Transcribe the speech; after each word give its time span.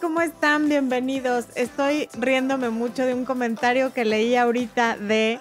¿cómo 0.00 0.22
están? 0.22 0.70
Bienvenidos. 0.70 1.44
Estoy 1.54 2.08
riéndome 2.14 2.70
mucho 2.70 3.04
de 3.04 3.12
un 3.12 3.26
comentario 3.26 3.92
que 3.92 4.06
leí 4.06 4.36
ahorita 4.36 4.96
de 4.96 5.38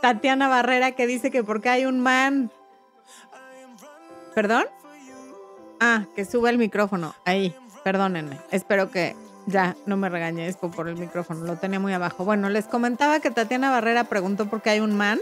Tatiana 0.00 0.48
Barrera 0.48 0.92
que 0.92 1.06
dice 1.06 1.30
que 1.30 1.44
porque 1.44 1.68
hay 1.68 1.84
un 1.84 2.00
man. 2.00 2.50
¿Perdón? 4.34 4.64
Ah, 5.80 6.06
que 6.16 6.24
sube 6.24 6.48
el 6.48 6.56
micrófono. 6.56 7.14
Ahí, 7.26 7.54
perdónenme. 7.84 8.40
Espero 8.50 8.90
que 8.90 9.14
ya 9.44 9.76
no 9.84 9.98
me 9.98 10.08
regañe 10.08 10.50
por 10.54 10.88
el 10.88 10.96
micrófono. 10.96 11.44
Lo 11.44 11.56
tenía 11.56 11.78
muy 11.78 11.92
abajo. 11.92 12.24
Bueno, 12.24 12.48
les 12.48 12.64
comentaba 12.64 13.20
que 13.20 13.30
Tatiana 13.30 13.70
Barrera 13.70 14.04
preguntó 14.04 14.46
por 14.46 14.62
qué 14.62 14.70
hay 14.70 14.80
un 14.80 14.96
man. 14.96 15.20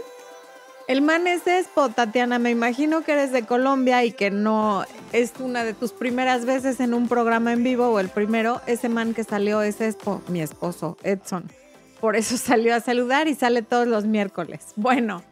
El 0.87 1.01
man 1.01 1.27
es 1.27 1.47
Espo, 1.47 1.89
Tatiana. 1.89 2.39
Me 2.39 2.49
imagino 2.49 3.01
que 3.01 3.13
eres 3.13 3.31
de 3.31 3.45
Colombia 3.45 4.03
y 4.03 4.11
que 4.11 4.31
no 4.31 4.85
es 5.11 5.33
una 5.39 5.63
de 5.63 5.73
tus 5.73 5.91
primeras 5.91 6.45
veces 6.45 6.79
en 6.79 6.93
un 6.93 7.07
programa 7.07 7.53
en 7.53 7.63
vivo 7.63 7.89
o 7.89 7.99
el 7.99 8.09
primero. 8.09 8.61
Ese 8.67 8.89
man 8.89 9.13
que 9.13 9.23
salió 9.23 9.61
es 9.61 9.79
Espo, 9.81 10.21
mi 10.27 10.41
esposo, 10.41 10.97
Edson. 11.03 11.45
Por 11.99 12.15
eso 12.15 12.37
salió 12.37 12.75
a 12.75 12.79
saludar 12.79 13.27
y 13.27 13.35
sale 13.35 13.61
todos 13.61 13.87
los 13.87 14.05
miércoles. 14.05 14.73
Bueno, 14.75 15.23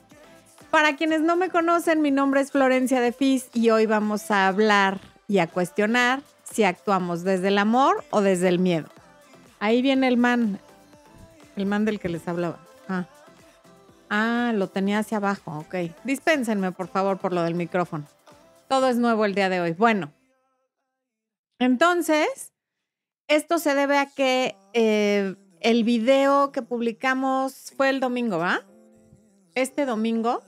para 0.71 0.95
quienes 0.95 1.21
no 1.21 1.35
me 1.35 1.49
conocen, 1.49 2.01
mi 2.01 2.11
nombre 2.11 2.41
es 2.41 2.51
Florencia 2.51 3.01
de 3.01 3.11
Fis 3.11 3.49
y 3.53 3.71
hoy 3.71 3.85
vamos 3.85 4.31
a 4.31 4.47
hablar 4.47 4.99
y 5.27 5.39
a 5.39 5.47
cuestionar 5.47 6.21
si 6.43 6.63
actuamos 6.63 7.23
desde 7.23 7.49
el 7.49 7.57
amor 7.57 8.03
o 8.11 8.21
desde 8.21 8.47
el 8.49 8.59
miedo. 8.59 8.87
Ahí 9.59 9.81
viene 9.81 10.07
el 10.07 10.17
man, 10.17 10.59
el 11.55 11.65
man 11.65 11.85
del 11.85 11.99
que 11.99 12.09
les 12.09 12.27
hablaba. 12.27 12.59
Ah. 12.87 13.05
Ah, 14.09 14.51
lo 14.55 14.67
tenía 14.67 14.99
hacia 14.99 15.17
abajo, 15.17 15.59
ok. 15.59 15.75
Dispénsenme, 16.03 16.71
por 16.71 16.87
favor, 16.87 17.19
por 17.19 17.31
lo 17.31 17.43
del 17.43 17.53
micrófono. 17.53 18.05
Todo 18.67 18.87
es 18.87 18.97
nuevo 18.97 19.25
el 19.25 19.35
día 19.35 19.49
de 19.49 19.61
hoy. 19.61 19.71
Bueno, 19.73 20.11
entonces, 21.59 22.53
esto 23.27 23.59
se 23.59 23.75
debe 23.75 23.97
a 23.97 24.07
que 24.07 24.55
eh, 24.73 25.35
el 25.59 25.83
video 25.83 26.51
que 26.51 26.61
publicamos 26.61 27.73
fue 27.77 27.89
el 27.89 27.99
domingo, 27.99 28.39
¿va? 28.39 28.63
Este 29.53 29.85
domingo 29.85 30.41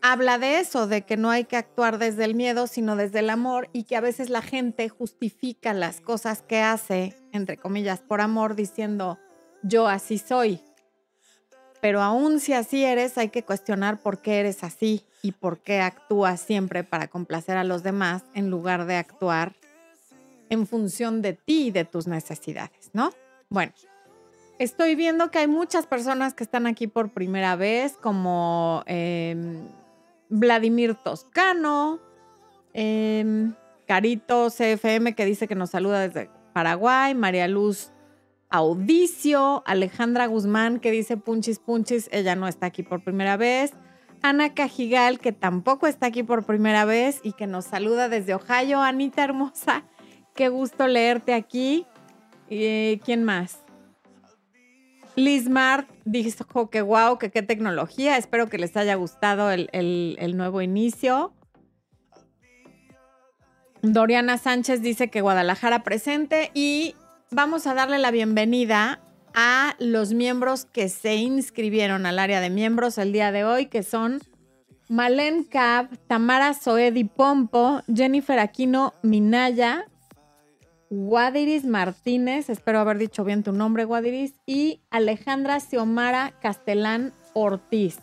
habla 0.00 0.38
de 0.38 0.60
eso, 0.60 0.86
de 0.86 1.02
que 1.02 1.16
no 1.16 1.30
hay 1.30 1.44
que 1.44 1.56
actuar 1.56 1.98
desde 1.98 2.24
el 2.24 2.34
miedo, 2.34 2.66
sino 2.66 2.96
desde 2.96 3.18
el 3.18 3.30
amor 3.30 3.68
y 3.72 3.84
que 3.84 3.96
a 3.96 4.00
veces 4.00 4.30
la 4.30 4.42
gente 4.42 4.88
justifica 4.88 5.74
las 5.74 6.00
cosas 6.00 6.42
que 6.42 6.60
hace, 6.60 7.16
entre 7.32 7.56
comillas, 7.56 8.00
por 8.00 8.20
amor, 8.20 8.54
diciendo, 8.54 9.18
yo 9.62 9.88
así 9.88 10.18
soy 10.18 10.60
pero 11.82 12.00
aún 12.00 12.38
si 12.38 12.52
así 12.52 12.84
eres, 12.84 13.18
hay 13.18 13.30
que 13.30 13.42
cuestionar 13.42 13.98
por 13.98 14.18
qué 14.22 14.38
eres 14.38 14.62
así 14.62 15.02
y 15.20 15.32
por 15.32 15.58
qué 15.58 15.80
actúas 15.80 16.40
siempre 16.40 16.84
para 16.84 17.08
complacer 17.08 17.56
a 17.56 17.64
los 17.64 17.82
demás 17.82 18.22
en 18.34 18.50
lugar 18.50 18.86
de 18.86 18.94
actuar 18.94 19.52
en 20.48 20.68
función 20.68 21.22
de 21.22 21.32
ti 21.32 21.66
y 21.66 21.70
de 21.72 21.84
tus 21.84 22.06
necesidades, 22.06 22.90
¿no? 22.92 23.12
Bueno, 23.48 23.72
estoy 24.60 24.94
viendo 24.94 25.32
que 25.32 25.40
hay 25.40 25.48
muchas 25.48 25.86
personas 25.86 26.34
que 26.34 26.44
están 26.44 26.68
aquí 26.68 26.86
por 26.86 27.10
primera 27.10 27.56
vez, 27.56 27.94
como 28.00 28.84
em, 28.86 29.66
Vladimir 30.28 30.94
Toscano, 30.94 31.98
em, 32.74 33.54
Carito 33.88 34.50
CFM 34.50 35.16
que 35.16 35.24
dice 35.24 35.48
que 35.48 35.56
nos 35.56 35.70
saluda 35.70 35.98
desde 35.98 36.30
Paraguay, 36.52 37.16
María 37.16 37.48
Luz 37.48 37.91
Audicio, 38.54 39.62
Alejandra 39.64 40.26
Guzmán 40.26 40.78
que 40.78 40.90
dice 40.90 41.16
punchis 41.16 41.58
punchis, 41.58 42.10
ella 42.12 42.36
no 42.36 42.46
está 42.46 42.66
aquí 42.66 42.82
por 42.82 43.02
primera 43.02 43.38
vez. 43.38 43.72
Ana 44.20 44.52
Cajigal, 44.52 45.18
que 45.18 45.32
tampoco 45.32 45.86
está 45.86 46.06
aquí 46.06 46.22
por 46.22 46.44
primera 46.44 46.84
vez 46.84 47.20
y 47.22 47.32
que 47.32 47.46
nos 47.46 47.64
saluda 47.64 48.10
desde 48.10 48.34
Ohio. 48.34 48.82
Anita 48.82 49.24
hermosa, 49.24 49.84
qué 50.34 50.50
gusto 50.50 50.86
leerte 50.86 51.32
aquí. 51.32 51.86
Eh, 52.50 53.00
¿Quién 53.06 53.24
más? 53.24 53.60
Liz 55.16 55.48
Mart 55.48 55.88
dijo 56.04 56.68
que 56.68 56.82
wow, 56.82 57.16
que 57.18 57.30
qué 57.30 57.40
tecnología. 57.40 58.18
Espero 58.18 58.48
que 58.48 58.58
les 58.58 58.76
haya 58.76 58.96
gustado 58.96 59.50
el, 59.50 59.70
el 59.72 60.36
nuevo 60.36 60.60
inicio. 60.60 61.32
Doriana 63.80 64.36
Sánchez 64.36 64.82
dice 64.82 65.08
que 65.08 65.22
Guadalajara 65.22 65.82
presente 65.82 66.50
y 66.52 66.94
vamos 67.32 67.66
a 67.66 67.74
darle 67.74 67.98
la 67.98 68.10
bienvenida 68.10 69.00
a 69.34 69.74
los 69.78 70.12
miembros 70.12 70.66
que 70.66 70.88
se 70.90 71.14
inscribieron 71.16 72.04
al 72.04 72.18
área 72.18 72.40
de 72.40 72.50
miembros 72.50 72.98
el 72.98 73.12
día 73.12 73.32
de 73.32 73.44
hoy, 73.44 73.66
que 73.66 73.82
son 73.82 74.20
Malen 74.88 75.44
Cab, 75.44 75.88
Tamara 76.06 76.52
Soedi 76.52 77.04
Pompo, 77.04 77.80
Jennifer 77.92 78.38
Aquino 78.38 78.92
Minaya, 79.02 79.86
Guadiris 80.90 81.64
Martínez, 81.64 82.50
espero 82.50 82.80
haber 82.80 82.98
dicho 82.98 83.24
bien 83.24 83.42
tu 83.42 83.52
nombre, 83.52 83.86
Guadiris, 83.86 84.34
y 84.44 84.82
Alejandra 84.90 85.58
Xiomara 85.58 86.34
Castelán 86.42 87.14
Ortiz. 87.32 87.98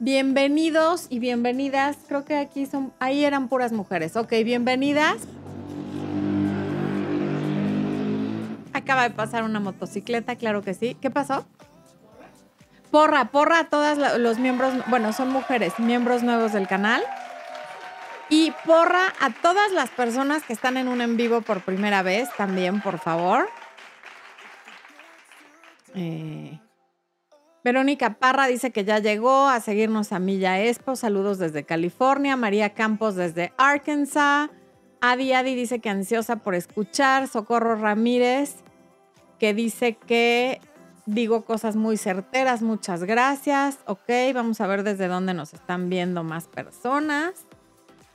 Bienvenidos 0.00 1.06
y 1.08 1.20
bienvenidas. 1.20 1.96
Creo 2.08 2.24
que 2.24 2.36
aquí 2.36 2.66
son, 2.66 2.92
ahí 2.98 3.24
eran 3.24 3.48
puras 3.48 3.72
mujeres. 3.72 4.16
Ok, 4.16 4.32
bienvenidas. 4.44 5.18
Acaba 8.76 9.04
de 9.04 9.10
pasar 9.14 9.42
una 9.42 9.58
motocicleta, 9.58 10.36
claro 10.36 10.60
que 10.60 10.74
sí. 10.74 10.98
¿Qué 11.00 11.10
pasó? 11.10 11.46
Porra, 12.90 13.30
porra 13.30 13.60
a 13.60 13.68
todos 13.70 13.96
los 14.18 14.38
miembros, 14.38 14.74
bueno, 14.88 15.14
son 15.14 15.30
mujeres, 15.30 15.78
miembros 15.78 16.22
nuevos 16.22 16.52
del 16.52 16.68
canal. 16.68 17.02
Y 18.28 18.52
porra 18.66 19.14
a 19.18 19.30
todas 19.30 19.72
las 19.72 19.88
personas 19.88 20.42
que 20.42 20.52
están 20.52 20.76
en 20.76 20.88
un 20.88 21.00
en 21.00 21.16
vivo 21.16 21.40
por 21.40 21.62
primera 21.62 22.02
vez 22.02 22.28
también, 22.36 22.82
por 22.82 22.98
favor. 22.98 23.48
Eh, 25.94 26.60
Verónica 27.64 28.18
Parra 28.18 28.46
dice 28.46 28.72
que 28.72 28.84
ya 28.84 28.98
llegó 28.98 29.48
a 29.48 29.58
seguirnos 29.60 30.12
a 30.12 30.18
Milla 30.18 30.60
Expo. 30.60 30.96
Saludos 30.96 31.38
desde 31.38 31.64
California. 31.64 32.36
María 32.36 32.74
Campos 32.74 33.14
desde 33.14 33.54
Arkansas. 33.56 34.50
Adi 35.00 35.32
Adi 35.32 35.54
dice 35.54 35.80
que 35.80 35.90
ansiosa 35.90 36.36
por 36.36 36.54
escuchar. 36.54 37.28
Socorro 37.28 37.76
Ramírez 37.76 38.56
que 39.38 39.54
dice 39.54 39.94
que 39.94 40.60
digo 41.06 41.44
cosas 41.44 41.76
muy 41.76 41.96
certeras, 41.96 42.62
muchas 42.62 43.04
gracias. 43.04 43.78
Ok, 43.86 44.10
vamos 44.34 44.60
a 44.60 44.66
ver 44.66 44.82
desde 44.82 45.08
dónde 45.08 45.34
nos 45.34 45.54
están 45.54 45.88
viendo 45.88 46.24
más 46.24 46.48
personas. 46.48 47.46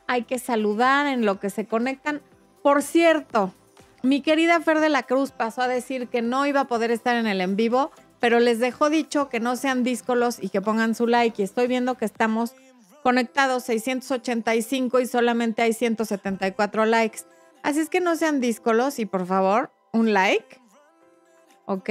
Hay 0.07 0.23
que 0.23 0.39
saludar 0.39 1.07
en 1.07 1.25
lo 1.25 1.39
que 1.39 1.49
se 1.49 1.65
conectan. 1.65 2.21
Por 2.61 2.81
cierto, 2.81 3.53
mi 4.03 4.21
querida 4.21 4.59
Fer 4.59 4.79
de 4.79 4.89
la 4.89 5.03
Cruz 5.03 5.31
pasó 5.31 5.61
a 5.61 5.67
decir 5.67 6.07
que 6.07 6.21
no 6.21 6.45
iba 6.45 6.61
a 6.61 6.67
poder 6.67 6.91
estar 6.91 7.15
en 7.15 7.27
el 7.27 7.39
en 7.39 7.55
vivo, 7.55 7.91
pero 8.19 8.39
les 8.39 8.59
dejó 8.59 8.89
dicho 8.89 9.29
que 9.29 9.39
no 9.39 9.55
sean 9.55 9.83
díscolos 9.83 10.37
y 10.41 10.49
que 10.49 10.61
pongan 10.61 10.95
su 10.95 11.07
like. 11.07 11.41
Y 11.41 11.45
estoy 11.45 11.67
viendo 11.67 11.95
que 11.95 12.05
estamos 12.05 12.53
conectados 13.03 13.63
685 13.63 14.99
y 14.99 15.07
solamente 15.07 15.61
hay 15.61 15.73
174 15.73 16.85
likes. 16.85 17.19
Así 17.63 17.79
es 17.79 17.89
que 17.89 17.99
no 17.99 18.15
sean 18.15 18.39
díscolos 18.39 18.99
y 18.99 19.05
por 19.05 19.25
favor, 19.25 19.71
un 19.91 20.13
like 20.13 20.61
¿ok? 21.65 21.89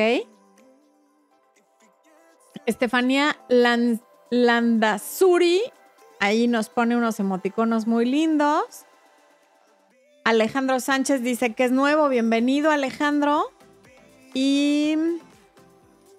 Estefanía 2.66 3.36
Landazuri, 4.30 5.62
ahí 6.20 6.46
nos 6.48 6.68
pone 6.68 6.96
unos 6.96 7.18
emoticonos 7.18 7.86
muy 7.86 8.04
lindos. 8.04 8.84
Alejandro 10.24 10.80
Sánchez 10.80 11.22
dice 11.22 11.54
que 11.54 11.64
es 11.64 11.72
nuevo, 11.72 12.08
bienvenido 12.08 12.70
Alejandro. 12.70 13.50
Y, 14.34 14.96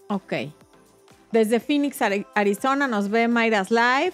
ok, 0.09 0.33
desde 1.31 1.59
Phoenix, 1.59 1.99
Arizona 2.33 2.87
nos 2.87 3.09
ve 3.09 3.27
Mayras 3.27 3.69
Live. 3.69 4.13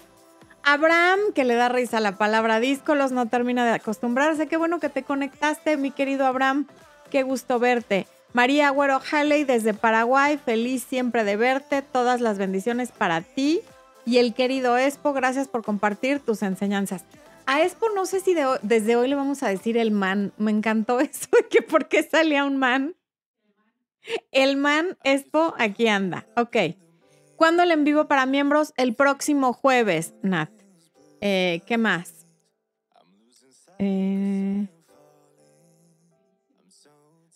Abraham, 0.70 1.18
que 1.34 1.44
le 1.44 1.54
da 1.54 1.70
risa 1.70 1.98
la 1.98 2.18
palabra 2.18 2.60
díscolos, 2.60 3.10
no 3.10 3.26
termina 3.26 3.64
de 3.64 3.72
acostumbrarse. 3.72 4.48
Qué 4.48 4.58
bueno 4.58 4.80
que 4.80 4.90
te 4.90 5.02
conectaste, 5.02 5.78
mi 5.78 5.90
querido 5.90 6.26
Abraham. 6.26 6.66
Qué 7.10 7.22
gusto 7.22 7.58
verte. 7.58 8.06
María 8.34 8.68
Agüero 8.68 9.00
Halley 9.10 9.44
desde 9.44 9.72
Paraguay, 9.72 10.36
feliz 10.36 10.84
siempre 10.84 11.24
de 11.24 11.36
verte, 11.36 11.80
todas 11.80 12.20
las 12.20 12.36
bendiciones 12.36 12.92
para 12.92 13.22
ti 13.22 13.62
y 14.04 14.18
el 14.18 14.34
querido 14.34 14.76
Expo, 14.76 15.14
gracias 15.14 15.48
por 15.48 15.64
compartir 15.64 16.20
tus 16.20 16.42
enseñanzas. 16.42 17.06
A 17.46 17.62
Expo 17.62 17.88
no 17.94 18.04
sé 18.04 18.20
si 18.20 18.36
desde 18.60 18.96
hoy 18.96 19.08
le 19.08 19.14
vamos 19.14 19.42
a 19.42 19.48
decir 19.48 19.78
el 19.78 19.90
man, 19.90 20.34
me 20.36 20.50
encantó 20.50 21.00
eso, 21.00 21.28
que 21.48 21.62
por 21.62 21.88
qué 21.88 22.02
salía 22.02 22.44
un 22.44 22.58
man. 22.58 22.94
El 24.32 24.58
man 24.58 24.98
Expo 25.02 25.54
aquí 25.56 25.88
anda, 25.88 26.26
ok. 26.36 26.56
¿Cuándo 27.36 27.62
el 27.62 27.70
en 27.70 27.84
vivo 27.84 28.06
para 28.06 28.26
miembros? 28.26 28.74
El 28.76 28.94
próximo 28.94 29.54
jueves, 29.54 30.12
Nat. 30.22 30.57
Eh, 31.20 31.62
¿Qué 31.66 31.78
más? 31.78 32.26
Eh... 33.78 34.66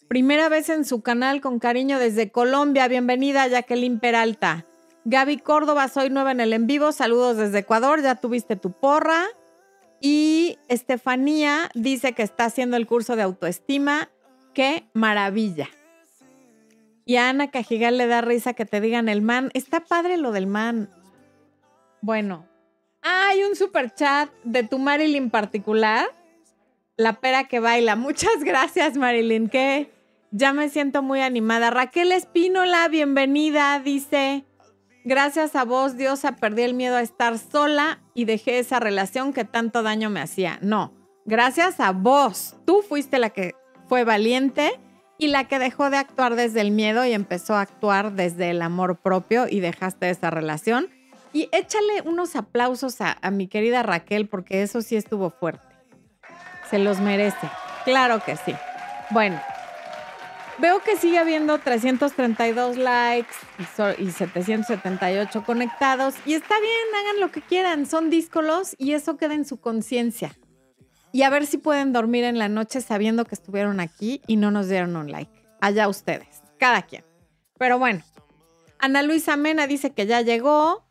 Primera 0.08 0.50
vez 0.50 0.68
en 0.68 0.84
su 0.84 1.00
canal 1.00 1.40
con 1.40 1.58
cariño 1.58 1.98
desde 1.98 2.30
Colombia. 2.30 2.86
Bienvenida, 2.86 3.46
Jacqueline 3.46 3.98
Peralta. 3.98 4.66
Gaby 5.06 5.38
Córdoba, 5.38 5.88
soy 5.88 6.10
nueva 6.10 6.32
en 6.32 6.40
el 6.40 6.52
en 6.52 6.66
vivo. 6.66 6.92
Saludos 6.92 7.38
desde 7.38 7.60
Ecuador. 7.60 8.02
Ya 8.02 8.16
tuviste 8.16 8.56
tu 8.56 8.72
porra. 8.72 9.24
Y 10.02 10.58
Estefanía 10.68 11.70
dice 11.74 12.12
que 12.12 12.22
está 12.22 12.44
haciendo 12.44 12.76
el 12.76 12.86
curso 12.86 13.16
de 13.16 13.22
autoestima. 13.22 14.10
qué 14.52 14.84
maravilla. 14.92 15.70
Y 17.06 17.16
Ana 17.16 17.50
Cajigal 17.50 17.96
le 17.96 18.06
da 18.06 18.20
risa 18.20 18.52
que 18.52 18.66
te 18.66 18.82
digan 18.82 19.08
el 19.08 19.22
man. 19.22 19.50
Está 19.54 19.80
padre 19.80 20.18
lo 20.18 20.32
del 20.32 20.46
man. 20.46 20.90
Bueno. 22.02 22.51
Hay 23.02 23.42
un 23.42 23.56
super 23.56 23.92
chat 23.92 24.30
de 24.44 24.62
tu 24.62 24.78
Marilyn 24.78 25.28
particular. 25.28 26.06
La 26.96 27.14
pera 27.14 27.48
que 27.48 27.58
baila. 27.58 27.96
Muchas 27.96 28.44
gracias, 28.44 28.96
Marilyn. 28.96 29.48
Que 29.48 29.92
ya 30.30 30.52
me 30.52 30.68
siento 30.68 31.02
muy 31.02 31.20
animada. 31.20 31.70
Raquel 31.70 32.12
Espínola, 32.12 32.86
bienvenida. 32.88 33.80
Dice: 33.80 34.44
Gracias 35.04 35.56
a 35.56 35.64
vos, 35.64 35.96
Diosa, 35.96 36.36
perdí 36.36 36.62
el 36.62 36.74
miedo 36.74 36.96
a 36.96 37.02
estar 37.02 37.38
sola 37.38 38.00
y 38.14 38.24
dejé 38.24 38.60
esa 38.60 38.78
relación 38.78 39.32
que 39.32 39.44
tanto 39.44 39.82
daño 39.82 40.08
me 40.08 40.20
hacía. 40.20 40.60
No, 40.62 40.94
gracias 41.24 41.80
a 41.80 41.90
vos. 41.90 42.56
Tú 42.64 42.82
fuiste 42.88 43.18
la 43.18 43.30
que 43.30 43.56
fue 43.88 44.04
valiente 44.04 44.78
y 45.18 45.26
la 45.26 45.48
que 45.48 45.58
dejó 45.58 45.90
de 45.90 45.96
actuar 45.96 46.36
desde 46.36 46.60
el 46.60 46.70
miedo 46.70 47.04
y 47.04 47.12
empezó 47.12 47.54
a 47.54 47.62
actuar 47.62 48.12
desde 48.12 48.50
el 48.50 48.62
amor 48.62 49.00
propio 49.00 49.46
y 49.48 49.58
dejaste 49.58 50.08
esa 50.08 50.30
relación. 50.30 50.88
Y 51.32 51.48
échale 51.52 52.02
unos 52.04 52.36
aplausos 52.36 53.00
a, 53.00 53.16
mi 53.30 53.48
querida 53.48 53.82
Raquel 53.82 54.28
porque 54.28 54.62
eso 54.62 54.82
sí 54.82 54.96
estuvo 54.96 55.30
fuerte. 55.30 55.66
Se 56.68 56.78
los 56.78 57.00
merece. 57.00 57.48
Claro 57.84 58.22
que 58.24 58.36
sí. 58.36 58.54
Bueno, 59.10 59.40
Veo 60.58 60.80
que 60.80 60.96
sigue 60.96 61.18
habiendo 61.18 61.58
332 61.58 62.76
likes 62.76 63.34
y, 63.58 64.10
778 64.10 65.44
conectados. 65.44 66.14
Y 66.26 66.34
está 66.34 66.60
bien, 66.60 67.00
hagan 67.00 67.20
lo 67.20 67.32
que 67.32 67.40
quieran. 67.40 67.86
Son 67.86 68.10
díscolos 68.10 68.76
y 68.78 68.92
eso 68.92 69.16
queda 69.16 69.34
en 69.34 69.46
su 69.46 69.60
conciencia. 69.60 70.36
Y 71.10 71.22
a 71.22 71.30
ver 71.30 71.46
si 71.46 71.58
pueden 71.58 71.92
dormir 71.92 72.24
en 72.24 72.38
la 72.38 72.48
noche 72.48 72.80
sabiendo 72.80 73.24
que 73.24 73.34
estuvieron 73.34 73.80
aquí 73.80 74.20
y 74.26 74.36
no 74.36 74.50
nos 74.50 74.68
dieron 74.68 74.94
un 74.96 75.10
like. 75.10 75.32
Allá 75.60 75.88
ustedes, 75.88 76.42
cada 76.58 76.82
quien. 76.82 77.04
Pero 77.58 77.78
bueno, 77.78 78.02
Ana 78.78 79.02
Luisa 79.02 79.36
Mena 79.36 79.66
dice 79.66 79.92
que 79.92 80.06
ya 80.06 80.20
llegó. 80.20 80.84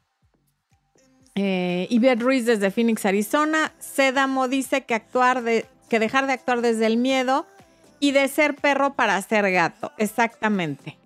Eh, 1.35 2.15
Ruiz 2.19 2.45
desde 2.45 2.71
Phoenix, 2.71 3.05
Arizona. 3.05 3.73
Sedamo 3.79 4.47
dice 4.47 4.81
que 4.81 4.95
actuar 4.95 5.43
de, 5.43 5.65
que 5.89 5.99
dejar 5.99 6.27
de 6.27 6.33
actuar 6.33 6.61
desde 6.61 6.85
el 6.85 6.97
miedo 6.97 7.45
y 7.99 8.11
de 8.11 8.27
ser 8.27 8.55
perro 8.55 8.93
para 8.93 9.21
ser 9.21 9.49
gato, 9.51 9.91
exactamente. 9.97 10.97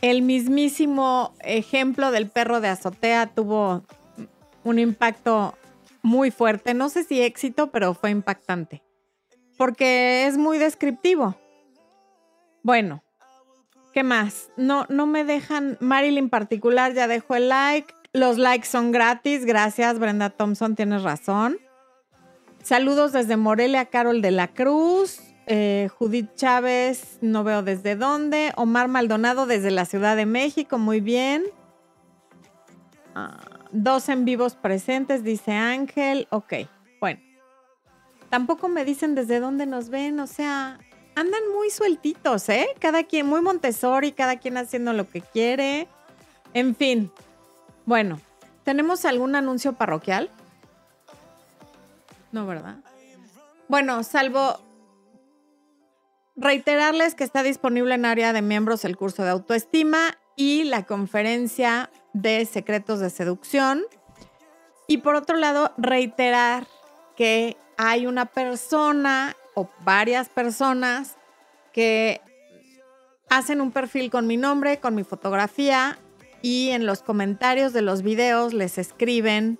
El 0.00 0.22
mismísimo 0.22 1.34
ejemplo 1.40 2.10
del 2.10 2.28
perro 2.28 2.60
de 2.60 2.68
azotea 2.68 3.26
tuvo 3.26 3.82
un 4.62 4.78
impacto 4.78 5.54
muy 6.02 6.30
fuerte. 6.30 6.74
No 6.74 6.88
sé 6.88 7.04
si 7.04 7.20
éxito, 7.22 7.70
pero 7.70 7.94
fue 7.94 8.10
impactante. 8.10 8.82
Porque 9.56 10.26
es 10.26 10.36
muy 10.36 10.58
descriptivo. 10.58 11.34
Bueno, 12.62 13.02
¿qué 13.92 14.02
más? 14.02 14.50
No, 14.56 14.86
no 14.88 15.06
me 15.06 15.24
dejan. 15.24 15.78
Marilyn 15.80 16.28
particular 16.28 16.92
ya 16.92 17.08
dejó 17.08 17.36
el 17.36 17.48
like. 17.48 17.92
Los 18.16 18.38
likes 18.38 18.66
son 18.66 18.92
gratis. 18.92 19.44
Gracias, 19.44 19.98
Brenda 19.98 20.30
Thompson, 20.30 20.74
tienes 20.74 21.02
razón. 21.02 21.58
Saludos 22.62 23.12
desde 23.12 23.36
Morelia, 23.36 23.84
Carol 23.84 24.22
de 24.22 24.30
la 24.30 24.48
Cruz. 24.48 25.20
Eh, 25.46 25.90
Judith 25.98 26.34
Chávez, 26.34 27.18
no 27.20 27.44
veo 27.44 27.62
desde 27.62 27.94
dónde. 27.94 28.54
Omar 28.56 28.88
Maldonado 28.88 29.44
desde 29.44 29.70
la 29.70 29.84
Ciudad 29.84 30.16
de 30.16 30.24
México, 30.24 30.78
muy 30.78 31.02
bien. 31.02 31.44
Ah, 33.14 33.38
dos 33.70 34.08
en 34.08 34.24
vivos 34.24 34.54
presentes, 34.54 35.22
dice 35.22 35.52
Ángel. 35.52 36.26
Ok, 36.30 36.54
bueno. 37.02 37.20
Tampoco 38.30 38.68
me 38.68 38.86
dicen 38.86 39.14
desde 39.14 39.40
dónde 39.40 39.66
nos 39.66 39.90
ven, 39.90 40.20
o 40.20 40.26
sea, 40.26 40.78
andan 41.14 41.42
muy 41.54 41.68
sueltitos, 41.68 42.48
¿eh? 42.48 42.66
Cada 42.78 43.04
quien, 43.04 43.26
muy 43.26 43.42
Montessori, 43.42 44.12
cada 44.12 44.36
quien 44.38 44.56
haciendo 44.56 44.94
lo 44.94 45.06
que 45.06 45.20
quiere. 45.20 45.86
En 46.54 46.74
fin. 46.74 47.12
Bueno, 47.86 48.20
¿tenemos 48.64 49.04
algún 49.04 49.34
anuncio 49.36 49.72
parroquial? 49.72 50.30
No, 52.32 52.46
¿verdad? 52.46 52.76
Bueno, 53.68 54.02
salvo 54.02 54.60
Reiterarles 56.38 57.14
que 57.14 57.24
está 57.24 57.42
disponible 57.42 57.94
en 57.94 58.04
área 58.04 58.34
de 58.34 58.42
miembros 58.42 58.84
el 58.84 58.98
curso 58.98 59.24
de 59.24 59.30
autoestima 59.30 60.18
y 60.36 60.64
la 60.64 60.84
conferencia 60.84 61.88
de 62.12 62.44
secretos 62.44 63.00
de 63.00 63.08
seducción. 63.08 63.82
Y 64.86 64.98
por 64.98 65.14
otro 65.14 65.38
lado, 65.38 65.72
reiterar 65.78 66.66
que 67.16 67.56
hay 67.78 68.06
una 68.06 68.26
persona 68.26 69.34
o 69.54 69.70
varias 69.82 70.28
personas 70.28 71.16
que 71.72 72.20
hacen 73.30 73.62
un 73.62 73.72
perfil 73.72 74.10
con 74.10 74.26
mi 74.26 74.36
nombre, 74.36 74.78
con 74.78 74.94
mi 74.94 75.04
fotografía 75.04 75.98
y 76.42 76.70
en 76.70 76.86
los 76.86 77.02
comentarios 77.02 77.72
de 77.72 77.82
los 77.82 78.02
videos 78.02 78.54
les 78.54 78.78
escriben 78.78 79.58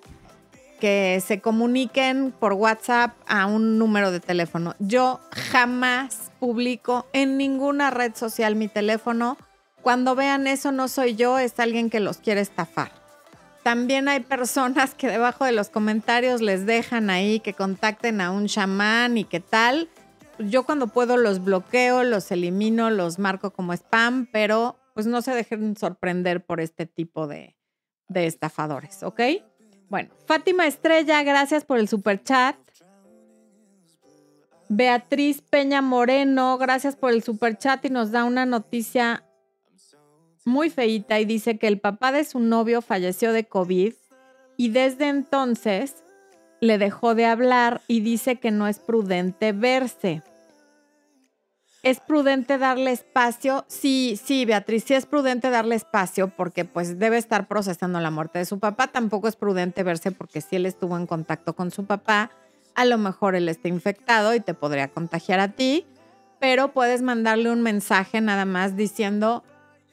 que 0.81 1.23
se 1.27 1.41
comuniquen 1.41 2.33
por 2.39 2.53
WhatsApp 2.53 3.17
a 3.27 3.47
un 3.47 3.79
número 3.79 4.11
de 4.11 4.21
teléfono. 4.21 4.75
Yo 4.79 5.21
jamás 5.31 6.31
publico 6.39 7.07
en 7.13 7.39
ninguna 7.39 7.91
red 7.91 8.15
social 8.15 8.57
mi 8.57 8.69
teléfono. 8.69 9.39
Cuando 9.83 10.15
vean 10.15 10.47
eso 10.47 10.73
no 10.73 10.89
soy 10.89 11.17
yo, 11.17 11.39
es 11.39 11.59
alguien 11.59 11.91
que 11.91 12.01
los 12.01 12.19
quiere 12.19 12.41
estafar. 12.41 12.93
También 13.63 14.07
hay 14.09 14.21
personas 14.21 14.95
que 14.95 15.09
debajo 15.09 15.45
de 15.45 15.53
los 15.53 15.71
comentarios 15.71 16.41
les 16.41 16.67
dejan 16.67 17.11
ahí 17.11 17.41
que 17.41 17.53
contacten 17.53 18.21
a 18.21 18.31
un 18.31 18.47
chamán 18.47 19.19
y 19.19 19.25
qué 19.25 19.41
tal. 19.41 19.89
Yo 20.39 20.65
cuando 20.65 20.89
puedo 20.89 21.17
los 21.17 21.43
bloqueo, 21.43 22.05
los 22.05 22.31
elimino, 22.31 22.91
los 22.91 23.19
marco 23.19 23.51
como 23.51 23.73
spam, 23.73 24.29
pero 24.31 24.79
pues 24.97 25.07
no 25.07 25.21
se 25.21 25.33
dejen 25.33 25.77
sorprender 25.77 26.43
por 26.43 26.59
este 26.59 26.87
tipo 26.87 27.27
de, 27.27 27.55
de 28.09 28.27
estafadores, 28.27 29.03
¿ok? 29.03 29.21
Bueno, 29.91 30.09
Fátima 30.25 30.67
Estrella, 30.67 31.23
gracias 31.23 31.67
por 31.67 31.79
el 31.79 31.87
super 31.87 32.23
chat. 32.23 32.57
Beatriz 34.71 35.43
Peña 35.43 35.83
Moreno, 35.83 36.57
gracias 36.57 36.97
por 36.97 37.13
el 37.13 37.23
super 37.23 37.59
chat 37.59 37.85
y 37.85 37.91
nos 37.91 38.11
da 38.11 38.25
una 38.25 38.47
noticia 38.47 39.23
muy 40.47 40.71
feita 40.71 41.21
y 41.21 41.27
dice 41.27 41.59
que 41.59 41.69
el 41.69 41.79
papá 41.79 42.11
de 42.11 42.25
su 42.25 42.41
novio 42.41 42.81
falleció 42.81 43.35
de 43.35 43.45
COVID 43.45 43.93
y 44.57 44.69
desde 44.71 45.11
entonces 45.11 46.05
le 46.63 46.79
dejó 46.79 47.15
de 47.15 47.27
hablar 47.27 47.83
y 47.87 48.01
dice 48.01 48.37
que 48.37 48.51
no 48.51 48.67
es 48.67 48.79
prudente 48.79 49.53
verse. 49.53 50.23
¿Es 51.87 52.01
prudente 52.01 52.59
darle 52.59 52.91
espacio? 52.91 53.65
Sí, 53.69 54.19
sí, 54.21 54.45
Beatriz, 54.45 54.83
sí 54.83 54.95
es 54.95 55.07
prudente 55.07 55.51
darle 55.51 55.77
espacio 55.77 56.27
porque 56.27 56.65
pues 56.65 56.99
debe 56.99 57.17
estar 57.17 57.47
procesando 57.47 58.01
la 58.01 58.11
muerte 58.11 58.41
de 58.41 58.45
su 58.45 58.59
papá. 58.59 58.89
Tampoco 58.89 59.29
es 59.29 59.37
prudente 59.37 59.85
verse 59.85 60.11
porque 60.11 60.41
si 60.41 60.57
él 60.57 60.67
estuvo 60.67 60.97
en 60.97 61.07
contacto 61.07 61.55
con 61.55 61.71
su 61.71 61.87
papá, 61.87 62.33
a 62.75 62.85
lo 62.87 62.99
mejor 62.99 63.37
él 63.37 63.49
está 63.49 63.69
infectado 63.69 64.35
y 64.35 64.41
te 64.41 64.53
podría 64.53 64.89
contagiar 64.89 65.39
a 65.39 65.53
ti, 65.53 65.87
pero 66.41 66.73
puedes 66.73 67.03
mandarle 67.03 67.53
un 67.53 67.63
mensaje 67.63 68.21
nada 68.21 68.47
más 68.47 68.75
diciendo, 68.75 69.45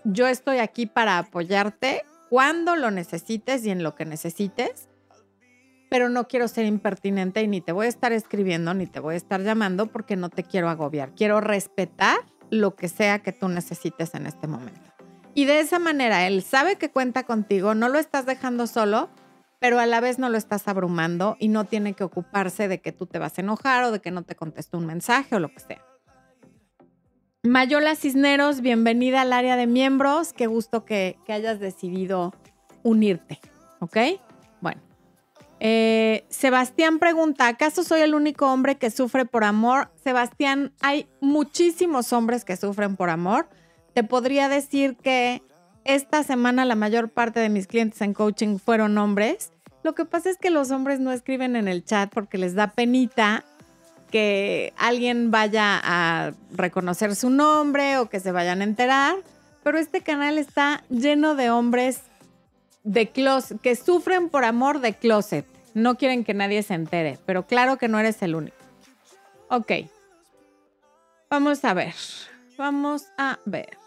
yo 0.03 0.25
estoy 0.25 0.57
aquí 0.57 0.87
para 0.87 1.19
apoyarte 1.19 2.07
cuando 2.27 2.75
lo 2.75 2.89
necesites 2.89 3.67
y 3.67 3.69
en 3.69 3.83
lo 3.83 3.93
que 3.93 4.05
necesites 4.05 4.89
pero 5.93 6.09
no 6.09 6.27
quiero 6.27 6.47
ser 6.47 6.65
impertinente 6.65 7.43
y 7.43 7.47
ni 7.47 7.61
te 7.61 7.71
voy 7.71 7.85
a 7.85 7.89
estar 7.89 8.13
escribiendo 8.13 8.73
ni 8.73 8.87
te 8.87 8.99
voy 8.99 9.13
a 9.13 9.17
estar 9.17 9.43
llamando 9.43 9.85
porque 9.85 10.15
no 10.15 10.29
te 10.29 10.43
quiero 10.43 10.67
agobiar. 10.67 11.13
Quiero 11.13 11.39
respetar 11.39 12.17
lo 12.49 12.75
que 12.75 12.89
sea 12.89 13.19
que 13.19 13.31
tú 13.31 13.47
necesites 13.47 14.15
en 14.15 14.25
este 14.25 14.47
momento. 14.47 14.81
Y 15.35 15.45
de 15.45 15.59
esa 15.59 15.77
manera, 15.77 16.25
él 16.25 16.41
sabe 16.41 16.77
que 16.77 16.89
cuenta 16.89 17.27
contigo, 17.27 17.75
no 17.75 17.89
lo 17.89 17.99
estás 17.99 18.25
dejando 18.25 18.65
solo, 18.65 19.11
pero 19.59 19.77
a 19.77 19.85
la 19.85 19.99
vez 19.99 20.17
no 20.17 20.29
lo 20.29 20.37
estás 20.39 20.67
abrumando 20.67 21.37
y 21.39 21.49
no 21.49 21.65
tiene 21.65 21.93
que 21.93 22.03
ocuparse 22.03 22.67
de 22.67 22.81
que 22.81 22.91
tú 22.91 23.05
te 23.05 23.19
vas 23.19 23.37
a 23.37 23.41
enojar 23.41 23.83
o 23.83 23.91
de 23.91 23.99
que 23.99 24.09
no 24.09 24.23
te 24.23 24.33
contestó 24.33 24.79
un 24.79 24.87
mensaje 24.87 25.35
o 25.35 25.39
lo 25.39 25.49
que 25.49 25.59
sea. 25.59 25.85
Mayola 27.43 27.95
Cisneros, 27.95 28.61
bienvenida 28.61 29.21
al 29.21 29.31
área 29.31 29.55
de 29.57 29.67
miembros. 29.67 30.33
Qué 30.33 30.47
gusto 30.47 30.85
que, 30.85 31.19
que 31.23 31.33
hayas 31.33 31.59
decidido 31.59 32.33
unirte, 32.81 33.39
¿ok? 33.79 33.97
Eh, 35.65 36.25
Sebastián 36.27 36.99
pregunta, 36.99 37.47
¿acaso 37.47 37.85
soy 37.85 38.01
el 38.01 38.15
único 38.15 38.51
hombre 38.51 38.75
que 38.75 38.91
sufre 38.91 39.23
por 39.23 39.45
amor? 39.45 39.89
Sebastián, 40.03 40.73
hay 40.81 41.07
muchísimos 41.21 42.11
hombres 42.11 42.43
que 42.43 42.57
sufren 42.57 42.97
por 42.97 43.09
amor. 43.09 43.47
Te 43.93 44.03
podría 44.03 44.49
decir 44.49 44.97
que 44.97 45.41
esta 45.85 46.21
semana 46.23 46.65
la 46.65 46.75
mayor 46.75 47.11
parte 47.11 47.39
de 47.39 47.47
mis 47.47 47.67
clientes 47.67 48.01
en 48.01 48.13
coaching 48.13 48.57
fueron 48.57 48.97
hombres. 48.97 49.53
Lo 49.83 49.95
que 49.95 50.03
pasa 50.03 50.29
es 50.29 50.37
que 50.37 50.49
los 50.49 50.69
hombres 50.69 50.99
no 50.99 51.13
escriben 51.13 51.55
en 51.55 51.69
el 51.69 51.85
chat 51.85 52.11
porque 52.13 52.37
les 52.37 52.55
da 52.55 52.71
penita 52.71 53.45
que 54.11 54.73
alguien 54.75 55.31
vaya 55.31 55.79
a 55.81 56.33
reconocer 56.51 57.15
su 57.15 57.29
nombre 57.29 57.99
o 57.99 58.09
que 58.09 58.19
se 58.19 58.33
vayan 58.33 58.59
a 58.59 58.65
enterar. 58.65 59.15
Pero 59.63 59.77
este 59.77 60.01
canal 60.01 60.37
está 60.37 60.83
lleno 60.89 61.35
de 61.35 61.51
hombres 61.51 62.01
de 62.83 63.09
closet, 63.11 63.61
que 63.61 63.77
sufren 63.77 64.27
por 64.27 64.43
amor 64.43 64.81
de 64.81 64.93
closet 64.93 65.52
no 65.73 65.95
quieren 65.95 66.23
que 66.23 66.33
nadie 66.33 66.63
se 66.63 66.73
entere, 66.73 67.19
pero 67.25 67.45
claro 67.47 67.77
que 67.77 67.87
no 67.87 67.99
eres 67.99 68.21
el 68.21 68.35
único. 68.35 68.57
Ok. 69.49 69.71
Vamos 71.29 71.63
a 71.65 71.73
ver. 71.73 71.93
vamos 72.57 73.07
a 73.17 73.39
ver. 73.45 73.77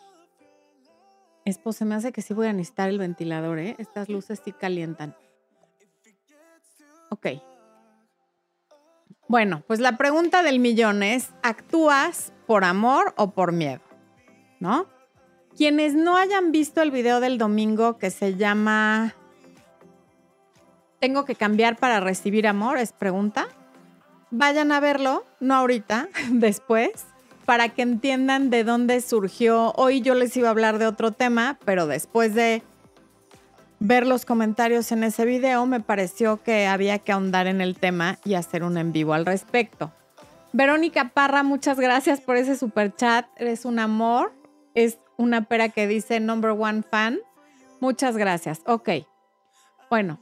Esposa, 1.44 1.84
me 1.84 1.94
hace 1.94 2.12
que 2.12 2.22
sí 2.22 2.34
voy 2.34 2.48
a 2.48 2.52
necesitar 2.52 2.88
el 2.88 2.98
ventilador, 2.98 3.58
¿eh? 3.58 3.76
Estas 3.78 4.08
luces 4.08 4.40
sí 4.44 4.52
calientan. 4.52 5.14
Ok. 7.10 7.26
Bueno, 9.28 9.62
pues 9.66 9.80
la 9.80 9.96
pregunta 9.96 10.44
del 10.44 10.60
millón 10.60 11.02
es, 11.02 11.30
¿actúas 11.42 12.32
por 12.46 12.62
amor 12.62 13.12
o 13.16 13.32
por 13.32 13.50
miedo? 13.52 13.80
¿No? 14.60 14.86
Quienes 15.56 15.94
no 15.94 16.16
hayan 16.16 16.52
visto 16.52 16.80
el 16.80 16.92
video 16.92 17.18
del 17.18 17.38
domingo 17.38 17.98
que 17.98 18.10
se 18.10 18.36
llama 18.36 19.15
¿Tengo 21.00 21.24
que 21.24 21.34
cambiar 21.34 21.76
para 21.76 22.00
recibir 22.00 22.46
amor? 22.46 22.78
Es 22.78 22.92
pregunta. 22.92 23.48
Vayan 24.30 24.72
a 24.72 24.80
verlo, 24.80 25.24
no 25.40 25.54
ahorita, 25.54 26.08
después, 26.30 26.90
para 27.44 27.68
que 27.68 27.82
entiendan 27.82 28.50
de 28.50 28.64
dónde 28.64 29.00
surgió. 29.00 29.72
Hoy 29.76 30.00
yo 30.00 30.14
les 30.14 30.36
iba 30.36 30.48
a 30.48 30.50
hablar 30.50 30.78
de 30.78 30.86
otro 30.86 31.12
tema, 31.12 31.58
pero 31.64 31.86
después 31.86 32.34
de 32.34 32.62
ver 33.78 34.06
los 34.06 34.24
comentarios 34.24 34.90
en 34.90 35.04
ese 35.04 35.24
video, 35.24 35.66
me 35.66 35.80
pareció 35.80 36.42
que 36.42 36.66
había 36.66 36.98
que 36.98 37.12
ahondar 37.12 37.46
en 37.46 37.60
el 37.60 37.76
tema 37.78 38.18
y 38.24 38.34
hacer 38.34 38.64
un 38.64 38.78
en 38.78 38.92
vivo 38.92 39.14
al 39.14 39.26
respecto. 39.26 39.92
Verónica 40.52 41.10
Parra, 41.10 41.42
muchas 41.42 41.78
gracias 41.78 42.20
por 42.20 42.36
ese 42.36 42.56
super 42.56 42.94
chat. 42.94 43.26
Eres 43.36 43.64
un 43.64 43.78
amor. 43.78 44.32
Es 44.74 44.98
una 45.18 45.42
pera 45.42 45.68
que 45.68 45.86
dice 45.86 46.18
number 46.18 46.52
one 46.52 46.82
fan. 46.82 47.18
Muchas 47.80 48.16
gracias. 48.16 48.62
Ok. 48.64 48.88
Bueno. 49.90 50.18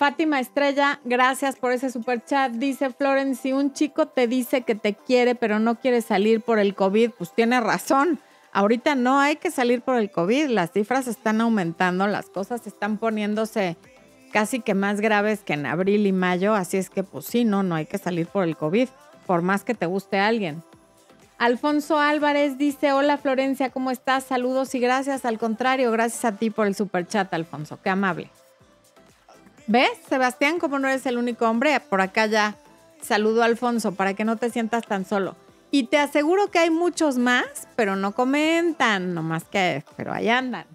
Fátima 0.00 0.40
Estrella, 0.40 0.98
gracias 1.04 1.56
por 1.56 1.72
ese 1.72 1.90
super 1.90 2.24
chat. 2.24 2.52
Dice 2.52 2.88
Florence, 2.88 3.42
si 3.42 3.52
un 3.52 3.74
chico 3.74 4.06
te 4.06 4.26
dice 4.26 4.62
que 4.62 4.74
te 4.74 4.94
quiere 4.94 5.34
pero 5.34 5.58
no 5.58 5.78
quiere 5.78 6.00
salir 6.00 6.40
por 6.40 6.58
el 6.58 6.74
COVID, 6.74 7.10
pues 7.18 7.34
tiene 7.34 7.60
razón 7.60 8.18
Ahorita 8.54 8.94
no 8.94 9.20
hay 9.20 9.36
que 9.36 9.50
salir 9.50 9.82
por 9.82 9.96
el 9.96 10.10
COVID, 10.10 10.48
las 10.48 10.72
cifras 10.72 11.06
están 11.06 11.42
aumentando, 11.42 12.06
las 12.06 12.30
cosas 12.30 12.66
están 12.66 12.96
poniéndose 12.96 13.76
casi 14.32 14.60
que 14.60 14.72
más 14.72 15.02
graves 15.02 15.40
que 15.40 15.52
en 15.52 15.66
abril 15.66 16.06
y 16.06 16.12
mayo, 16.12 16.54
así 16.54 16.78
es 16.78 16.88
que 16.88 17.04
pues 17.04 17.26
sí, 17.26 17.44
no, 17.44 17.62
no 17.62 17.74
hay 17.74 17.84
que 17.84 17.98
salir 17.98 18.26
por 18.26 18.44
el 18.44 18.56
COVID, 18.56 18.88
por 19.26 19.42
más 19.42 19.64
que 19.64 19.74
te 19.74 19.84
guste 19.84 20.18
alguien. 20.18 20.62
Alfonso 21.36 21.98
Álvarez 21.98 22.56
dice, 22.56 22.94
hola 22.94 23.18
Florencia, 23.18 23.68
¿cómo 23.68 23.90
estás? 23.90 24.24
Saludos 24.24 24.74
y 24.74 24.80
gracias. 24.80 25.26
Al 25.26 25.38
contrario, 25.38 25.92
gracias 25.92 26.24
a 26.24 26.38
ti 26.38 26.48
por 26.48 26.66
el 26.66 26.74
super 26.74 27.06
chat, 27.06 27.34
Alfonso, 27.34 27.78
qué 27.82 27.90
amable. 27.90 28.30
¿Ves, 29.70 30.00
Sebastián, 30.08 30.58
como 30.58 30.80
no 30.80 30.88
eres 30.88 31.06
el 31.06 31.16
único 31.16 31.48
hombre? 31.48 31.78
Por 31.78 32.00
acá 32.00 32.26
ya 32.26 32.56
saludo 33.00 33.42
a 33.42 33.44
Alfonso 33.44 33.92
para 33.92 34.14
que 34.14 34.24
no 34.24 34.36
te 34.36 34.50
sientas 34.50 34.84
tan 34.84 35.04
solo. 35.04 35.36
Y 35.70 35.84
te 35.84 35.98
aseguro 35.98 36.50
que 36.50 36.58
hay 36.58 36.70
muchos 36.70 37.18
más, 37.18 37.68
pero 37.76 37.94
no 37.94 38.12
comentan, 38.12 39.14
nomás 39.14 39.44
que, 39.44 39.84
pero 39.96 40.12
ahí 40.12 40.28
andan. 40.28 40.66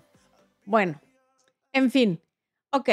Bueno, 0.63 1.01
en 1.73 1.91
fin, 1.91 2.21
ok. 2.71 2.89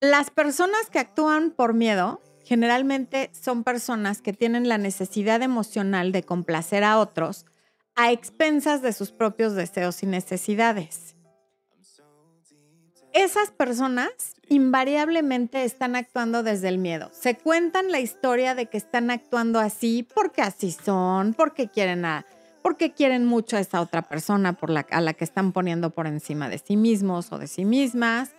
Las 0.00 0.28
personas 0.28 0.90
que 0.90 0.98
actúan 0.98 1.52
por 1.52 1.72
miedo 1.72 2.20
generalmente 2.44 3.30
son 3.32 3.64
personas 3.64 4.20
que 4.20 4.34
tienen 4.34 4.68
la 4.68 4.76
necesidad 4.76 5.40
emocional 5.40 6.12
de 6.12 6.24
complacer 6.24 6.84
a 6.84 6.98
otros 6.98 7.46
a 7.94 8.12
expensas 8.12 8.82
de 8.82 8.92
sus 8.92 9.12
propios 9.12 9.54
deseos 9.54 10.02
y 10.02 10.06
necesidades. 10.06 11.16
Esas 13.14 13.50
personas 13.50 14.10
invariablemente 14.48 15.64
están 15.64 15.96
actuando 15.96 16.42
desde 16.42 16.68
el 16.68 16.78
miedo. 16.78 17.10
Se 17.12 17.36
cuentan 17.36 17.90
la 17.90 18.00
historia 18.00 18.54
de 18.54 18.66
que 18.66 18.78
están 18.78 19.10
actuando 19.10 19.58
así 19.58 20.06
porque 20.14 20.40
así 20.40 20.72
son, 20.72 21.34
porque 21.34 21.68
quieren 21.68 22.06
a, 22.06 22.24
porque 22.62 22.92
quieren 22.92 23.26
mucho 23.26 23.56
a 23.56 23.60
esa 23.60 23.82
otra 23.82 24.02
persona 24.02 24.54
por 24.54 24.70
la, 24.70 24.86
a 24.90 25.00
la 25.00 25.12
que 25.12 25.24
están 25.24 25.52
poniendo 25.52 25.90
por 25.90 26.06
encima 26.06 26.48
de 26.48 26.58
sí 26.58 26.76
mismos 26.76 27.32
o 27.32 27.38
de 27.38 27.48
sí 27.48 27.66
mismas, 27.66 28.30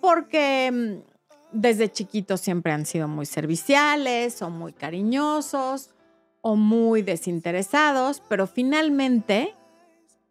porque 0.00 0.72
mm, 0.72 1.16
desde 1.52 1.90
chiquitos 1.90 2.40
siempre 2.40 2.72
han 2.72 2.84
sido 2.86 3.06
muy 3.06 3.26
serviciales 3.26 4.42
o 4.42 4.50
muy 4.50 4.72
cariñosos 4.72 5.90
o 6.42 6.56
muy 6.56 7.02
desinteresados, 7.02 8.22
pero 8.28 8.46
finalmente 8.46 9.54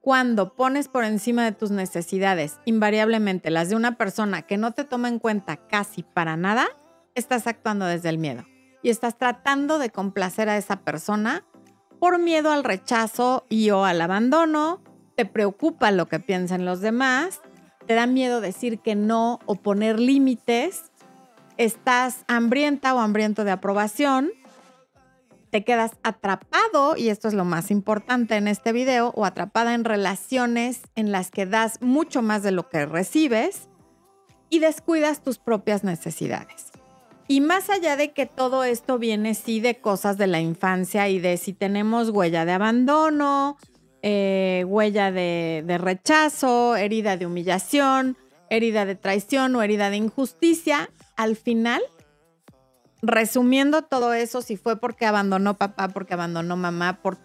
cuando 0.05 0.53
pones 0.53 0.87
por 0.87 1.03
encima 1.03 1.43
de 1.43 1.51
tus 1.51 1.71
necesidades 1.71 2.59
invariablemente 2.65 3.49
las 3.49 3.69
de 3.69 3.75
una 3.75 3.97
persona 3.97 4.43
que 4.43 4.55
no 4.55 4.71
te 4.71 4.83
toma 4.83 5.07
en 5.07 5.17
cuenta 5.17 5.57
casi 5.57 6.03
para 6.03 6.37
nada, 6.37 6.67
estás 7.15 7.47
actuando 7.47 7.87
desde 7.87 8.09
el 8.09 8.19
miedo. 8.19 8.45
Y 8.83 8.91
estás 8.91 9.17
tratando 9.17 9.79
de 9.79 9.89
complacer 9.89 10.47
a 10.47 10.57
esa 10.57 10.81
persona 10.81 11.43
por 11.99 12.19
miedo 12.19 12.51
al 12.51 12.63
rechazo 12.63 13.47
y 13.49 13.71
o 13.71 13.83
al 13.83 13.99
abandono, 13.99 14.79
te 15.15 15.25
preocupa 15.25 15.89
lo 15.89 16.07
que 16.07 16.19
piensan 16.19 16.65
los 16.65 16.81
demás, 16.81 17.41
te 17.87 17.95
da 17.95 18.05
miedo 18.05 18.41
decir 18.41 18.81
que 18.81 18.93
no 18.93 19.39
o 19.47 19.55
poner 19.55 19.99
límites, 19.99 20.91
estás 21.57 22.25
hambrienta 22.27 22.93
o 22.93 22.99
hambriento 22.99 23.43
de 23.43 23.53
aprobación 23.53 24.29
te 25.55 25.63
quedas 25.63 25.93
atrapado, 26.03 26.97
y 26.97 27.07
esto 27.07 27.29
es 27.29 27.33
lo 27.33 27.45
más 27.45 27.71
importante 27.71 28.35
en 28.35 28.49
este 28.49 28.73
video, 28.73 29.13
o 29.15 29.23
atrapada 29.23 29.73
en 29.73 29.85
relaciones 29.85 30.81
en 30.95 31.13
las 31.13 31.31
que 31.31 31.45
das 31.45 31.81
mucho 31.81 32.21
más 32.21 32.43
de 32.43 32.51
lo 32.51 32.67
que 32.67 32.85
recibes 32.85 33.69
y 34.49 34.59
descuidas 34.59 35.23
tus 35.23 35.37
propias 35.37 35.85
necesidades. 35.85 36.73
Y 37.29 37.39
más 37.39 37.69
allá 37.69 37.95
de 37.95 38.11
que 38.11 38.25
todo 38.25 38.65
esto 38.65 38.99
viene 38.99 39.33
sí 39.33 39.61
de 39.61 39.77
cosas 39.77 40.17
de 40.17 40.27
la 40.27 40.41
infancia 40.41 41.07
y 41.07 41.19
de 41.19 41.37
si 41.37 41.53
tenemos 41.53 42.09
huella 42.09 42.43
de 42.43 42.51
abandono, 42.51 43.57
eh, 44.01 44.65
huella 44.67 45.13
de, 45.13 45.63
de 45.65 45.77
rechazo, 45.77 46.75
herida 46.75 47.15
de 47.15 47.27
humillación, 47.27 48.17
herida 48.49 48.85
de 48.85 48.95
traición 48.95 49.55
o 49.55 49.63
herida 49.63 49.89
de 49.89 49.95
injusticia, 49.95 50.89
al 51.15 51.37
final 51.37 51.81
resumiendo 53.05 53.83
todo 53.83 54.13
eso, 54.13 54.41
si 54.41 54.57
fue 54.57 54.77
porque 54.77 55.05
abandonó 55.05 55.55
papá, 55.55 55.89
porque 55.89 56.13
abandonó 56.13 56.57
mamá, 56.57 56.99
por 57.01 57.17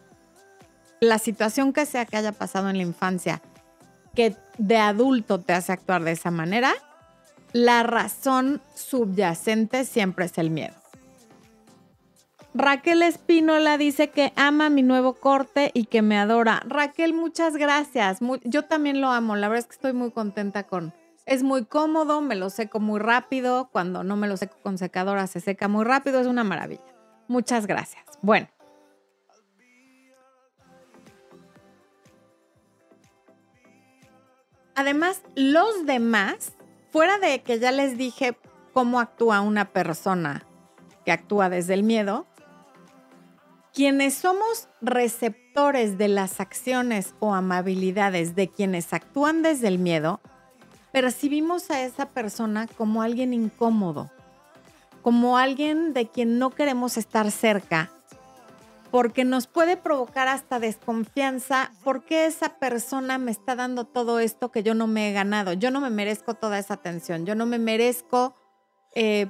la 1.01 1.19
situación 1.19 1.73
que 1.73 1.87
sea 1.87 2.05
que 2.05 2.17
haya 2.17 2.33
pasado 2.33 2.69
en 2.69 2.77
la 2.77 2.83
infancia, 2.83 3.41
que 4.15 4.37
de 4.59 4.77
adulto 4.77 5.41
te 5.41 5.53
hace 5.53 5.73
actuar 5.73 6.05
de 6.05 6.13
esa 6.13 6.31
manera, 6.31 6.75
la 7.53 7.83
razón 7.83 8.61
subyacente 8.75 9.85
siempre 9.85 10.27
es 10.27 10.39
el 10.39 10.51
miedo. 10.51 10.75
Raquel 12.53 13.03
Espínola 13.03 13.79
dice 13.79 14.11
que 14.11 14.33
ama 14.35 14.71
mi 14.71 14.83
nuevo 14.83 15.15
corte 15.15 15.71
y 15.73 15.85
que 15.85 16.03
me 16.03 16.19
adora. 16.19 16.63
Raquel, 16.67 17.15
muchas 17.15 17.57
gracias. 17.57 18.19
yo 18.45 18.65
también 18.65 19.01
lo 19.01 19.11
amo. 19.11 19.37
La 19.37 19.49
verdad 19.49 19.61
es 19.61 19.67
que 19.67 19.75
estoy 19.75 19.93
muy 19.93 20.11
contenta 20.11 20.65
con, 20.65 20.93
es 21.31 21.45
muy 21.45 21.65
cómodo, 21.65 22.21
me 22.21 22.35
lo 22.35 22.51
seco 22.51 22.81
muy 22.81 22.99
rápido. 22.99 23.69
Cuando 23.71 24.03
no 24.03 24.17
me 24.17 24.27
lo 24.27 24.37
seco 24.37 24.57
con 24.65 24.79
secadora 24.79 25.29
se 25.29 25.39
seca 25.39 25.69
muy 25.69 25.85
rápido. 25.85 26.21
Es 26.21 26.27
una 26.27 26.43
maravilla. 26.43 26.83
Muchas 27.29 27.69
gracias. 27.69 28.05
Bueno. 28.21 28.49
Además, 34.75 35.23
los 35.37 35.87
demás, 35.87 36.55
fuera 36.91 37.19
de 37.19 37.43
que 37.43 37.61
ya 37.61 37.71
les 37.71 37.97
dije 37.97 38.37
cómo 38.73 38.99
actúa 38.99 39.41
una 39.41 39.67
persona 39.67 40.45
que 41.05 41.13
actúa 41.13 41.49
desde 41.49 41.75
el 41.75 41.85
miedo, 41.85 42.27
quienes 43.73 44.15
somos 44.15 44.69
receptores 44.81 45.97
de 45.97 46.09
las 46.09 46.41
acciones 46.41 47.15
o 47.21 47.35
amabilidades 47.35 48.35
de 48.35 48.49
quienes 48.49 48.93
actúan 48.93 49.43
desde 49.43 49.69
el 49.69 49.79
miedo, 49.79 50.21
percibimos 50.93 51.71
a 51.71 51.83
esa 51.83 52.07
persona 52.07 52.67
como 52.67 53.03
alguien 53.03 53.33
incómodo, 53.33 54.11
como 55.03 55.39
alguien 55.39 55.93
de 55.93 56.09
quien 56.09 56.39
no 56.39 56.51
queremos 56.51 56.97
estar 56.97 57.31
cerca, 57.31 57.91
porque 58.91 59.25
nos 59.25 59.47
puede 59.47 59.77
provocar 59.77 60.29
hasta 60.29 60.59
desconfianza, 60.59 61.71
porque 61.85 62.27
esa 62.27 62.59
persona 62.59 63.19
me 63.19 63.31
está 63.31 63.55
dando 63.55 63.85
todo 63.85 64.19
esto 64.19 64.51
que 64.51 64.63
yo 64.63 64.75
no 64.75 64.87
me 64.87 65.09
he 65.09 65.13
ganado, 65.13 65.53
yo 65.53 65.71
no 65.71 65.81
me 65.81 65.91
merezco 65.91 66.35
toda 66.35 66.59
esa 66.59 66.75
atención, 66.75 67.25
yo 67.25 67.35
no 67.35 67.47
me 67.47 67.59
merezco 67.59 68.35
eh, 68.95 69.29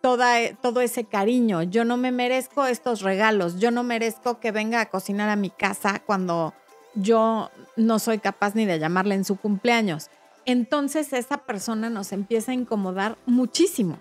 toda, 0.00 0.54
todo 0.62 0.80
ese 0.80 1.04
cariño, 1.04 1.64
yo 1.64 1.84
no 1.84 1.96
me 1.96 2.12
merezco 2.12 2.66
estos 2.66 3.02
regalos, 3.02 3.58
yo 3.58 3.72
no 3.72 3.82
merezco 3.82 4.38
que 4.38 4.52
venga 4.52 4.80
a 4.80 4.86
cocinar 4.86 5.28
a 5.28 5.36
mi 5.36 5.50
casa 5.50 6.00
cuando 6.06 6.54
yo 6.94 7.50
no 7.76 7.98
soy 7.98 8.18
capaz 8.18 8.54
ni 8.54 8.64
de 8.64 8.78
llamarle 8.78 9.16
en 9.16 9.24
su 9.24 9.36
cumpleaños 9.36 10.08
entonces 10.44 11.12
esa 11.12 11.38
persona 11.38 11.90
nos 11.90 12.12
empieza 12.12 12.52
a 12.52 12.54
incomodar 12.54 13.16
muchísimo. 13.26 13.98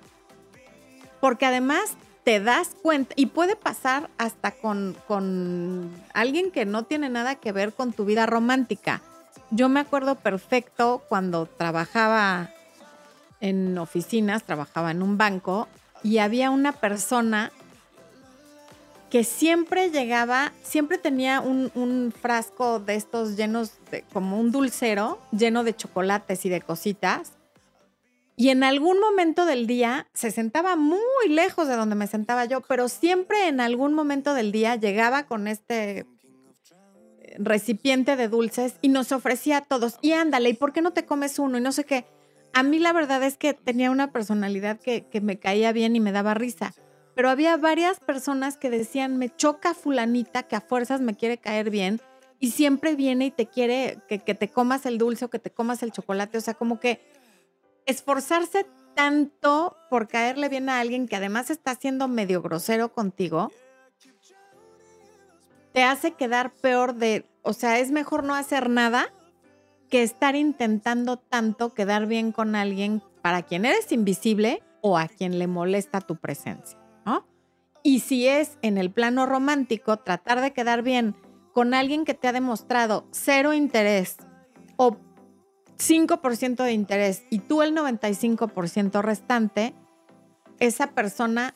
Porque 1.20 1.46
además 1.46 1.98
te 2.24 2.40
das 2.40 2.76
cuenta, 2.82 3.14
y 3.16 3.28
puede 3.28 3.56
pasar 3.56 4.10
hasta 4.18 4.52
con, 4.52 4.98
con 5.08 5.90
alguien 6.14 6.52
que 6.52 6.66
no 6.66 6.84
tiene 6.84 7.10
nada 7.10 7.36
que 7.36 7.52
ver 7.52 7.74
con 7.74 7.94
tu 7.94 8.04
vida 8.04 8.26
romántica. 8.26 9.02
Yo 9.50 9.70
me 9.70 9.80
acuerdo 9.80 10.16
perfecto 10.16 11.02
cuando 11.08 11.46
trabajaba 11.46 12.50
en 13.40 13.78
oficinas, 13.78 14.44
trabajaba 14.44 14.92
en 14.92 15.02
un 15.02 15.18
banco 15.18 15.68
y 16.04 16.18
había 16.18 16.50
una 16.50 16.74
persona 16.74 17.52
que 19.10 19.24
siempre 19.24 19.90
llegaba, 19.90 20.52
siempre 20.64 20.98
tenía 20.98 21.40
un, 21.40 22.14
frasco 22.20 22.80
de 22.80 22.96
estos 22.96 23.38
llenos 23.38 23.72
de, 23.92 24.04
como 24.14 24.40
un 24.40 24.52
dulcero, 24.52 25.20
lleno 25.32 25.64
de 25.64 25.76
chocolates 25.76 26.46
y 26.46 26.50
de 26.50 26.62
cositas. 26.62 27.34
Y 28.36 28.50
en 28.50 28.64
algún 28.64 29.00
momento 29.00 29.46
del 29.46 29.66
día 29.66 30.08
se 30.14 30.32
sentaba 30.32 30.76
muy 30.76 31.30
lejos 31.30 31.68
de 31.68 31.76
donde 31.76 31.96
me 31.96 32.08
sentaba 32.08 32.46
yo, 32.46 32.62
pero 32.62 32.88
siempre 32.88 33.48
en 33.48 33.62
algún 33.62 33.94
momento 33.94 34.34
del 34.34 34.52
día 34.52 34.76
llegaba 34.76 35.24
con 35.24 35.48
este 35.48 36.06
recipiente 37.40 38.16
de 38.16 38.28
dulces 38.28 38.76
y 38.82 38.90
nos 38.90 39.12
ofrecía 39.12 39.58
a 39.58 39.62
todos, 39.62 39.98
y 40.02 40.14
ándale, 40.14 40.50
¿y 40.50 40.54
por 40.54 40.74
qué 40.74 40.82
no 40.82 40.92
te 40.92 41.06
comes 41.06 41.40
uno? 41.40 41.58
Y 41.58 41.62
no 41.62 41.72
sé 41.72 41.84
qué. 41.84 42.06
A 42.54 42.64
mí 42.64 42.80
la 42.80 42.94
verdad 42.94 43.24
es 43.24 43.38
que 43.38 43.54
tenía 43.54 43.92
una 43.92 44.12
personalidad 44.12 44.80
que, 44.80 45.06
que 45.06 45.22
me 45.22 45.38
caía 45.40 45.72
bien 45.72 45.96
y 45.96 46.00
me 46.00 46.12
daba 46.12 46.34
risa 46.34 46.74
pero 47.18 47.32
había 47.32 47.58
varias 47.58 48.00
personas 48.00 48.58
que 48.58 48.70
decían, 48.70 49.18
me 49.18 49.36
choca 49.36 49.74
fulanita 49.74 50.44
que 50.44 50.56
a 50.56 50.62
fuerzas 50.62 51.02
me 51.02 51.16
quiere 51.16 51.40
caer 51.40 51.72
bien 51.72 52.00
y 52.40 52.52
siempre 52.52 52.94
viene 52.94 53.26
y 53.26 53.32
te 53.32 53.48
quiere 53.48 53.98
que, 54.08 54.20
te 54.20 54.48
comas 54.50 54.86
el 54.86 55.00
dulce 55.00 55.26
o 55.26 55.30
que 55.32 55.40
te 55.40 55.50
comas 55.50 55.82
el 55.82 55.92
chocolate. 55.92 56.38
O 56.38 56.42
sea, 56.42 56.54
como 56.54 56.80
que 56.80 57.02
esforzarse 57.88 58.68
tanto 58.94 59.76
por 59.90 60.08
caerle 60.08 60.48
bien 60.48 60.70
a 60.70 60.80
alguien 60.80 61.08
que 61.08 61.16
además 61.16 61.50
está 61.50 61.74
siendo 61.74 62.08
medio 62.08 62.44
grosero 62.44 62.94
contigo, 62.94 63.52
te 65.74 65.82
hace 65.82 66.12
quedar 66.12 66.52
peor 66.52 66.94
de, 66.94 67.26
o 67.42 67.54
sea, 67.54 67.80
es 67.80 67.90
mejor 67.90 68.26
no 68.26 68.36
hacer 68.36 68.70
nada 68.70 69.12
que 69.90 70.04
estar 70.04 70.36
intentando 70.36 71.18
tanto 71.18 71.74
quedar 71.74 72.06
bien 72.06 72.32
con 72.32 72.56
alguien 72.56 73.02
para 73.24 73.42
quien 73.42 73.66
eres 73.66 73.92
invisible 73.92 74.62
o 74.82 75.00
a 75.00 75.08
quien 75.08 75.40
le 75.40 75.48
molesta 75.48 76.00
tu 76.00 76.18
presencia. 76.18 76.78
Y 77.88 78.02
si 78.02 78.28
es 78.28 78.58
en 78.62 78.78
el 78.78 78.92
plano 78.92 79.26
romántico, 79.26 79.96
tratar 79.96 80.42
de 80.42 80.52
quedar 80.52 80.82
bien 80.84 81.16
con 81.54 81.74
alguien 81.74 82.04
que 82.04 82.14
te 82.14 82.28
ha 82.28 82.34
demostrado 82.34 83.08
cero 83.12 83.54
interés 83.54 84.18
o 84.76 84.98
5% 85.78 86.66
de 86.66 86.74
interés 86.74 87.24
y 87.30 87.40
tú 87.40 87.62
el 87.62 87.74
95% 87.74 89.02
restante, 89.02 89.74
esa 90.60 90.88
persona 90.88 91.54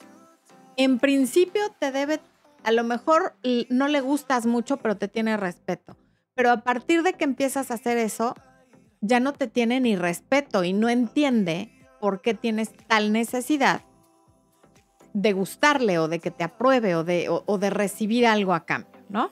en 0.78 1.00
principio 1.00 1.64
te 1.80 1.92
debe, 1.92 2.22
a 2.64 2.72
lo 2.72 2.86
mejor 2.86 3.36
no 3.68 3.90
le 3.90 4.00
gustas 4.00 4.46
mucho, 4.46 4.78
pero 4.78 4.96
te 4.96 5.10
tiene 5.10 5.36
respeto. 5.36 5.98
Pero 6.34 6.52
a 6.52 6.64
partir 6.64 7.04
de 7.04 7.12
que 7.12 7.26
empiezas 7.26 7.72
a 7.72 7.74
hacer 7.74 7.98
eso, 7.98 8.36
ya 9.02 9.20
no 9.20 9.34
te 9.34 9.48
tiene 9.48 9.82
ni 9.82 9.98
respeto 9.98 10.64
y 10.64 10.72
no 10.72 10.88
entiende 10.88 11.74
por 12.00 12.22
qué 12.22 12.34
tienes 12.36 12.72
tal 12.88 13.12
necesidad 13.12 13.82
de 15.14 15.34
gustarle 15.34 16.00
o 16.00 16.08
de 16.08 16.20
que 16.20 16.32
te 16.32 16.44
apruebe 16.44 16.96
o 16.96 17.04
de, 17.04 17.28
o, 17.30 17.58
de 17.58 17.70
recibir 17.70 18.26
algo 18.26 18.54
a 18.54 18.66
cambio, 18.66 19.02
¿no? 19.10 19.30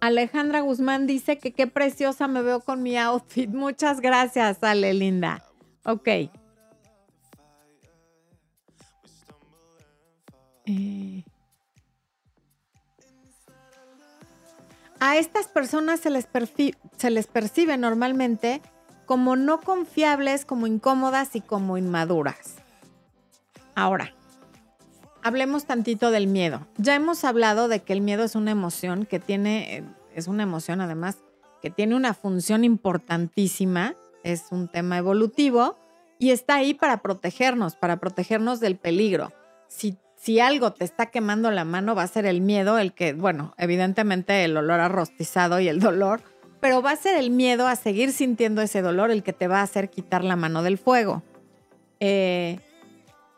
Alejandra 0.00 0.60
Guzmán 0.60 1.06
dice 1.06 1.38
que 1.38 1.52
qué 1.52 1.66
preciosa 1.66 2.26
me 2.26 2.42
veo 2.42 2.60
con 2.60 2.82
mi 2.82 2.96
outfit. 2.96 3.48
Muchas 3.52 4.00
gracias, 4.00 4.62
Ale, 4.62 4.94
linda. 4.94 5.44
Ok. 5.84 6.08
Eh. 10.66 11.24
A 14.98 15.16
estas 15.16 15.48
personas 15.48 16.00
se 16.00 16.10
les, 16.10 16.28
se 16.96 17.10
les 17.10 17.26
percibe 17.26 17.76
normalmente 17.76 18.62
como 19.04 19.36
no 19.36 19.60
confiables, 19.60 20.44
como 20.44 20.66
incómodas 20.66 21.34
y 21.34 21.40
como 21.40 21.76
inmaduras. 21.76 22.61
Ahora, 23.74 24.14
hablemos 25.22 25.64
tantito 25.64 26.10
del 26.10 26.26
miedo. 26.26 26.66
Ya 26.76 26.94
hemos 26.94 27.24
hablado 27.24 27.68
de 27.68 27.80
que 27.80 27.92
el 27.92 28.00
miedo 28.00 28.24
es 28.24 28.34
una 28.34 28.50
emoción 28.50 29.06
que 29.06 29.18
tiene, 29.18 29.78
eh, 29.78 29.84
es 30.14 30.28
una 30.28 30.42
emoción 30.42 30.80
además 30.80 31.18
que 31.62 31.70
tiene 31.70 31.94
una 31.94 32.12
función 32.12 32.64
importantísima, 32.64 33.94
es 34.24 34.46
un 34.50 34.68
tema 34.68 34.98
evolutivo 34.98 35.78
y 36.18 36.30
está 36.30 36.56
ahí 36.56 36.74
para 36.74 37.02
protegernos, 37.02 37.76
para 37.76 37.98
protegernos 37.98 38.60
del 38.60 38.76
peligro. 38.76 39.32
Si, 39.68 39.96
si 40.16 40.40
algo 40.40 40.72
te 40.72 40.84
está 40.84 41.06
quemando 41.06 41.50
la 41.50 41.64
mano, 41.64 41.94
va 41.94 42.02
a 42.02 42.08
ser 42.08 42.26
el 42.26 42.40
miedo, 42.40 42.78
el 42.78 42.92
que, 42.92 43.12
bueno, 43.12 43.54
evidentemente 43.58 44.44
el 44.44 44.56
olor 44.56 44.80
arrostizado 44.80 45.60
y 45.60 45.68
el 45.68 45.78
dolor, 45.78 46.22
pero 46.60 46.82
va 46.82 46.92
a 46.92 46.96
ser 46.96 47.16
el 47.16 47.30
miedo 47.30 47.66
a 47.66 47.76
seguir 47.76 48.12
sintiendo 48.12 48.60
ese 48.60 48.82
dolor 48.82 49.10
el 49.10 49.22
que 49.22 49.32
te 49.32 49.48
va 49.48 49.60
a 49.60 49.64
hacer 49.64 49.88
quitar 49.88 50.24
la 50.24 50.36
mano 50.36 50.62
del 50.62 50.78
fuego. 50.78 51.22
Eh, 52.00 52.58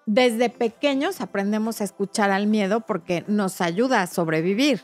desde 0.07 0.51
pequeños 0.51 1.21
aprendemos 1.21 1.81
a 1.81 1.85
escuchar 1.85 2.31
al 2.31 2.47
miedo 2.47 2.81
porque 2.81 3.25
nos 3.27 3.61
ayuda 3.61 4.03
a 4.03 4.07
sobrevivir 4.07 4.83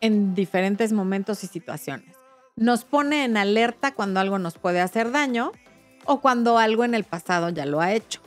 en 0.00 0.34
diferentes 0.34 0.92
momentos 0.92 1.44
y 1.44 1.46
situaciones. 1.46 2.16
Nos 2.56 2.84
pone 2.84 3.24
en 3.24 3.36
alerta 3.36 3.94
cuando 3.94 4.20
algo 4.20 4.38
nos 4.38 4.58
puede 4.58 4.80
hacer 4.80 5.12
daño 5.12 5.52
o 6.04 6.20
cuando 6.20 6.58
algo 6.58 6.84
en 6.84 6.94
el 6.94 7.04
pasado 7.04 7.50
ya 7.50 7.66
lo 7.66 7.80
ha 7.80 7.92
hecho. 7.92 8.20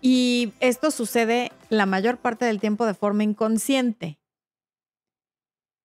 Y 0.00 0.52
esto 0.60 0.90
sucede 0.90 1.50
la 1.68 1.86
mayor 1.86 2.18
parte 2.18 2.44
del 2.44 2.60
tiempo 2.60 2.86
de 2.86 2.94
forma 2.94 3.24
inconsciente. 3.24 4.20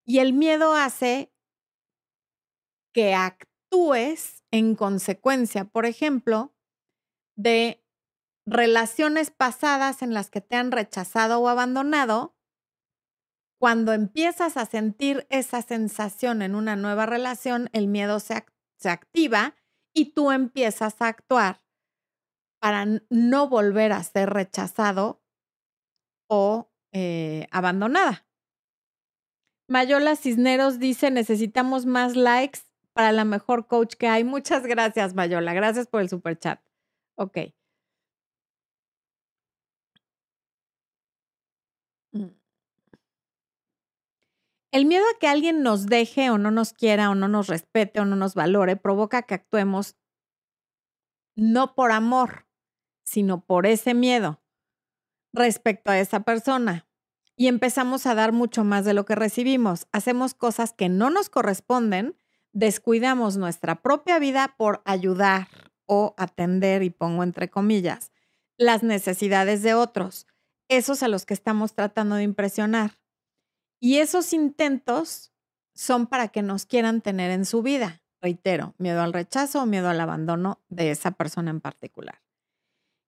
Y 0.04 0.18
el 0.18 0.32
miedo 0.32 0.74
hace 0.74 1.32
que 2.92 3.14
actúes 3.14 4.44
en 4.50 4.76
consecuencia, 4.76 5.64
por 5.64 5.86
ejemplo, 5.86 6.52
de 7.34 7.81
relaciones 8.46 9.30
pasadas 9.30 10.02
en 10.02 10.14
las 10.14 10.30
que 10.30 10.40
te 10.40 10.56
han 10.56 10.72
rechazado 10.72 11.40
o 11.40 11.48
abandonado, 11.48 12.36
cuando 13.60 13.92
empiezas 13.92 14.56
a 14.56 14.66
sentir 14.66 15.26
esa 15.30 15.62
sensación 15.62 16.42
en 16.42 16.56
una 16.56 16.74
nueva 16.74 17.06
relación, 17.06 17.70
el 17.72 17.86
miedo 17.86 18.18
se, 18.18 18.42
activa 18.84 19.54
y 19.94 20.14
tú 20.14 20.32
empiezas 20.32 21.00
a 21.00 21.06
actuar 21.06 21.62
para 22.60 22.84
no 23.08 23.48
volver 23.48 23.92
a 23.92 24.02
ser 24.02 24.30
rechazado 24.30 25.22
o 26.28 26.72
eh, 26.92 27.46
abandonada. 27.52 28.26
Mayola 29.68 30.16
Cisneros 30.16 30.80
dice, 30.80 31.12
necesitamos 31.12 31.86
más 31.86 32.16
likes 32.16 32.60
para 32.92 33.12
la 33.12 33.24
mejor 33.24 33.68
coach 33.68 33.94
que 33.94 34.08
hay. 34.08 34.24
Muchas 34.24 34.66
gracias, 34.66 35.14
Mayola. 35.14 35.54
Gracias 35.54 35.86
por 35.86 36.00
el 36.00 36.08
super 36.08 36.36
chat. 36.38 36.60
Ok. 37.16 37.38
El 44.72 44.86
miedo 44.86 45.04
a 45.04 45.18
que 45.18 45.28
alguien 45.28 45.62
nos 45.62 45.84
deje 45.84 46.30
o 46.30 46.38
no 46.38 46.50
nos 46.50 46.72
quiera 46.72 47.10
o 47.10 47.14
no 47.14 47.28
nos 47.28 47.46
respete 47.46 48.00
o 48.00 48.06
no 48.06 48.16
nos 48.16 48.34
valore 48.34 48.76
provoca 48.76 49.20
que 49.20 49.34
actuemos 49.34 49.96
no 51.36 51.74
por 51.74 51.92
amor, 51.92 52.46
sino 53.04 53.44
por 53.44 53.66
ese 53.66 53.92
miedo 53.92 54.42
respecto 55.34 55.90
a 55.90 55.98
esa 55.98 56.20
persona. 56.20 56.86
Y 57.36 57.48
empezamos 57.48 58.06
a 58.06 58.14
dar 58.14 58.32
mucho 58.32 58.64
más 58.64 58.86
de 58.86 58.94
lo 58.94 59.04
que 59.04 59.14
recibimos. 59.14 59.88
Hacemos 59.92 60.32
cosas 60.32 60.72
que 60.72 60.88
no 60.88 61.10
nos 61.10 61.28
corresponden, 61.28 62.16
descuidamos 62.52 63.36
nuestra 63.36 63.82
propia 63.82 64.18
vida 64.18 64.54
por 64.56 64.80
ayudar 64.86 65.48
o 65.84 66.14
atender, 66.16 66.82
y 66.82 66.88
pongo 66.88 67.22
entre 67.22 67.50
comillas, 67.50 68.10
las 68.56 68.82
necesidades 68.82 69.62
de 69.62 69.74
otros, 69.74 70.26
esos 70.68 71.02
a 71.02 71.08
los 71.08 71.26
que 71.26 71.34
estamos 71.34 71.74
tratando 71.74 72.14
de 72.14 72.22
impresionar. 72.22 73.01
Y 73.84 73.98
esos 73.98 74.32
intentos 74.32 75.32
son 75.74 76.06
para 76.06 76.28
que 76.28 76.40
nos 76.40 76.66
quieran 76.66 77.00
tener 77.00 77.32
en 77.32 77.44
su 77.44 77.62
vida. 77.62 78.00
Reitero, 78.20 78.76
miedo 78.78 79.02
al 79.02 79.12
rechazo 79.12 79.60
o 79.60 79.66
miedo 79.66 79.88
al 79.88 80.00
abandono 80.00 80.62
de 80.68 80.92
esa 80.92 81.10
persona 81.10 81.50
en 81.50 81.60
particular. 81.60 82.22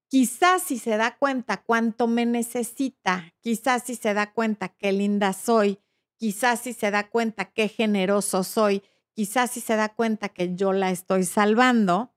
Quizás 0.09 0.65
si 0.65 0.81
se 0.81 0.97
da 0.97 1.17
cuenta 1.17 1.63
cuánto 1.63 2.09
me 2.09 2.27
necesita, 2.27 3.33
quizás 3.39 3.85
si 3.85 3.95
se 3.95 4.15
da 4.15 4.33
cuenta 4.33 4.69
qué 4.69 4.91
linda 4.91 5.33
soy, 5.33 5.79
quizás 6.17 6.63
si 6.63 6.73
se 6.73 6.91
da 6.91 7.09
cuenta 7.09 7.53
qué 7.53 7.69
generoso 7.69 8.43
soy, 8.43 8.83
quizás 9.13 9.53
si 9.53 9.61
se 9.61 9.77
da 9.77 9.95
cuenta 9.95 10.29
que 10.31 10.57
yo 10.57 10.73
la 10.73 10.91
estoy 10.91 11.23
salvando, 11.23 12.17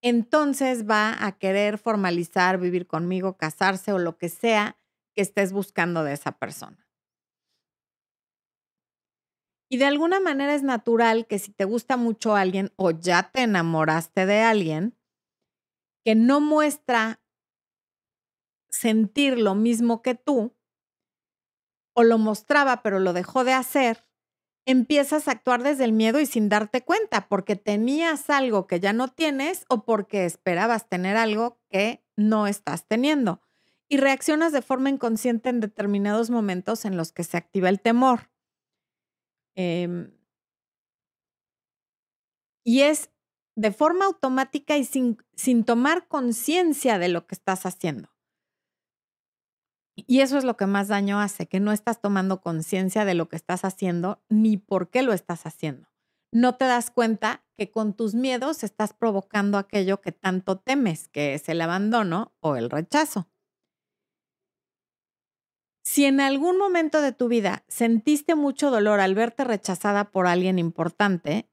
entonces 0.00 0.88
va 0.88 1.26
a 1.26 1.32
querer 1.38 1.76
formalizar, 1.76 2.60
vivir 2.60 2.86
conmigo, 2.86 3.36
casarse 3.36 3.92
o 3.92 3.98
lo 3.98 4.16
que 4.16 4.28
sea 4.28 4.78
que 5.12 5.22
estés 5.22 5.52
buscando 5.52 6.04
de 6.04 6.12
esa 6.12 6.38
persona. 6.38 6.86
Y 9.70 9.78
de 9.78 9.86
alguna 9.86 10.20
manera 10.20 10.54
es 10.54 10.62
natural 10.62 11.26
que 11.26 11.38
si 11.38 11.52
te 11.52 11.64
gusta 11.64 11.96
mucho 11.96 12.36
alguien 12.36 12.72
o 12.76 12.90
ya 12.90 13.30
te 13.32 13.42
enamoraste 13.42 14.26
de 14.26 14.40
alguien, 14.42 14.96
que 16.04 16.14
no 16.14 16.40
muestra 16.40 17.20
sentir 18.68 19.38
lo 19.38 19.54
mismo 19.54 20.02
que 20.02 20.14
tú, 20.16 20.52
o 21.94 22.02
lo 22.04 22.18
mostraba 22.18 22.82
pero 22.82 22.98
lo 22.98 23.12
dejó 23.12 23.44
de 23.44 23.52
hacer, 23.52 24.04
empiezas 24.66 25.28
a 25.28 25.32
actuar 25.32 25.62
desde 25.62 25.84
el 25.84 25.92
miedo 25.92 26.20
y 26.20 26.26
sin 26.26 26.48
darte 26.48 26.82
cuenta, 26.84 27.28
porque 27.28 27.56
tenías 27.56 28.30
algo 28.30 28.68
que 28.68 28.80
ya 28.80 28.94
no 28.94 29.08
tienes 29.08 29.66
o 29.68 29.84
porque 29.84 30.26
esperabas 30.26 30.88
tener 30.88 31.16
algo 31.18 31.60
que 31.70 32.04
no 32.16 32.48
estás 32.48 32.86
teniendo. 32.88 33.42
y 33.90 33.98
reaccionas 33.98 34.52
de 34.52 34.62
forma 34.62 34.90
inconsciente 34.90 35.50
en 35.50 35.60
determinados 35.60 36.30
momentos 36.30 36.86
en 36.86 36.96
los 36.96 37.12
que 37.12 37.24
se 37.24 37.36
activa 37.36 37.68
el 37.68 37.80
temor. 37.82 38.29
Em, 39.62 40.10
y 42.64 42.80
es 42.80 43.10
de 43.56 43.72
forma 43.72 44.06
automática 44.06 44.78
y 44.78 44.84
sin, 44.84 45.18
sin 45.34 45.64
tomar 45.64 46.08
conciencia 46.08 46.98
de 46.98 47.08
lo 47.10 47.26
que 47.26 47.34
estás 47.34 47.66
haciendo. 47.66 48.08
Y 49.94 50.20
eso 50.20 50.38
es 50.38 50.44
lo 50.44 50.56
que 50.56 50.64
más 50.64 50.88
daño 50.88 51.20
hace, 51.20 51.46
que 51.46 51.60
no 51.60 51.72
estás 51.72 52.00
tomando 52.00 52.40
conciencia 52.40 53.04
de 53.04 53.12
lo 53.12 53.28
que 53.28 53.36
estás 53.36 53.66
haciendo 53.66 54.22
ni 54.30 54.56
por 54.56 54.88
qué 54.88 55.02
lo 55.02 55.12
estás 55.12 55.44
haciendo. 55.44 55.90
No 56.32 56.54
te 56.54 56.64
das 56.64 56.90
cuenta 56.90 57.44
que 57.58 57.70
con 57.70 57.92
tus 57.92 58.14
miedos 58.14 58.64
estás 58.64 58.94
provocando 58.94 59.58
aquello 59.58 60.00
que 60.00 60.12
tanto 60.12 60.58
temes, 60.58 61.08
que 61.08 61.34
es 61.34 61.50
el 61.50 61.60
abandono 61.60 62.32
o 62.40 62.56
el 62.56 62.70
rechazo. 62.70 63.28
Si 65.92 66.04
en 66.04 66.20
algún 66.20 66.56
momento 66.56 67.02
de 67.02 67.10
tu 67.10 67.26
vida 67.26 67.64
sentiste 67.66 68.36
mucho 68.36 68.70
dolor 68.70 69.00
al 69.00 69.16
verte 69.16 69.42
rechazada 69.42 70.12
por 70.12 70.28
alguien 70.28 70.60
importante, 70.60 71.50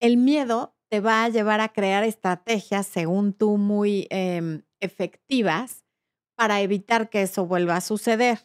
el 0.00 0.16
miedo 0.16 0.76
te 0.88 1.00
va 1.00 1.24
a 1.24 1.28
llevar 1.28 1.60
a 1.60 1.72
crear 1.72 2.04
estrategias, 2.04 2.86
según 2.86 3.32
tú, 3.32 3.56
muy 3.56 4.06
em, 4.10 4.62
efectivas 4.78 5.84
para 6.36 6.60
evitar 6.60 7.10
que 7.10 7.22
eso 7.22 7.46
vuelva 7.46 7.74
a 7.74 7.80
suceder, 7.80 8.38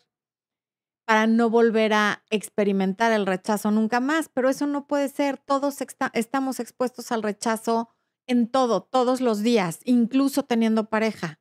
para 1.05 1.27
no 1.27 1.51
volver 1.51 1.93
a 1.93 2.23
experimentar 2.31 3.11
el 3.11 3.27
rechazo 3.27 3.69
nunca 3.69 3.99
más. 3.99 4.29
Pero 4.29 4.49
eso 4.49 4.65
no 4.65 4.87
puede 4.87 5.09
ser. 5.09 5.37
Todos 5.37 5.77
estamos 6.13 6.59
expuestos 6.59 7.11
al 7.11 7.21
rechazo 7.21 7.87
en 8.27 8.47
todo, 8.47 8.81
todos 8.81 9.21
los 9.21 9.43
días, 9.43 9.79
incluso 9.85 10.41
teniendo 10.41 10.89
pareja. 10.89 11.39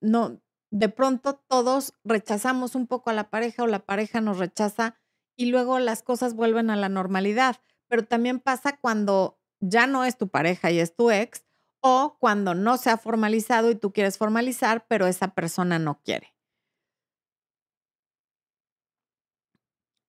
No, 0.00 0.40
de 0.78 0.90
pronto 0.90 1.36
todos 1.36 1.94
rechazamos 2.04 2.74
un 2.74 2.86
poco 2.86 3.08
a 3.08 3.14
la 3.14 3.30
pareja 3.30 3.62
o 3.62 3.66
la 3.66 3.86
pareja 3.86 4.20
nos 4.20 4.36
rechaza 4.36 4.94
y 5.34 5.46
luego 5.46 5.78
las 5.78 6.02
cosas 6.02 6.34
vuelven 6.34 6.68
a 6.68 6.76
la 6.76 6.90
normalidad. 6.90 7.56
Pero 7.88 8.04
también 8.04 8.40
pasa 8.40 8.76
cuando 8.78 9.40
ya 9.60 9.86
no 9.86 10.04
es 10.04 10.18
tu 10.18 10.28
pareja 10.28 10.70
y 10.70 10.78
es 10.78 10.94
tu 10.94 11.10
ex 11.10 11.46
o 11.80 12.18
cuando 12.20 12.54
no 12.54 12.76
se 12.76 12.90
ha 12.90 12.98
formalizado 12.98 13.70
y 13.70 13.76
tú 13.76 13.90
quieres 13.90 14.18
formalizar, 14.18 14.86
pero 14.86 15.06
esa 15.06 15.28
persona 15.28 15.78
no 15.78 16.02
quiere. 16.02 16.34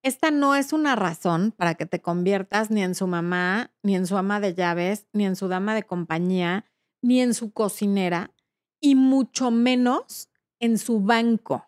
Esta 0.04 0.32
no 0.32 0.56
es 0.56 0.74
una 0.74 0.98
razón 0.98 1.54
para 1.54 1.76
que 1.76 1.86
te 1.86 2.02
conviertas 2.02 2.72
ni 2.72 2.84
en 2.84 2.94
su 2.94 3.08
mamá, 3.08 3.74
ni 3.84 3.96
en 3.96 4.06
su 4.06 4.18
ama 4.18 4.42
de 4.42 4.54
llaves, 4.54 5.08
ni 5.14 5.26
en 5.26 5.38
su 5.38 5.48
dama 5.48 5.76
de 5.76 5.84
compañía, 5.84 6.66
ni 7.02 7.22
en 7.22 7.34
su 7.34 7.54
cocinera, 7.54 8.34
y 8.82 8.96
mucho 8.96 9.50
menos 9.50 10.30
en 10.60 10.78
su 10.78 11.00
banco. 11.00 11.68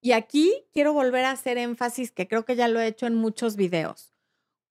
Y 0.00 0.12
aquí 0.12 0.66
quiero 0.72 0.92
volver 0.92 1.24
a 1.24 1.30
hacer 1.30 1.58
énfasis, 1.58 2.10
que 2.10 2.26
creo 2.26 2.44
que 2.44 2.56
ya 2.56 2.68
lo 2.68 2.80
he 2.80 2.86
hecho 2.86 3.06
en 3.06 3.14
muchos 3.14 3.56
videos. 3.56 4.12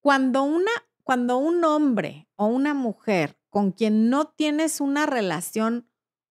Cuando, 0.00 0.42
una, 0.42 0.70
cuando 1.04 1.38
un 1.38 1.64
hombre 1.64 2.28
o 2.36 2.46
una 2.46 2.74
mujer 2.74 3.38
con 3.48 3.72
quien 3.72 4.10
no 4.10 4.28
tienes 4.28 4.80
una 4.80 5.06
relación 5.06 5.88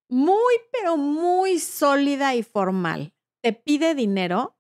muy, 0.08 0.54
pero 0.72 0.98
muy 0.98 1.58
sólida 1.60 2.36
y 2.36 2.44
formal, 2.44 3.14
te 3.42 3.54
pide 3.54 3.96
dinero, 3.96 4.58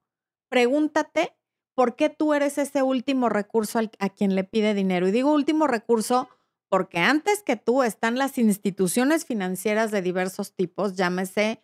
pregúntate 0.50 1.36
por 1.76 1.96
qué 1.96 2.10
tú 2.10 2.34
eres 2.34 2.58
ese 2.58 2.82
último 2.84 3.30
recurso 3.30 3.80
a 4.00 4.10
quien 4.10 4.36
le 4.36 4.44
pide 4.44 4.74
dinero. 4.74 5.08
Y 5.08 5.12
digo 5.12 5.34
último 5.34 5.68
recurso 5.68 6.30
porque 6.70 7.00
antes 7.00 7.44
que 7.44 7.58
tú 7.58 7.84
están 7.84 8.18
las 8.18 8.38
instituciones 8.38 9.26
financieras 9.26 9.92
de 9.92 10.02
diversos 10.02 10.54
tipos, 10.54 10.96
llámese 10.96 11.62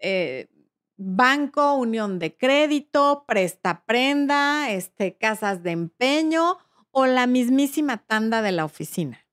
eh, 0.00 0.48
banco, 0.96 1.74
unión 1.74 2.18
de 2.18 2.36
crédito, 2.36 3.24
presta 3.26 3.84
prenda, 3.86 4.70
este, 4.70 5.16
casas 5.16 5.62
de 5.62 5.70
empeño 5.70 6.58
o 6.90 7.06
la 7.06 7.26
mismísima 7.26 7.98
tanda 7.98 8.42
de 8.42 8.52
la 8.52 8.64
oficina. 8.64 9.26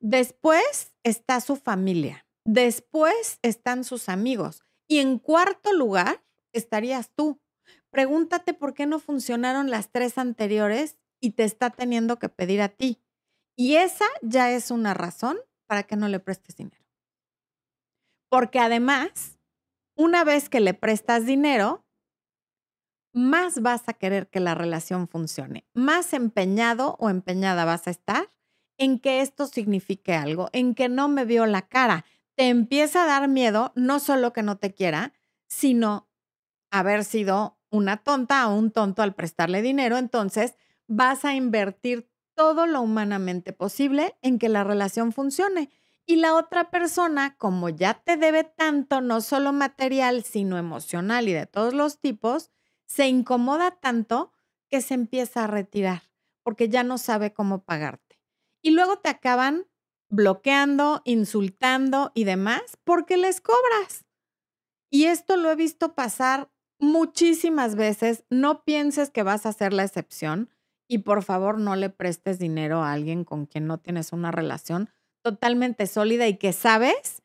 Después 0.00 0.94
está 1.02 1.40
su 1.40 1.56
familia. 1.56 2.26
Después 2.44 3.38
están 3.42 3.84
sus 3.84 4.08
amigos. 4.08 4.64
Y 4.88 4.98
en 4.98 5.18
cuarto 5.18 5.72
lugar 5.72 6.22
estarías 6.52 7.10
tú. 7.14 7.40
Pregúntate 7.90 8.54
por 8.54 8.74
qué 8.74 8.86
no 8.86 8.98
funcionaron 8.98 9.70
las 9.70 9.90
tres 9.90 10.18
anteriores 10.18 10.96
y 11.20 11.30
te 11.30 11.44
está 11.44 11.70
teniendo 11.70 12.18
que 12.18 12.28
pedir 12.28 12.62
a 12.62 12.68
ti. 12.68 13.02
Y 13.56 13.76
esa 13.76 14.06
ya 14.22 14.50
es 14.50 14.70
una 14.70 14.94
razón 14.94 15.38
para 15.66 15.82
que 15.82 15.96
no 15.96 16.08
le 16.08 16.18
prestes 16.18 16.56
dinero. 16.56 16.84
Porque 18.28 18.58
además, 18.58 19.38
una 20.00 20.24
vez 20.24 20.48
que 20.48 20.60
le 20.60 20.72
prestas 20.72 21.26
dinero, 21.26 21.84
más 23.12 23.60
vas 23.60 23.86
a 23.86 23.92
querer 23.92 24.30
que 24.30 24.40
la 24.40 24.54
relación 24.54 25.08
funcione, 25.08 25.66
más 25.74 26.14
empeñado 26.14 26.96
o 27.00 27.10
empeñada 27.10 27.66
vas 27.66 27.86
a 27.86 27.90
estar 27.90 28.32
en 28.78 28.98
que 28.98 29.20
esto 29.20 29.46
signifique 29.46 30.14
algo, 30.14 30.48
en 30.54 30.74
que 30.74 30.88
no 30.88 31.08
me 31.10 31.26
vio 31.26 31.44
la 31.44 31.68
cara. 31.68 32.06
Te 32.34 32.48
empieza 32.48 33.02
a 33.02 33.06
dar 33.06 33.28
miedo, 33.28 33.72
no 33.74 34.00
solo 34.00 34.32
que 34.32 34.42
no 34.42 34.56
te 34.56 34.72
quiera, 34.72 35.12
sino 35.48 36.08
haber 36.70 37.04
sido 37.04 37.58
una 37.68 37.98
tonta 37.98 38.48
o 38.48 38.54
un 38.54 38.70
tonto 38.70 39.02
al 39.02 39.14
prestarle 39.14 39.60
dinero. 39.60 39.98
Entonces 39.98 40.54
vas 40.86 41.26
a 41.26 41.34
invertir 41.34 42.08
todo 42.34 42.66
lo 42.66 42.80
humanamente 42.80 43.52
posible 43.52 44.16
en 44.22 44.38
que 44.38 44.48
la 44.48 44.64
relación 44.64 45.12
funcione. 45.12 45.68
Y 46.10 46.16
la 46.16 46.34
otra 46.34 46.72
persona, 46.72 47.36
como 47.36 47.68
ya 47.68 47.94
te 47.94 48.16
debe 48.16 48.42
tanto, 48.42 49.00
no 49.00 49.20
solo 49.20 49.52
material, 49.52 50.24
sino 50.24 50.58
emocional 50.58 51.28
y 51.28 51.32
de 51.32 51.46
todos 51.46 51.72
los 51.72 52.00
tipos, 52.00 52.50
se 52.84 53.06
incomoda 53.06 53.78
tanto 53.78 54.32
que 54.68 54.80
se 54.80 54.94
empieza 54.94 55.44
a 55.44 55.46
retirar 55.46 56.02
porque 56.42 56.68
ya 56.68 56.82
no 56.82 56.98
sabe 56.98 57.32
cómo 57.32 57.62
pagarte 57.62 58.18
y 58.60 58.72
luego 58.72 58.98
te 58.98 59.08
acaban 59.08 59.68
bloqueando, 60.08 61.00
insultando 61.04 62.10
y 62.12 62.24
demás 62.24 62.62
porque 62.82 63.16
les 63.16 63.40
cobras. 63.40 64.04
Y 64.90 65.04
esto 65.04 65.36
lo 65.36 65.48
he 65.48 65.54
visto 65.54 65.94
pasar 65.94 66.50
muchísimas 66.80 67.76
veces. 67.76 68.24
No 68.30 68.64
pienses 68.64 69.10
que 69.10 69.22
vas 69.22 69.46
a 69.46 69.52
ser 69.52 69.72
la 69.72 69.84
excepción 69.84 70.50
y 70.88 70.98
por 70.98 71.22
favor 71.22 71.60
no 71.60 71.76
le 71.76 71.88
prestes 71.88 72.40
dinero 72.40 72.82
a 72.82 72.90
alguien 72.90 73.22
con 73.22 73.46
quien 73.46 73.68
no 73.68 73.78
tienes 73.78 74.12
una 74.12 74.32
relación 74.32 74.90
totalmente 75.22 75.86
sólida 75.86 76.28
y 76.28 76.36
que 76.36 76.52
sabes 76.52 77.22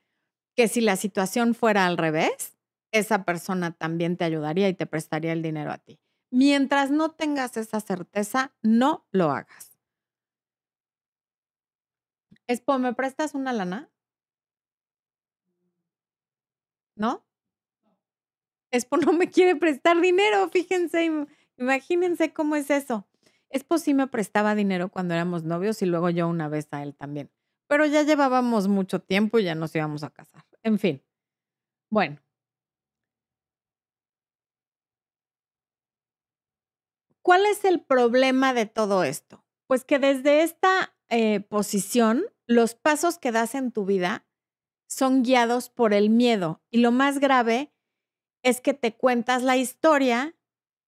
que 0.56 0.68
si 0.68 0.82
la 0.82 0.96
situación 0.96 1.56
fuera 1.56 1.86
al 1.86 1.98
revés, 1.98 2.58
esa 2.92 3.26
persona 3.26 3.72
también 3.72 4.18
te 4.18 4.26
ayudaría 4.26 4.70
y 4.70 4.74
te 4.74 4.86
prestaría 4.86 5.34
el 5.34 5.42
dinero 5.42 5.72
a 5.72 5.78
ti. 5.80 6.00
Mientras 6.32 6.92
no 6.92 7.12
tengas 7.12 7.58
esa 7.58 7.80
certeza, 7.82 8.54
no 8.62 9.06
lo 9.12 9.32
hagas. 9.32 9.78
Espo, 12.48 12.78
¿me 12.80 12.94
prestas 12.94 13.36
una 13.36 13.54
lana? 13.54 13.90
¿No? 16.96 17.24
Espo 18.72 18.98
no 18.98 19.14
me 19.14 19.30
quiere 19.30 19.56
prestar 19.56 20.00
dinero, 20.02 20.50
fíjense, 20.50 21.10
imagínense 21.58 22.34
cómo 22.34 22.56
es 22.56 22.70
eso. 22.70 23.08
Espo 23.50 23.78
sí 23.78 23.94
me 23.94 24.08
prestaba 24.08 24.56
dinero 24.56 24.90
cuando 24.90 25.14
éramos 25.14 25.44
novios 25.44 25.82
y 25.82 25.86
luego 25.86 26.10
yo 26.10 26.28
una 26.28 26.50
vez 26.50 26.68
a 26.72 26.84
él 26.84 26.94
también. 26.96 27.30
Pero 27.68 27.86
ya 27.86 28.04
llevábamos 28.04 28.68
mucho 28.68 29.00
tiempo 29.00 29.40
y 29.40 29.44
ya 29.44 29.56
nos 29.56 29.76
íbamos 29.76 30.04
a 30.04 30.10
casar. 30.10 30.44
En 30.64 30.80
fin. 30.80 31.04
Bueno. 31.90 32.20
¿Cuál 37.22 37.46
es 37.48 37.66
el 37.66 37.82
problema 37.82 38.54
de 38.54 38.68
todo 38.68 39.04
esto? 39.04 39.44
Pues 39.68 39.84
que 39.84 39.98
desde 39.98 40.44
esta 40.44 40.96
eh, 41.10 41.40
posición 41.40 42.24
los 42.46 42.76
pasos 42.76 43.18
que 43.18 43.32
das 43.32 43.56
en 43.56 43.72
tu 43.72 43.86
vida 43.86 44.28
son 44.88 45.24
guiados 45.24 45.70
por 45.70 45.94
el 45.94 46.12
miedo. 46.12 46.62
Y 46.70 46.80
lo 46.80 46.92
más 46.92 47.20
grave 47.20 47.74
es 48.44 48.62
que 48.62 48.76
te 48.76 48.96
cuentas 48.96 49.42
la 49.42 49.58
historia 49.58 50.36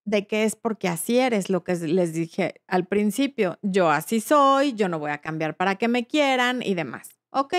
de 0.07 0.25
que 0.25 0.45
es 0.45 0.55
porque 0.55 0.87
así 0.87 1.19
eres, 1.19 1.49
lo 1.49 1.65
que 1.65 1.75
les 1.75 2.13
dije 2.13 2.61
al 2.67 2.87
principio. 2.87 3.59
Yo 3.61 3.91
así 3.91 4.21
soy, 4.21 4.73
yo 4.73 4.87
no 4.87 4.99
voy 4.99 5.11
a 5.11 5.17
cambiar 5.17 5.57
para 5.57 5.75
que 5.75 5.89
me 5.89 6.07
quieran 6.07 6.61
y 6.63 6.75
demás. 6.75 7.19
Ok. 7.29 7.53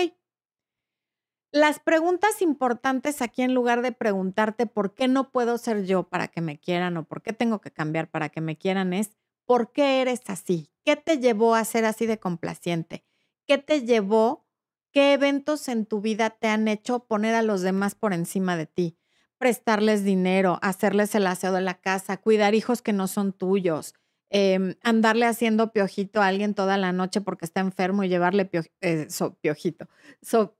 Las 1.51 1.79
preguntas 1.79 2.41
importantes 2.41 3.21
aquí, 3.21 3.43
en 3.43 3.53
lugar 3.53 3.83
de 3.83 3.91
preguntarte 3.91 4.65
por 4.65 4.95
qué 4.95 5.07
no 5.07 5.31
puedo 5.31 5.59
ser 5.59 5.85
yo 5.85 6.09
para 6.09 6.27
que 6.27 6.41
me 6.41 6.59
quieran 6.59 6.97
o 6.97 7.03
por 7.03 7.21
qué 7.21 7.33
tengo 7.33 7.61
que 7.61 7.71
cambiar 7.71 8.09
para 8.09 8.29
que 8.29 8.41
me 8.41 8.57
quieran, 8.57 8.93
es 8.93 9.11
¿por 9.45 9.71
qué 9.71 10.01
eres 10.01 10.21
así? 10.25 10.71
¿Qué 10.83 10.95
te 10.95 11.19
llevó 11.19 11.53
a 11.53 11.63
ser 11.65 11.85
así 11.85 12.07
de 12.07 12.19
complaciente? 12.19 13.05
¿Qué 13.45 13.59
te 13.59 13.85
llevó? 13.85 14.47
¿Qué 14.91 15.13
eventos 15.13 15.67
en 15.67 15.85
tu 15.85 16.01
vida 16.01 16.31
te 16.31 16.47
han 16.47 16.67
hecho 16.67 17.05
poner 17.05 17.35
a 17.35 17.43
los 17.43 17.61
demás 17.61 17.93
por 17.93 18.13
encima 18.13 18.57
de 18.57 18.65
ti? 18.65 18.98
Prestarles 19.39 20.03
dinero, 20.03 20.59
hacerles 20.61 21.15
el 21.15 21.25
aseo 21.25 21.53
de 21.53 21.61
la 21.61 21.75
casa, 21.75 22.17
cuidar 22.17 22.55
hijos 22.55 22.81
que 22.81 22.93
no 22.93 23.07
son 23.07 23.31
tuyos, 23.33 23.95
em, 24.29 24.75
andarle 24.83 25.25
haciendo 25.25 25.71
piojito 25.71 26.21
a 26.21 26.27
alguien 26.27 26.53
toda 26.53 26.77
la 26.77 26.91
noche 26.91 27.21
porque 27.21 27.45
está 27.45 27.61
enfermo 27.61 28.03
y 28.03 28.09
llevarle 28.09 28.49
eh, 28.81 29.07
piojito, 29.41 29.87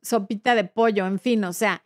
sopita 0.02 0.56
de 0.56 0.64
pollo, 0.64 1.06
en 1.06 1.20
fin, 1.20 1.44
o 1.44 1.54
sea, 1.54 1.84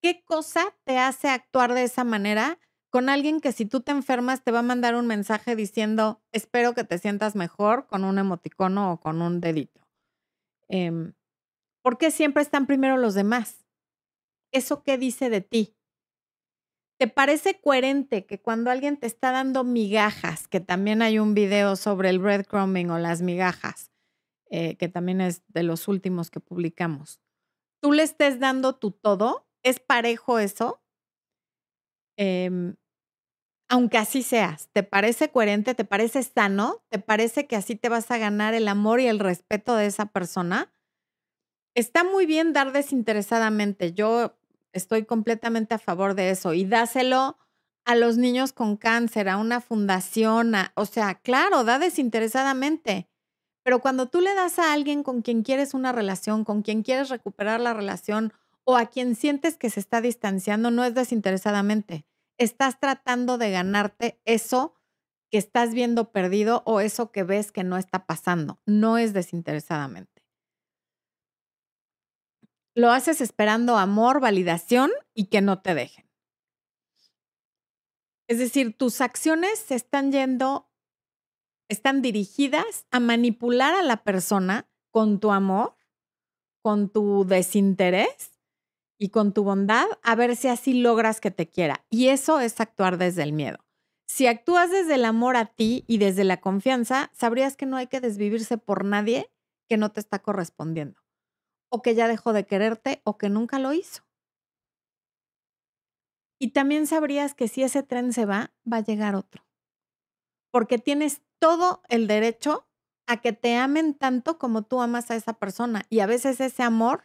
¿Qué 0.00 0.22
cosa 0.24 0.76
te 0.84 0.98
hace 0.98 1.28
actuar 1.28 1.74
de 1.74 1.82
esa 1.82 2.04
manera 2.04 2.58
con 2.90 3.08
alguien 3.08 3.40
que 3.40 3.52
si 3.52 3.66
tú 3.66 3.80
te 3.80 3.90
enfermas 3.90 4.44
te 4.44 4.52
va 4.52 4.60
a 4.60 4.62
mandar 4.62 4.94
un 4.94 5.06
mensaje 5.06 5.56
diciendo, 5.56 6.22
espero 6.32 6.74
que 6.74 6.84
te 6.84 6.98
sientas 6.98 7.34
mejor 7.34 7.86
con 7.86 8.04
un 8.04 8.18
emoticono 8.18 8.92
o 8.92 9.00
con 9.00 9.20
un 9.20 9.40
dedito? 9.40 9.80
Eh, 10.68 11.12
¿Por 11.82 11.98
qué 11.98 12.10
siempre 12.10 12.42
están 12.42 12.66
primero 12.66 12.96
los 12.96 13.14
demás? 13.14 13.64
¿Eso 14.52 14.82
qué 14.82 14.98
dice 14.98 15.30
de 15.30 15.40
ti? 15.40 15.77
¿Te 17.00 17.06
parece 17.06 17.60
coherente 17.60 18.26
que 18.26 18.40
cuando 18.40 18.72
alguien 18.72 18.96
te 18.96 19.06
está 19.06 19.30
dando 19.30 19.62
migajas, 19.62 20.48
que 20.48 20.58
también 20.58 21.00
hay 21.00 21.20
un 21.20 21.32
video 21.32 21.76
sobre 21.76 22.10
el 22.10 22.18
breadcrumbing 22.18 22.90
o 22.90 22.98
las 22.98 23.22
migajas, 23.22 23.92
eh, 24.50 24.76
que 24.76 24.88
también 24.88 25.20
es 25.20 25.42
de 25.48 25.62
los 25.62 25.88
últimos 25.88 26.30
que 26.30 26.40
publicamos, 26.40 27.20
tú 27.80 27.92
le 27.92 28.04
estés 28.04 28.40
dando 28.40 28.76
tu 28.76 28.92
todo? 28.92 29.46
¿Es 29.62 29.80
parejo 29.80 30.38
eso? 30.40 30.82
Em, 32.16 32.74
aunque 33.68 33.98
así 33.98 34.22
seas, 34.22 34.68
¿te 34.72 34.82
parece 34.82 35.30
coherente? 35.30 35.74
¿Te 35.74 35.84
parece 35.84 36.22
sano? 36.22 36.82
¿Te 36.90 36.98
parece 36.98 37.46
que 37.46 37.56
así 37.56 37.76
te 37.76 37.88
vas 37.88 38.10
a 38.10 38.18
ganar 38.18 38.54
el 38.54 38.68
amor 38.68 39.00
y 39.00 39.08
el 39.08 39.18
respeto 39.20 39.76
de 39.76 39.86
esa 39.86 40.06
persona? 40.06 40.72
Está 41.76 42.02
muy 42.04 42.26
bien 42.26 42.52
dar 42.52 42.72
desinteresadamente. 42.72 43.92
Yo 43.92 44.37
estoy 44.78 45.04
completamente 45.04 45.74
a 45.74 45.78
favor 45.78 46.14
de 46.14 46.30
eso 46.30 46.54
y 46.54 46.64
dáselo 46.64 47.36
a 47.84 47.94
los 47.94 48.16
niños 48.16 48.52
con 48.52 48.76
cáncer, 48.76 49.28
a 49.28 49.36
una 49.36 49.60
fundación, 49.60 50.54
o 50.74 50.84
sea, 50.86 51.14
claro, 51.14 51.64
da 51.64 51.78
desinteresadamente. 51.78 53.08
Pero 53.62 53.80
cuando 53.80 54.06
tú 54.08 54.20
le 54.20 54.34
das 54.34 54.58
a 54.58 54.72
alguien 54.72 55.02
con 55.02 55.22
quien 55.22 55.42
quieres 55.42 55.74
una 55.74 55.92
relación, 55.92 56.44
con 56.44 56.62
quien 56.62 56.82
quieres 56.82 57.08
recuperar 57.08 57.60
la 57.60 57.74
relación 57.74 58.32
o 58.64 58.76
a 58.76 58.86
quien 58.86 59.14
sientes 59.14 59.56
que 59.56 59.70
se 59.70 59.80
está 59.80 60.00
distanciando, 60.00 60.70
no 60.70 60.84
es 60.84 60.94
desinteresadamente. 60.94 62.06
Estás 62.38 62.78
tratando 62.78 63.38
de 63.38 63.50
ganarte 63.50 64.20
eso 64.24 64.74
que 65.30 65.38
estás 65.38 65.74
viendo 65.74 66.12
perdido 66.12 66.62
o 66.66 66.80
eso 66.80 67.10
que 67.10 67.24
ves 67.24 67.52
que 67.52 67.64
no 67.64 67.76
está 67.76 68.06
pasando. 68.06 68.60
No 68.66 68.98
es 68.98 69.12
desinteresadamente. 69.12 70.17
Lo 72.78 72.92
haces 72.92 73.20
esperando 73.20 73.76
amor, 73.76 74.20
validación 74.20 74.92
y 75.12 75.24
que 75.24 75.40
no 75.40 75.60
te 75.60 75.74
dejen. 75.74 76.08
Es 78.28 78.38
decir, 78.38 78.76
tus 78.76 79.00
acciones 79.00 79.58
se 79.58 79.74
están 79.74 80.12
yendo, 80.12 80.70
están 81.68 82.02
dirigidas 82.02 82.86
a 82.92 83.00
manipular 83.00 83.74
a 83.74 83.82
la 83.82 84.04
persona 84.04 84.70
con 84.92 85.18
tu 85.18 85.32
amor, 85.32 85.74
con 86.62 86.88
tu 86.88 87.24
desinterés 87.24 88.38
y 88.96 89.08
con 89.08 89.34
tu 89.34 89.42
bondad 89.42 89.86
a 90.04 90.14
ver 90.14 90.36
si 90.36 90.46
así 90.46 90.74
logras 90.74 91.20
que 91.20 91.32
te 91.32 91.48
quiera. 91.48 91.84
Y 91.90 92.10
eso 92.10 92.38
es 92.38 92.60
actuar 92.60 92.96
desde 92.96 93.24
el 93.24 93.32
miedo. 93.32 93.58
Si 94.06 94.28
actúas 94.28 94.70
desde 94.70 94.94
el 94.94 95.04
amor 95.04 95.36
a 95.36 95.46
ti 95.46 95.82
y 95.88 95.98
desde 95.98 96.22
la 96.22 96.40
confianza, 96.40 97.10
sabrías 97.12 97.56
que 97.56 97.66
no 97.66 97.76
hay 97.76 97.88
que 97.88 98.00
desvivirse 98.00 98.56
por 98.56 98.84
nadie 98.84 99.32
que 99.68 99.78
no 99.78 99.90
te 99.90 99.98
está 99.98 100.20
correspondiendo, 100.20 101.00
o 101.70 101.82
que 101.82 101.94
ya 101.94 102.08
dejó 102.08 102.32
de 102.32 102.46
quererte 102.46 103.00
o 103.04 103.18
que 103.18 103.28
nunca 103.30 103.58
lo 103.58 103.72
hizo. 103.72 104.02
Y 106.40 106.50
también 106.50 106.88
sabrías 106.88 107.34
que 107.34 107.46
si 107.46 107.62
ese 107.62 107.84
tren 107.84 108.12
se 108.12 108.26
va, 108.26 108.52
va 108.70 108.78
a 108.78 108.84
llegar 108.84 109.14
otro, 109.14 109.44
porque 110.50 110.78
tienes 110.78 111.22
todo 111.38 111.82
el 111.88 112.06
derecho 112.06 112.66
a 113.06 113.18
que 113.20 113.32
te 113.32 113.56
amen 113.56 113.94
tanto 113.94 114.38
como 114.38 114.62
tú 114.62 114.80
amas 114.80 115.10
a 115.10 115.16
esa 115.16 115.34
persona 115.34 115.84
y 115.88 116.00
a 116.00 116.06
veces 116.06 116.40
ese 116.40 116.62
amor 116.62 117.04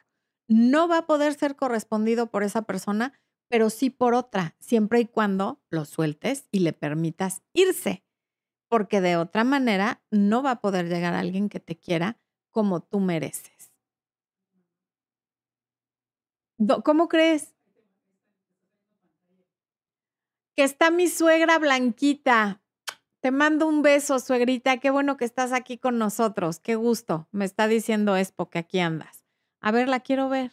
no 0.49 0.87
va 0.87 0.99
a 0.99 1.05
poder 1.07 1.33
ser 1.33 1.55
correspondido 1.55 2.27
por 2.27 2.43
esa 2.43 2.63
persona, 2.63 3.13
pero 3.49 3.69
sí 3.69 3.89
por 3.89 4.13
otra, 4.13 4.55
siempre 4.59 4.99
y 4.99 5.05
cuando 5.05 5.61
lo 5.69 5.85
sueltes 5.85 6.47
y 6.51 6.59
le 6.59 6.73
permitas 6.73 7.41
irse, 7.53 8.03
porque 8.69 9.01
de 9.01 9.17
otra 9.17 9.43
manera 9.43 10.03
no 10.11 10.43
va 10.43 10.51
a 10.51 10.61
poder 10.61 10.89
llegar 10.89 11.13
alguien 11.13 11.49
que 11.49 11.59
te 11.61 11.77
quiera 11.79 12.19
como 12.51 12.81
tú 12.81 12.99
mereces. 12.99 13.52
¿Cómo 16.83 17.07
crees? 17.07 17.53
Que 20.55 20.63
está 20.63 20.91
mi 20.91 21.07
suegra 21.07 21.57
Blanquita. 21.59 22.61
Te 23.21 23.31
mando 23.31 23.67
un 23.67 23.81
beso, 23.81 24.19
suegrita. 24.19 24.77
Qué 24.77 24.89
bueno 24.89 25.17
que 25.17 25.25
estás 25.25 25.51
aquí 25.53 25.77
con 25.77 25.97
nosotros. 25.97 26.59
Qué 26.59 26.75
gusto. 26.75 27.27
Me 27.31 27.45
está 27.45 27.67
diciendo 27.67 28.17
Expo 28.17 28.49
que 28.49 28.59
aquí 28.59 28.79
andas. 28.79 29.23
A 29.61 29.71
ver, 29.71 29.87
la 29.87 30.01
quiero 30.01 30.29
ver. 30.29 30.51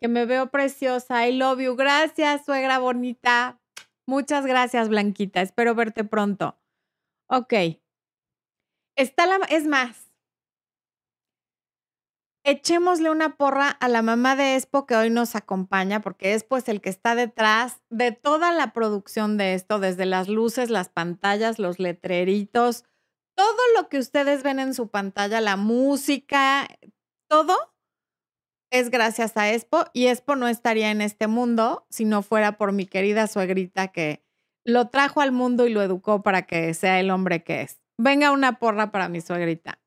Que 0.00 0.08
me 0.08 0.26
veo 0.26 0.50
preciosa. 0.50 1.26
I 1.26 1.36
love 1.36 1.60
you. 1.60 1.76
Gracias, 1.76 2.44
suegra 2.44 2.78
bonita. 2.78 3.60
Muchas 4.06 4.44
gracias, 4.44 4.88
Blanquita. 4.88 5.40
Espero 5.40 5.74
verte 5.74 6.04
pronto. 6.04 6.58
Ok. 7.28 7.54
Está 8.96 9.26
la, 9.26 9.36
es 9.50 9.66
más, 9.66 10.05
echémosle 12.46 13.10
una 13.10 13.36
porra 13.36 13.68
a 13.68 13.88
la 13.88 14.02
mamá 14.02 14.36
de 14.36 14.54
Expo 14.54 14.86
que 14.86 14.94
hoy 14.94 15.10
nos 15.10 15.34
acompaña, 15.34 16.00
porque 16.00 16.32
es 16.32 16.46
el 16.66 16.80
que 16.80 16.88
está 16.88 17.16
detrás 17.16 17.82
de 17.90 18.12
toda 18.12 18.52
la 18.52 18.72
producción 18.72 19.36
de 19.36 19.54
esto, 19.54 19.80
desde 19.80 20.06
las 20.06 20.28
luces, 20.28 20.70
las 20.70 20.88
pantallas, 20.88 21.58
los 21.58 21.80
letreritos, 21.80 22.84
todo 23.36 23.60
lo 23.76 23.88
que 23.88 23.98
ustedes 23.98 24.44
ven 24.44 24.60
en 24.60 24.74
su 24.74 24.88
pantalla, 24.88 25.40
la 25.40 25.56
música, 25.56 26.68
todo 27.28 27.56
es 28.70 28.90
gracias 28.90 29.36
a 29.36 29.52
Expo 29.52 29.84
y 29.92 30.06
Expo 30.06 30.36
no 30.36 30.48
estaría 30.48 30.90
en 30.90 31.00
este 31.00 31.26
mundo 31.26 31.86
si 31.90 32.04
no 32.04 32.22
fuera 32.22 32.56
por 32.58 32.72
mi 32.72 32.86
querida 32.86 33.26
suegrita 33.26 33.88
que 33.88 34.24
lo 34.64 34.88
trajo 34.88 35.20
al 35.20 35.32
mundo 35.32 35.66
y 35.66 35.72
lo 35.72 35.82
educó 35.82 36.22
para 36.22 36.42
que 36.42 36.74
sea 36.74 37.00
el 37.00 37.10
hombre 37.10 37.42
que 37.42 37.62
es. 37.62 37.80
Venga 37.98 38.32
una 38.32 38.58
porra 38.58 38.90
para 38.90 39.08
mi 39.08 39.20
suegrita. 39.20 39.80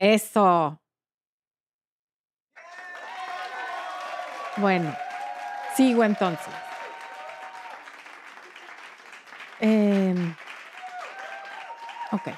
Eso. 0.00 0.80
Bueno, 4.56 4.96
sigo 5.76 6.02
entonces. 6.04 6.54
Eh, 9.60 10.14
ok. 12.12 12.28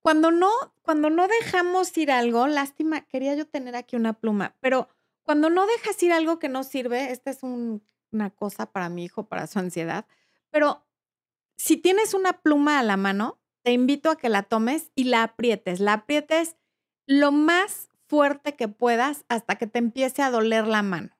Cuando 0.00 0.30
no, 0.30 0.50
cuando 0.80 1.10
no 1.10 1.28
dejamos 1.28 1.94
ir 1.98 2.10
algo, 2.10 2.46
lástima, 2.46 3.02
quería 3.02 3.34
yo 3.34 3.46
tener 3.46 3.76
aquí 3.76 3.96
una 3.96 4.14
pluma, 4.14 4.56
pero 4.60 4.88
cuando 5.22 5.50
no 5.50 5.66
dejas 5.66 6.02
ir 6.02 6.12
algo 6.12 6.38
que 6.38 6.48
no 6.48 6.64
sirve, 6.64 7.10
esta 7.10 7.30
es 7.30 7.42
una 8.12 8.30
cosa 8.30 8.72
para 8.72 8.88
mi 8.88 9.04
hijo, 9.04 9.28
para 9.28 9.46
su 9.46 9.58
ansiedad, 9.58 10.06
pero 10.50 10.86
si 11.56 11.76
tienes 11.76 12.14
una 12.14 12.34
pluma 12.42 12.78
a 12.78 12.82
la 12.82 12.96
mano, 12.96 13.40
te 13.62 13.72
invito 13.72 14.10
a 14.10 14.16
que 14.16 14.28
la 14.28 14.42
tomes 14.42 14.92
y 14.94 15.04
la 15.04 15.22
aprietes. 15.22 15.80
La 15.80 15.94
aprietes 15.94 16.56
lo 17.06 17.32
más 17.32 17.88
fuerte 18.06 18.54
que 18.54 18.68
puedas 18.68 19.24
hasta 19.28 19.56
que 19.56 19.66
te 19.66 19.78
empiece 19.78 20.22
a 20.22 20.30
doler 20.30 20.66
la 20.66 20.82
mano. 20.82 21.16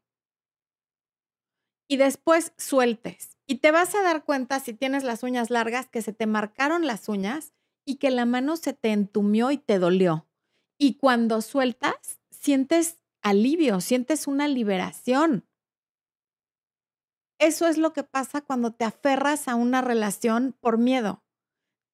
Y 1.89 1.97
después 1.97 2.53
sueltes. 2.57 3.37
Y 3.47 3.57
te 3.57 3.71
vas 3.71 3.95
a 3.95 4.03
dar 4.03 4.25
cuenta 4.25 4.61
si 4.61 4.75
tienes 4.75 5.05
las 5.05 5.23
uñas 5.23 5.51
largas 5.51 5.89
que 5.89 6.03
se 6.03 6.13
te 6.13 6.27
marcaron 6.27 6.87
las 6.87 7.09
uñas 7.09 7.53
y 7.85 7.97
que 7.97 8.11
la 8.11 8.27
mano 8.27 8.57
se 8.57 8.73
te 8.73 8.91
entumió 8.91 9.51
y 9.51 9.59
te 9.59 9.79
dolió. 9.79 10.27
Y 10.79 10.95
cuando 10.99 11.41
sueltas, 11.43 12.21
sientes 12.31 12.99
alivio, 13.23 13.81
sientes 13.81 14.27
una 14.27 14.49
liberación. 14.49 15.47
Eso 17.39 17.67
es 17.67 17.77
lo 17.77 17.93
que 17.93 18.03
pasa 18.03 18.41
cuando 18.41 18.73
te 18.73 18.85
aferras 18.85 19.49
a 19.49 19.55
una 19.55 19.83
relación 19.83 20.57
por 20.61 20.79
miedo. 20.79 21.23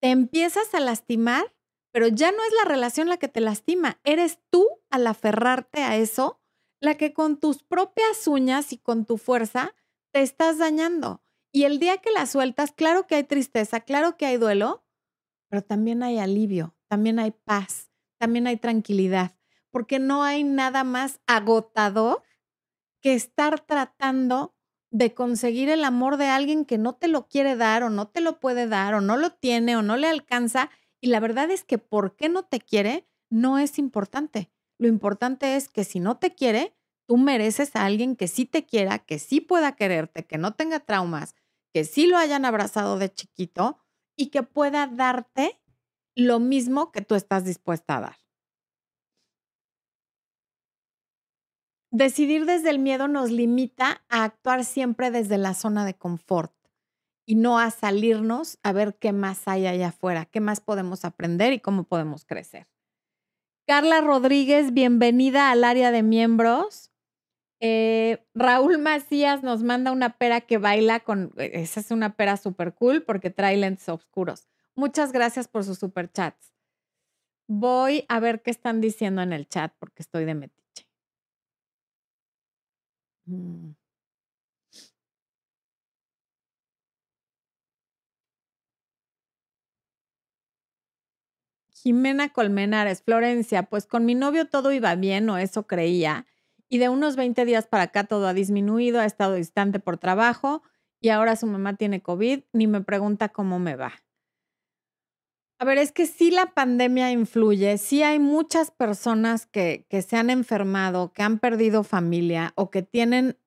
Te 0.01 0.11
empiezas 0.11 0.75
a 0.75 0.81
lastimar, 0.81 1.55
pero 1.93 2.09
ya 2.09 2.31
no 2.33 2.39
es 2.45 2.53
la 2.63 2.69
relación 2.69 3.09
la 3.09 3.17
que 3.17 3.29
te 3.29 3.41
lastima, 3.41 4.01
eres 4.05 4.41
tú 4.51 4.67
al 4.91 5.07
aferrarte 5.07 5.83
a 5.83 5.97
eso, 5.97 6.41
la 6.81 6.97
que 6.97 7.13
con 7.13 7.39
tus 7.39 7.63
propias 7.63 8.27
uñas 8.27 8.73
y 8.73 8.79
con 8.79 9.05
tu 9.05 9.19
fuerza 9.19 9.75
te 10.13 10.23
estás 10.23 10.59
dañando. 10.59 11.23
Y 11.53 11.65
el 11.65 11.79
día 11.79 11.99
que 11.99 12.11
la 12.11 12.27
sueltas, 12.27 12.73
claro 12.73 13.07
que 13.07 13.17
hay 13.17 13.25
tristeza, 13.25 13.81
claro 13.81 14.17
que 14.17 14.27
hay 14.27 14.39
duelo, 14.39 14.85
pero 15.49 15.63
también 15.63 16.03
hay 16.03 16.19
alivio, 16.19 16.75
también 16.89 17.19
hay 17.19 17.31
paz, 17.31 17.91
también 18.19 18.47
hay 18.47 18.57
tranquilidad, 18.57 19.37
porque 19.71 19.99
no 19.99 20.23
hay 20.23 20.45
nada 20.45 20.83
más 20.83 21.21
agotador 21.27 22.23
que 23.03 23.15
estar 23.15 23.61
tratando 23.61 24.55
de 24.93 25.15
conseguir 25.15 25.71
el 25.71 25.85
amor 25.85 26.19
de 26.19 26.27
alguien 26.27 26.67
que 26.67 26.79
no 26.79 26.95
te 26.95 27.09
lo 27.09 27.27
quiere 27.27 27.57
dar 27.57 27.83
o 27.83 27.91
no 27.91 28.09
te 28.09 28.21
lo 28.21 28.39
puede 28.39 28.69
dar 28.69 28.95
o 28.95 29.01
no 29.01 29.17
lo 29.17 29.31
tiene 29.33 29.75
o 29.77 29.83
no 29.83 29.97
le 29.97 30.07
alcanza. 30.07 30.71
Y 31.01 31.09
la 31.09 31.19
verdad 31.19 31.51
es 31.51 31.65
que 31.65 31.79
por 31.79 32.15
qué 32.15 32.29
no 32.29 32.45
te 32.45 32.61
quiere 32.61 33.09
no 33.31 33.59
es 33.59 33.79
importante. 33.79 34.51
Lo 34.79 34.89
importante 34.89 35.57
es 35.57 35.69
que 35.69 35.85
si 35.85 35.99
no 35.99 36.19
te 36.19 36.35
quiere, 36.35 36.75
tú 37.07 37.17
mereces 37.17 37.75
a 37.75 37.87
alguien 37.87 38.17
que 38.17 38.29
sí 38.29 38.45
te 38.45 38.67
quiera, 38.67 38.99
que 38.99 39.19
sí 39.19 39.41
pueda 39.41 39.75
quererte, 39.77 40.27
que 40.27 40.37
no 40.37 40.55
tenga 40.55 40.81
traumas, 40.81 41.35
que 41.73 41.85
sí 41.85 42.07
lo 42.07 42.19
hayan 42.19 42.45
abrazado 42.45 42.99
de 42.99 43.13
chiquito 43.13 43.79
y 44.15 44.27
que 44.27 44.43
pueda 44.43 44.87
darte 44.87 45.59
lo 46.15 46.39
mismo 46.39 46.93
que 46.93 47.01
tú 47.01 47.15
estás 47.15 47.45
dispuesta 47.47 47.97
a 47.97 48.01
dar. 48.03 48.22
Decidir 51.95 52.47
desde 52.47 52.71
el 52.71 52.79
miedo 52.79 53.07
nos 53.07 53.31
limita 53.31 54.01
a 54.09 54.25
actuar 54.25 54.65
siempre 54.65 55.11
desde 55.11 55.37
la 55.37 55.53
zona 55.53 55.85
de 55.85 55.93
confort 55.93 56.51
y 57.27 57.35
no 57.35 57.59
a 57.59 57.71
salirnos 57.71 58.59
a 58.63 58.73
ver 58.73 58.95
qué 58.95 59.13
más 59.13 59.47
hay 59.47 59.67
allá 59.67 59.89
afuera, 59.89 60.25
qué 60.25 60.41
más 60.41 60.63
podemos 60.63 61.05
aprender 61.05 61.53
y 61.53 61.61
cómo 61.61 61.85
podemos 61.85 62.25
crecer. 62.25 62.67
Carla 63.67 64.01
Rodríguez, 64.01 64.73
bienvenida 64.73 65.51
al 65.51 65.65
área 65.65 65.91
de 65.91 66.03
miembros. 66.03 66.91
Eh, 67.61 68.27
Raúl 68.33 68.79
Macías 68.79 69.43
nos 69.43 69.63
manda 69.63 69.93
una 69.93 70.17
pera 70.17 70.41
que 70.41 70.57
baila 70.57 71.01
con, 71.01 71.35
eh, 71.37 71.51
esa 71.53 71.81
es 71.81 71.91
una 71.91 72.17
pera 72.17 72.39
súper 72.39 72.73
cool 72.73 73.03
porque 73.03 73.29
trae 73.29 73.59
lentes 73.59 73.91
oscuros. 73.91 74.49
Muchas 74.75 75.13
gracias 75.13 75.47
por 75.47 75.63
sus 75.63 75.79
super 75.79 76.11
chats. 76.11 76.55
Voy 77.49 78.07
a 78.09 78.19
ver 78.19 78.41
qué 78.41 78.51
están 78.51 78.81
diciendo 78.81 79.21
en 79.21 79.35
el 79.35 79.47
chat 79.47 79.75
porque 79.79 80.01
estoy 80.01 80.25
de 80.25 80.35
metiche. 80.35 80.62
Mm. 83.29 83.75
Jimena 91.71 92.29
Colmenares, 92.29 93.03
Florencia, 93.03 93.65
pues 93.65 93.87
con 93.87 94.05
mi 94.05 94.15
novio 94.15 94.47
todo 94.49 94.73
iba 94.73 94.95
bien 94.95 95.29
o 95.31 95.39
eso 95.39 95.67
creía 95.67 96.27
y 96.69 96.79
de 96.79 96.89
unos 96.89 97.17
20 97.17 97.45
días 97.45 97.67
para 97.67 97.85
acá 97.85 98.05
todo 98.05 98.27
ha 98.29 98.35
disminuido, 98.35 99.01
ha 99.01 99.05
estado 99.05 99.35
distante 99.35 99.81
por 99.81 99.99
trabajo 99.99 100.63
y 101.01 101.09
ahora 101.09 101.37
su 101.37 101.47
mamá 101.47 101.75
tiene 101.77 102.01
COVID, 102.03 102.45
ni 102.53 102.67
me 102.67 102.81
pregunta 102.83 103.31
cómo 103.31 103.59
me 103.59 103.77
va. 103.77 103.93
A 105.63 105.65
ver, 105.65 105.79
es 105.79 105.93
que 105.93 106.09
sí 106.09 106.33
la 106.33 106.47
pandemia 106.47 107.13
influye, 107.13 107.79
sí 107.79 108.03
hay 108.03 108.19
muchas 108.19 108.73
personas 108.73 109.47
que, 109.47 109.87
que 109.89 110.03
se 110.03 110.17
han 110.17 110.29
enfermado, 110.29 111.13
que 111.13 111.23
han 111.23 111.39
perdido 111.39 111.85
familia 111.85 112.53
o 112.57 112.73
que 112.73 112.83
tienen 112.83 113.39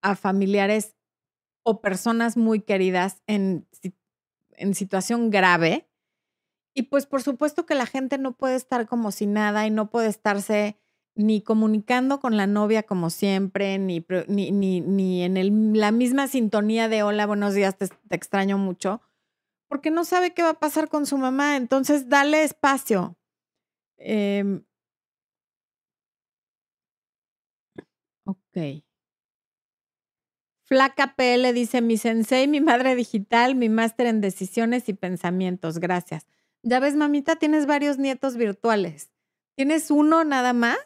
a 0.00 0.14
familiares 0.14 0.94
o 1.64 1.80
personas 1.80 2.36
muy 2.36 2.60
queridas 2.60 3.20
en, 3.26 3.66
en 4.52 4.76
situación 4.76 5.30
grave. 5.30 5.88
Y 6.72 6.82
pues 6.82 7.04
por 7.04 7.20
supuesto 7.20 7.66
que 7.66 7.74
la 7.74 7.86
gente 7.86 8.16
no 8.16 8.36
puede 8.36 8.54
estar 8.54 8.86
como 8.86 9.10
si 9.10 9.26
nada 9.26 9.66
y 9.66 9.72
no 9.72 9.90
puede 9.90 10.06
estarse 10.06 10.78
ni 11.16 11.40
comunicando 11.40 12.20
con 12.20 12.36
la 12.36 12.46
novia 12.46 12.84
como 12.84 13.10
siempre, 13.10 13.80
ni, 13.80 14.06
ni, 14.28 14.80
ni, 14.82 15.22
en 15.24 15.80
la 15.80 15.90
misma 15.90 16.28
sintonía 16.28 16.88
de 16.88 17.02
hola, 17.02 17.26
buenos 17.26 17.54
días, 17.54 17.76
te, 17.76 17.88
extraño 18.10 18.56
mucho, 18.56 19.00
porque 19.74 19.90
no 19.90 20.04
sabe 20.04 20.32
qué 20.34 20.44
va 20.44 20.50
a 20.50 20.60
pasar 20.60 20.88
con 20.88 21.04
su 21.04 21.18
mamá. 21.18 21.56
Entonces, 21.56 22.08
dale 22.08 22.44
espacio. 22.44 23.18
Em 23.96 24.64
ok. 28.24 28.84
Flaca 30.62 31.16
PL 31.16 31.52
dice, 31.52 31.80
mi 31.80 31.96
sensei, 31.96 32.46
mi 32.46 32.60
madre 32.60 32.94
digital, 32.94 33.56
mi 33.56 33.68
máster 33.68 34.06
en 34.06 34.20
decisiones 34.20 34.88
y 34.88 34.92
pensamientos. 34.92 35.80
Gracias. 35.80 36.24
Ya 36.62 36.78
ves, 36.78 36.94
mamita, 36.94 37.34
tienes 37.34 37.66
varios 37.66 37.98
nietos 37.98 38.36
virtuales. 38.36 39.10
¿Tienes 39.56 39.90
uno 39.90 40.22
nada 40.22 40.52
más? 40.52 40.78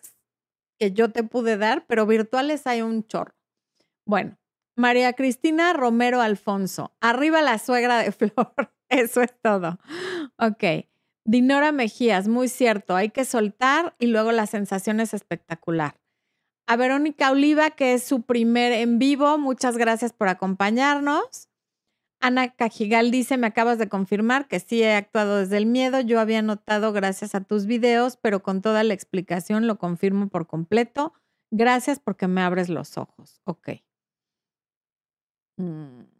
que 0.79 0.92
yo 0.92 1.12
te 1.12 1.24
pude 1.24 1.59
dar, 1.59 1.87
pero 1.87 2.07
virtuales 2.07 2.66
hay 2.66 2.81
un 2.81 3.07
chorro. 3.07 3.35
Bueno, 4.07 4.38
María 4.79 5.12
Cristina 5.12 5.74
Romero 5.74 6.22
Alfonso, 6.22 6.94
arriba 7.01 7.42
la 7.42 7.59
suegra 7.59 7.98
de 7.98 8.12
Flor, 8.12 8.72
eso 8.88 9.22
es 9.22 9.35
todo. 9.42 9.79
Ok. 10.38 10.64
Dinora 11.24 11.72
Mejías, 11.72 12.27
muy 12.27 12.48
cierto, 12.48 12.96
hay 12.96 13.11
que 13.11 13.27
soltar 13.27 13.94
y 13.98 14.07
luego 14.07 14.33
la 14.33 14.46
sensación 14.46 14.98
es 14.98 15.12
espectacular. 15.12 16.01
A 16.66 16.77
Verónica 16.77 17.31
Oliva, 17.31 17.70
que 17.70 17.92
es 17.94 18.03
su 18.03 18.22
primer 18.22 18.72
en 18.72 18.98
vivo, 18.98 19.37
muchas 19.37 19.77
gracias 19.77 20.12
por 20.12 20.29
acompañarnos. 20.29 21.48
Ana 22.20 22.55
Cajigal 22.55 23.11
dice, 23.11 23.37
me 23.37 23.46
acabas 23.46 23.79
de 23.79 23.88
confirmar 23.88 24.48
que 24.48 24.59
sí 24.59 24.83
he 24.83 24.94
actuado 24.94 25.37
desde 25.37 25.57
el 25.59 25.66
miedo. 25.66 26.01
Yo 26.01 26.18
había 26.18 26.42
notado 26.42 26.92
gracias 26.92 27.35
a 27.35 27.42
tus 27.42 27.66
videos, 27.66 28.16
pero 28.16 28.42
con 28.42 28.61
toda 28.61 28.83
la 28.83 28.94
explicación 28.94 29.66
lo 29.66 29.79
confirmo 29.79 30.29
por 30.29 30.46
completo. 30.46 31.12
Gracias 31.51 32.01
porque 32.01 32.27
me 32.27 32.40
abres 32.42 32.68
los 32.68 32.98
ojos. 32.98 33.40
Ok. 33.44 33.68
Mm. 35.59 36.17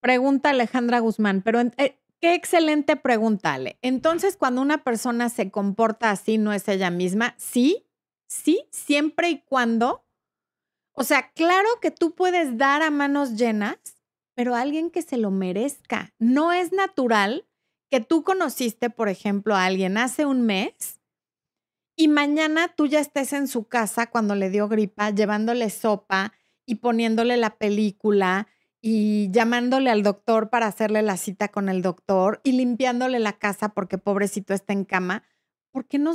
Pregunta 0.00 0.50
Alejandra 0.50 1.00
Guzmán, 1.00 1.42
pero 1.42 1.60
eh, 1.60 1.98
qué 2.20 2.34
excelente 2.34 2.96
pregunta, 2.96 3.54
Ale. 3.54 3.78
Entonces, 3.82 4.36
cuando 4.36 4.62
una 4.62 4.84
persona 4.84 5.28
se 5.28 5.50
comporta 5.50 6.10
así, 6.10 6.38
¿no 6.38 6.52
es 6.52 6.68
ella 6.68 6.90
misma? 6.90 7.34
Sí, 7.38 7.86
sí, 8.26 8.66
siempre 8.70 9.30
y 9.30 9.40
cuando 9.40 10.04
o 11.00 11.04
sea, 11.04 11.30
claro 11.30 11.68
que 11.80 11.92
tú 11.92 12.16
puedes 12.16 12.58
dar 12.58 12.82
a 12.82 12.90
manos 12.90 13.36
llenas, 13.36 13.78
pero 14.34 14.56
a 14.56 14.62
alguien 14.62 14.90
que 14.90 15.00
se 15.00 15.16
lo 15.16 15.30
merezca. 15.30 16.12
No 16.18 16.52
es 16.52 16.72
natural 16.72 17.46
que 17.88 18.00
tú 18.00 18.24
conociste, 18.24 18.90
por 18.90 19.08
ejemplo, 19.08 19.54
a 19.54 19.64
alguien 19.64 19.96
hace 19.96 20.26
un 20.26 20.42
mes 20.42 21.00
y 21.94 22.08
mañana 22.08 22.66
tú 22.74 22.88
ya 22.88 22.98
estés 22.98 23.32
en 23.32 23.46
su 23.46 23.68
casa 23.68 24.10
cuando 24.10 24.34
le 24.34 24.50
dio 24.50 24.66
gripa, 24.66 25.10
llevándole 25.10 25.70
sopa 25.70 26.32
y 26.66 26.76
poniéndole 26.76 27.36
la 27.36 27.58
película 27.58 28.48
y 28.80 29.30
llamándole 29.30 29.90
al 29.90 30.02
doctor 30.02 30.50
para 30.50 30.66
hacerle 30.66 31.02
la 31.02 31.16
cita 31.16 31.48
con 31.48 31.68
el 31.68 31.82
doctor 31.82 32.40
y 32.44 32.52
limpiándole 32.52 33.18
la 33.18 33.38
casa 33.38 33.70
porque 33.70 33.98
pobrecito 33.98 34.54
está 34.54 34.72
en 34.72 34.84
cama. 34.84 35.24
Porque 35.72 35.98
no, 35.98 36.14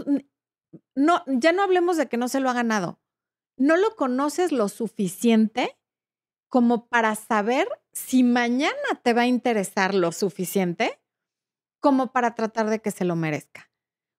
no, 0.96 1.24
ya 1.28 1.52
no 1.52 1.64
hablemos 1.64 1.98
de 1.98 2.08
que 2.08 2.18
no 2.18 2.28
se 2.28 2.40
lo 2.40 2.50
ha 2.50 2.54
ganado 2.54 3.00
no 3.58 3.78
lo 3.78 3.96
conoces 3.96 4.52
lo 4.52 4.70
suficiente 4.70 5.78
como 6.50 6.88
para 6.88 7.16
saber 7.16 7.68
si 7.92 8.24
mañana 8.24 9.02
te 9.04 9.14
va 9.14 9.24
a 9.24 9.28
interesar 9.28 9.96
lo 9.96 10.12
suficiente 10.12 11.00
como 11.80 12.12
para 12.12 12.36
tratar 12.36 12.70
de 12.70 12.80
que 12.80 12.92
se 12.92 13.06
lo 13.06 13.16
merezca. 13.16 13.72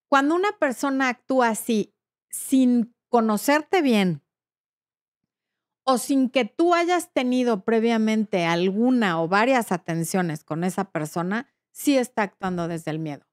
Cuando 0.09 0.35
una 0.35 0.59
persona 0.59 1.09
actúa 1.09 1.48
así 1.48 1.94
sin 2.30 2.94
conocerte 3.09 3.83
bien 3.83 4.23
o 5.84 5.98
sin 5.98 6.30
que 6.30 6.44
tú 6.44 6.74
hayas 6.74 7.12
tenido 7.12 7.64
previamente 7.64 8.44
alguna 8.44 9.20
o 9.20 9.28
varias 9.28 9.72
atenciones 9.72 10.44
con 10.44 10.64
esa 10.64 10.90
persona, 10.90 11.48
sí 11.72 11.96
está 11.96 12.22
actuando 12.22 12.68
desde 12.68 12.90
el 12.90 12.98
miedo. 12.98 13.26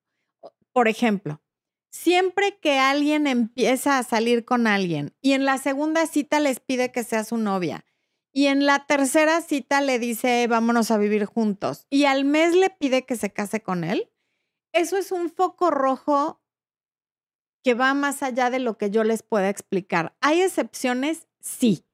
Por 0.73 0.87
ejemplo, 0.87 1.41
Siempre 1.91 2.57
que 2.61 2.79
alguien 2.79 3.27
empieza 3.27 3.97
a 3.97 4.03
salir 4.03 4.45
con 4.45 4.65
alguien 4.65 5.13
y 5.21 5.33
en 5.33 5.43
la 5.43 5.57
segunda 5.57 6.07
cita 6.07 6.39
les 6.39 6.61
pide 6.61 6.89
que 6.89 7.03
sea 7.03 7.25
su 7.25 7.35
novia 7.35 7.85
y 8.31 8.45
en 8.45 8.65
la 8.65 8.85
tercera 8.85 9.41
cita 9.41 9.81
le 9.81 9.99
dice 9.99 10.47
vámonos 10.47 10.89
a 10.89 10.97
vivir 10.97 11.25
juntos 11.25 11.87
y 11.89 12.05
al 12.05 12.23
mes 12.23 12.55
le 12.55 12.69
pide 12.69 13.05
que 13.05 13.17
se 13.17 13.33
case 13.33 13.61
con 13.61 13.83
él, 13.83 14.09
eso 14.71 14.97
es 14.97 15.11
un 15.11 15.29
foco 15.29 15.69
rojo 15.69 16.41
que 17.61 17.73
va 17.73 17.93
más 17.93 18.23
allá 18.23 18.49
de 18.49 18.59
lo 18.59 18.77
que 18.77 18.89
yo 18.89 19.03
les 19.03 19.21
pueda 19.21 19.49
explicar. 19.49 20.15
¿Hay 20.21 20.41
excepciones? 20.41 21.27
Sí. 21.41 21.85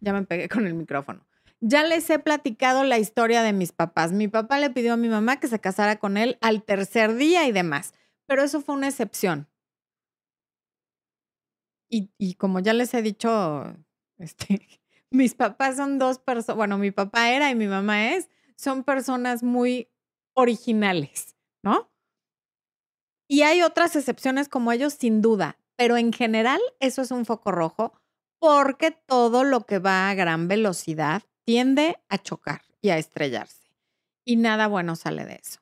Ya 0.00 0.12
me 0.12 0.22
pegué 0.22 0.48
con 0.48 0.66
el 0.66 0.74
micrófono. 0.74 1.26
Ya 1.60 1.84
les 1.84 2.08
he 2.10 2.18
platicado 2.18 2.84
la 2.84 2.98
historia 2.98 3.42
de 3.42 3.52
mis 3.52 3.72
papás. 3.72 4.12
Mi 4.12 4.28
papá 4.28 4.58
le 4.58 4.70
pidió 4.70 4.92
a 4.92 4.96
mi 4.96 5.08
mamá 5.08 5.40
que 5.40 5.48
se 5.48 5.58
casara 5.58 5.96
con 5.96 6.16
él 6.16 6.38
al 6.40 6.62
tercer 6.62 7.14
día 7.16 7.46
y 7.46 7.52
demás 7.52 7.94
pero 8.26 8.42
eso 8.42 8.60
fue 8.60 8.74
una 8.74 8.88
excepción. 8.88 9.48
Y, 11.88 12.34
como 12.34 12.58
ya 12.60 12.72
les 12.72 12.92
he 12.94 13.00
dicho, 13.00 13.64
este, 14.18 14.60
mis 15.10 15.34
papás 15.34 15.76
son 15.76 15.98
dos 15.98 16.18
personas, 16.18 16.56
bueno, 16.56 16.78
mi 16.78 16.90
papá 16.90 17.30
era 17.30 17.50
y 17.50 17.54
mi 17.54 17.68
mamá 17.68 18.12
es, 18.12 18.28
son 18.56 18.82
personas 18.84 19.42
muy 19.42 19.88
originales, 20.34 21.36
¿no? 21.62 21.90
Y 23.28 23.42
hay 23.42 23.62
otras 23.62 23.96
excepciones 23.96 24.48
como 24.48 24.72
ellos, 24.72 24.94
sin 24.94 25.22
duda, 25.22 25.58
pero 25.76 25.96
en 25.96 26.12
general 26.12 26.60
eso 26.80 27.02
es 27.02 27.10
un 27.12 27.24
foco 27.24 27.50
rojo 27.50 27.92
porque 28.38 28.90
todo 28.90 29.44
lo 29.44 29.66
que 29.66 29.78
va 29.78 30.08
a 30.08 30.14
gran 30.14 30.48
velocidad 30.48 31.22
tiende 31.44 31.96
a 32.08 32.18
chocar 32.18 32.62
y 32.80 32.90
a 32.90 32.98
estrellarse. 32.98 33.70
Y 34.24 34.36
nada 34.36 34.66
bueno 34.66 34.96
sale 34.96 35.24
de 35.24 35.34
eso. 35.34 35.60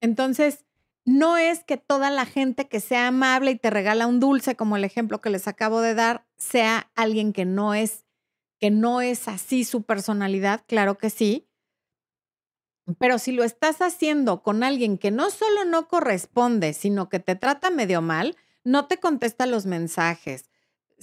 Entonces, 0.00 0.64
no 1.04 1.36
es 1.36 1.64
que 1.64 1.76
toda 1.76 2.10
la 2.10 2.26
gente 2.26 2.68
que 2.68 2.80
sea 2.80 3.08
amable 3.08 3.50
y 3.50 3.56
te 3.56 3.70
regala 3.70 4.06
un 4.06 4.20
dulce, 4.20 4.56
como 4.56 4.76
el 4.76 4.84
ejemplo 4.84 5.20
que 5.20 5.30
les 5.30 5.48
acabo 5.48 5.80
de 5.80 5.94
dar, 5.94 6.26
sea 6.36 6.90
alguien 6.94 7.32
que 7.32 7.44
no 7.44 7.74
es, 7.74 8.06
que 8.58 8.70
no 8.70 9.00
es 9.00 9.28
así 9.28 9.64
su 9.64 9.82
personalidad, 9.82 10.64
claro 10.66 10.98
que 10.98 11.10
sí. 11.10 11.48
Pero 12.98 13.18
si 13.18 13.32
lo 13.32 13.44
estás 13.44 13.80
haciendo 13.80 14.42
con 14.42 14.62
alguien 14.62 14.98
que 14.98 15.10
no 15.10 15.30
solo 15.30 15.64
no 15.64 15.88
corresponde, 15.88 16.72
sino 16.72 17.08
que 17.08 17.20
te 17.20 17.36
trata 17.36 17.70
medio 17.70 18.00
mal, 18.00 18.36
no 18.64 18.86
te 18.86 18.98
contesta 18.98 19.46
los 19.46 19.66
mensajes, 19.66 20.50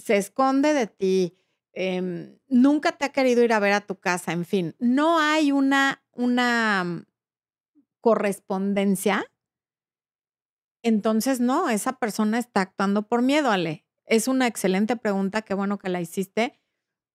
se 0.00 0.16
esconde 0.16 0.72
de 0.72 0.86
ti, 0.86 1.36
em, 1.72 2.38
nunca 2.48 2.92
te 2.92 3.04
ha 3.04 3.12
querido 3.12 3.42
ir 3.42 3.52
a 3.52 3.60
ver 3.60 3.72
a 3.72 3.80
tu 3.80 4.00
casa, 4.00 4.32
en 4.32 4.44
fin, 4.44 4.74
no 4.78 5.18
hay 5.18 5.52
una, 5.52 6.02
una 6.12 6.84
mm, 6.84 7.06
correspondencia, 8.00 9.24
entonces 10.82 11.40
no, 11.40 11.68
esa 11.68 11.94
persona 11.94 12.38
está 12.38 12.62
actuando 12.62 13.06
por 13.06 13.22
miedo, 13.22 13.50
Ale. 13.50 13.84
Es 14.06 14.28
una 14.28 14.46
excelente 14.46 14.96
pregunta, 14.96 15.42
qué 15.42 15.54
bueno 15.54 15.78
que 15.78 15.88
la 15.88 16.00
hiciste, 16.00 16.58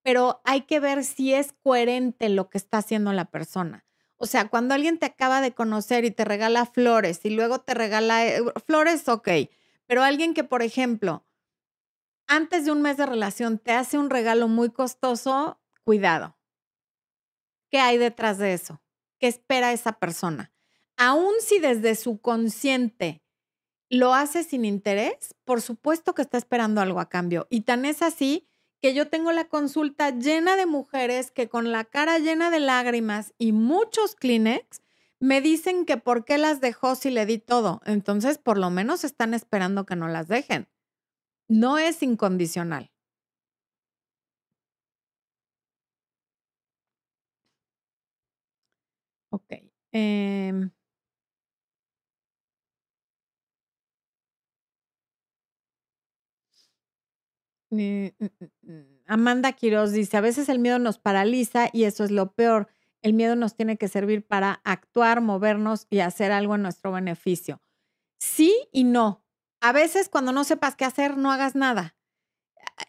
pero 0.01 0.41
hay 0.45 0.61
que 0.61 0.79
ver 0.79 1.03
si 1.03 1.33
es 1.33 1.53
coherente 1.63 2.29
lo 2.29 2.49
que 2.49 2.57
está 2.57 2.77
haciendo 2.77 3.11
la 3.11 3.25
persona. 3.25 3.85
O 4.17 4.27
sea, 4.27 4.47
cuando 4.47 4.73
alguien 4.73 4.97
te 4.97 5.07
acaba 5.07 5.41
de 5.41 5.53
conocer 5.53 6.05
y 6.05 6.11
te 6.11 6.23
regala 6.23 6.65
flores 6.65 7.25
y 7.25 7.31
luego 7.31 7.59
te 7.59 7.73
regala 7.73 8.25
eh, 8.25 8.41
flores, 8.65 9.09
ok, 9.09 9.27
pero 9.87 10.03
alguien 10.03 10.33
que, 10.33 10.43
por 10.43 10.61
ejemplo, 10.61 11.24
antes 12.27 12.65
de 12.65 12.71
un 12.71 12.81
mes 12.81 12.97
de 12.97 13.05
relación 13.05 13.59
te 13.59 13.71
hace 13.71 13.97
un 13.97 14.09
regalo 14.09 14.47
muy 14.47 14.71
costoso, 14.71 15.59
cuidado. 15.83 16.37
¿Qué 17.69 17.79
hay 17.79 17.97
detrás 17.97 18.37
de 18.37 18.53
eso? 18.53 18.81
¿Qué 19.19 19.27
espera 19.27 19.73
esa 19.73 19.93
persona? 19.93 20.51
Aún 20.97 21.33
si 21.39 21.59
desde 21.59 21.95
su 21.95 22.19
consciente 22.21 23.21
lo 23.89 24.13
hace 24.13 24.43
sin 24.43 24.65
interés, 24.65 25.35
por 25.43 25.61
supuesto 25.61 26.13
que 26.13 26.21
está 26.21 26.37
esperando 26.37 26.81
algo 26.81 26.99
a 26.99 27.09
cambio. 27.09 27.47
Y 27.49 27.61
tan 27.61 27.85
es 27.85 28.01
así 28.01 28.47
que 28.81 28.93
yo 28.93 29.09
tengo 29.09 29.31
la 29.31 29.45
consulta 29.45 30.11
llena 30.11 30.55
de 30.55 30.65
mujeres 30.65 31.31
que 31.31 31.49
con 31.49 31.71
la 31.71 31.85
cara 31.85 32.19
llena 32.19 32.51
de 32.51 32.59
lágrimas 32.59 33.33
y 33.37 33.51
muchos 33.51 34.15
Kleenex 34.15 34.81
me 35.19 35.41
dicen 35.41 35.85
que 35.85 35.97
por 35.97 36.25
qué 36.25 36.37
las 36.37 36.61
dejó 36.61 36.95
si 36.95 37.09
le 37.09 37.25
di 37.25 37.37
todo. 37.39 37.81
Entonces, 37.85 38.37
por 38.37 38.57
lo 38.57 38.69
menos 38.69 39.03
están 39.03 39.33
esperando 39.33 39.85
que 39.85 39.95
no 39.95 40.07
las 40.07 40.27
dejen. 40.27 40.67
No 41.49 41.79
es 41.79 42.03
incondicional. 42.03 42.91
Ok. 49.31 49.51
Em, 49.91 50.71
Mm, 57.71 58.07
mm, 58.19 58.25
mm, 58.61 58.83
Amanda 59.07 59.51
Quiroz 59.53 59.91
dice, 59.91 60.17
a 60.17 60.21
veces 60.21 60.49
el 60.49 60.59
miedo 60.59 60.79
nos 60.79 60.97
paraliza 60.99 61.69
y 61.73 61.83
eso 61.85 62.03
es 62.03 62.11
lo 62.11 62.33
peor. 62.33 62.67
El 63.01 63.13
miedo 63.13 63.35
nos 63.35 63.55
tiene 63.55 63.77
que 63.77 63.87
servir 63.87 64.25
para 64.25 64.61
actuar, 64.63 65.21
movernos 65.21 65.87
y 65.89 65.99
hacer 65.99 66.31
algo 66.31 66.55
en 66.55 66.61
nuestro 66.63 66.91
beneficio. 66.91 67.61
Sí 68.19 68.53
y 68.73 68.85
no. 68.85 69.24
A 69.61 69.71
veces 69.71 70.09
cuando 70.09 70.31
no 70.31 70.43
sepas 70.43 70.75
qué 70.75 70.85
hacer, 70.85 71.17
no 71.17 71.31
hagas 71.31 71.55
nada. 71.55 71.95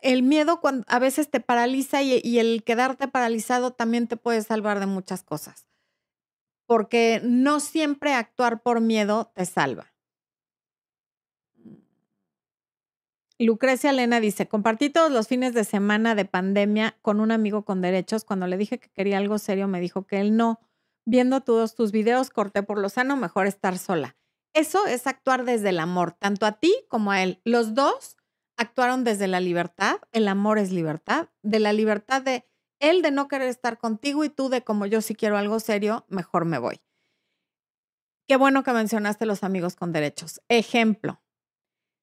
El 0.02 0.22
miedo 0.22 0.60
a 0.86 0.98
veces 0.98 1.30
te 1.30 1.40
paraliza 1.40 2.02
y 2.02 2.38
el 2.38 2.64
quedarte 2.64 3.08
paralizado 3.08 3.72
también 3.72 4.08
te 4.08 4.16
puede 4.16 4.42
salvar 4.42 4.80
de 4.80 4.86
muchas 4.86 5.22
cosas. 5.22 5.66
Porque 6.66 7.20
no 7.24 7.60
siempre 7.60 8.12
actuar 8.12 8.62
por 8.62 8.80
miedo 8.80 9.30
te 9.34 9.46
salva. 9.46 9.92
Lucrecia 13.38 13.90
Elena 13.90 14.18
dice, 14.18 14.48
compartí 14.48 14.88
todos 14.88 15.12
los 15.12 15.28
fines 15.28 15.52
de 15.52 15.64
semana 15.64 16.14
de 16.14 16.24
pandemia 16.24 16.96
con 17.02 17.20
un 17.20 17.30
amigo 17.30 17.66
con 17.66 17.82
derechos. 17.82 18.24
Cuando 18.24 18.46
le 18.46 18.56
dije 18.56 18.78
que 18.78 18.88
quería 18.88 19.18
algo 19.18 19.38
serio, 19.38 19.68
me 19.68 19.80
dijo 19.80 20.06
que 20.06 20.20
él 20.20 20.36
no. 20.36 20.58
Viendo 21.04 21.42
todos 21.42 21.74
tus 21.74 21.92
videos, 21.92 22.30
corté 22.30 22.62
por 22.62 22.78
lo 22.78 22.88
sano, 22.88 23.16
mejor 23.16 23.46
estar 23.46 23.76
sola. 23.76 24.16
Eso 24.56 24.86
es 24.86 25.06
actuar 25.06 25.44
desde 25.44 25.68
el 25.68 25.78
amor, 25.78 26.12
tanto 26.12 26.46
a 26.46 26.52
ti 26.52 26.74
como 26.88 27.10
a 27.10 27.22
él. 27.22 27.42
Los 27.44 27.74
dos 27.74 28.16
actuaron 28.56 29.04
desde 29.04 29.28
la 29.28 29.38
libertad. 29.38 29.98
El 30.12 30.28
amor 30.28 30.58
es 30.58 30.72
libertad. 30.72 31.28
De 31.42 31.60
la 31.60 31.74
libertad 31.74 32.22
de 32.22 32.48
él 32.80 33.02
de 33.02 33.10
no 33.10 33.28
querer 33.28 33.48
estar 33.48 33.76
contigo 33.76 34.24
y 34.24 34.30
tú 34.30 34.48
de 34.48 34.64
como 34.64 34.86
yo 34.86 35.02
si 35.02 35.14
quiero 35.14 35.36
algo 35.36 35.60
serio, 35.60 36.06
mejor 36.08 36.46
me 36.46 36.56
voy. 36.56 36.80
Qué 38.26 38.36
bueno 38.36 38.64
que 38.64 38.72
mencionaste 38.72 39.26
los 39.26 39.44
amigos 39.44 39.76
con 39.76 39.92
derechos. 39.92 40.40
Ejemplo, 40.48 41.20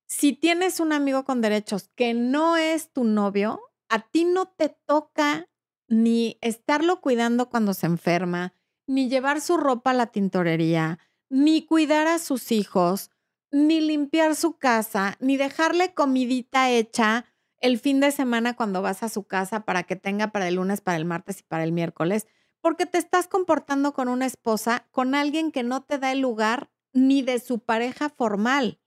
si 0.05 0.33
tienes 0.33 0.79
un 0.79 0.93
amigo 0.93 1.25
con 1.25 1.41
derechos 1.41 1.89
que 1.95 2.13
no 2.13 2.55
es 2.55 2.93
tu 2.93 3.03
novio, 3.03 3.61
a 3.89 4.07
ti 4.11 4.25
no 4.25 4.45
te 4.45 4.69
toca 4.69 5.49
ni 5.87 6.37
estarlo 6.41 7.01
cuidando 7.01 7.49
cuando 7.49 7.73
se 7.73 7.87
enferma, 7.87 8.53
ni 8.85 9.09
llevar 9.09 9.41
su 9.41 9.57
ropa 9.57 9.89
a 9.89 9.95
la 9.95 10.07
tintorería, 10.07 10.99
ni 11.33 11.65
cuidar 11.65 12.05
a 12.05 12.19
sus 12.19 12.51
hijos, 12.51 13.09
ni 13.49 13.81
limpiar 13.81 14.35
su 14.35 14.59
casa, 14.59 15.17
ni 15.19 15.35
dejarle 15.35 15.95
comidita 15.95 16.69
hecha 16.69 17.25
el 17.59 17.79
fin 17.79 17.99
de 17.99 18.11
semana 18.11 18.55
cuando 18.55 18.83
vas 18.83 19.01
a 19.01 19.09
su 19.09 19.23
casa 19.23 19.61
para 19.61 19.81
que 19.81 19.95
tenga 19.95 20.27
para 20.27 20.47
el 20.47 20.55
lunes, 20.55 20.81
para 20.81 20.97
el 20.97 21.05
martes 21.05 21.39
y 21.39 21.43
para 21.43 21.63
el 21.63 21.71
miércoles, 21.71 22.27
porque 22.61 22.85
te 22.85 22.99
estás 22.99 23.27
comportando 23.27 23.93
con 23.93 24.09
una 24.09 24.27
esposa, 24.27 24.87
con 24.91 25.15
alguien 25.15 25.51
que 25.51 25.63
no 25.63 25.81
te 25.81 25.97
da 25.97 26.11
el 26.11 26.19
lugar 26.19 26.69
ni 26.93 27.23
de 27.23 27.39
su 27.39 27.57
pareja 27.57 28.09
formal. 28.09 28.79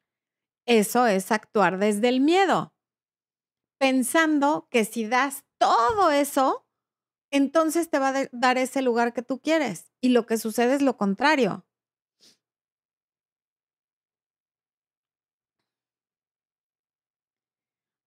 Eso 0.66 1.08
es 1.08 1.32
actuar 1.32 1.78
desde 1.78 2.08
el 2.08 2.20
miedo, 2.20 2.72
pensando 3.76 4.68
que 4.70 4.84
si 4.84 5.08
das 5.08 5.44
todo 5.58 6.12
eso, 6.12 6.64
entonces 7.32 7.90
te 7.90 7.98
va 7.98 8.10
a 8.10 8.28
dar 8.30 8.56
ese 8.56 8.82
lugar 8.82 9.12
que 9.12 9.22
tú 9.22 9.40
quieres. 9.40 9.90
Y 10.00 10.10
lo 10.10 10.26
que 10.26 10.38
sucede 10.38 10.76
es 10.76 10.82
lo 10.82 10.96
contrario. 10.96 11.66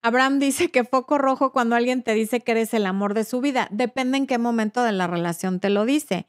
Abraham 0.01 0.39
dice 0.39 0.71
que 0.71 0.85
foco 0.85 1.17
rojo 1.17 1.51
cuando 1.51 1.75
alguien 1.75 2.03
te 2.03 2.13
dice 2.13 2.39
que 2.39 2.51
eres 2.51 2.73
el 2.73 2.85
amor 2.85 3.13
de 3.13 3.25
su 3.25 3.41
vida. 3.41 3.67
Depende 3.71 4.17
en 4.17 4.27
qué 4.27 4.37
momento 4.37 4.83
de 4.83 4.93
la 4.93 5.07
relación 5.07 5.59
te 5.59 5.69
lo 5.69 5.85
dice. 5.85 6.27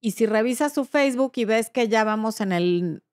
Y 0.00 0.12
si 0.12 0.26
revisas 0.26 0.72
su 0.72 0.84
Facebook 0.84 1.32
y 1.36 1.44
ves 1.44 1.70
que 1.70 1.88
ya 1.88 2.02
vamos 2.02 2.40
en 2.40 2.52
el 2.52 3.04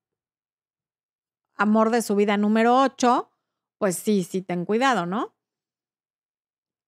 amor 1.54 1.90
de 1.90 2.02
su 2.02 2.16
vida 2.16 2.36
número 2.36 2.80
8, 2.80 3.30
pues 3.78 3.96
sí, 3.96 4.24
sí, 4.24 4.42
ten 4.42 4.64
cuidado, 4.64 5.06
¿no? 5.06 5.34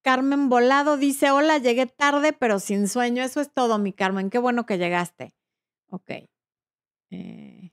Carmen 0.02 0.48
Volado 0.48 0.96
dice, 0.96 1.30
hola, 1.30 1.58
llegué 1.58 1.86
tarde, 1.86 2.32
pero 2.32 2.58
sin 2.58 2.88
sueño. 2.88 3.22
Eso 3.22 3.40
es 3.40 3.52
todo, 3.52 3.78
mi 3.78 3.92
Carmen. 3.92 4.30
Qué 4.30 4.38
bueno 4.38 4.66
que 4.66 4.78
llegaste. 4.78 5.32
Ok. 5.90 6.10
Eh. 7.10 7.71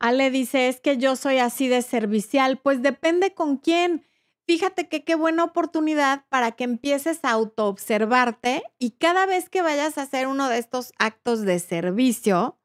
Ale 0.00 0.30
dice, 0.30 0.68
es 0.68 0.80
que 0.80 0.96
yo 0.96 1.16
soy 1.16 1.38
así 1.38 1.68
de 1.68 1.82
servicial. 1.82 2.58
Pues 2.58 2.82
depende 2.82 3.34
con 3.34 3.56
quién. 3.56 4.06
Fíjate 4.46 4.88
que 4.88 5.04
qué 5.04 5.14
buena 5.14 5.44
oportunidad 5.44 6.24
para 6.30 6.52
que 6.52 6.64
empieces 6.64 7.20
a 7.22 7.32
autoobservarte 7.32 8.62
y 8.78 8.92
cada 8.92 9.26
vez 9.26 9.50
que 9.50 9.60
vayas 9.60 9.98
a 9.98 10.02
hacer 10.02 10.26
uno 10.26 10.48
de 10.48 10.56
estos 10.56 10.92
actos 10.98 11.42
de 11.42 11.58
servicio, 11.58 12.58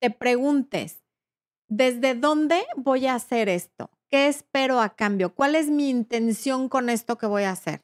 te 0.00 0.10
preguntes, 0.10 1.02
¿desde 1.66 2.14
dónde 2.14 2.64
voy 2.76 3.08
a 3.08 3.16
hacer 3.16 3.48
esto? 3.48 3.90
¿Qué 4.08 4.28
espero 4.28 4.80
a 4.80 4.94
cambio? 4.94 5.34
¿Cuál 5.34 5.56
es 5.56 5.70
mi 5.70 5.90
intención 5.90 6.68
con 6.68 6.88
esto 6.88 7.18
que 7.18 7.26
voy 7.26 7.42
a 7.42 7.50
hacer? 7.50 7.82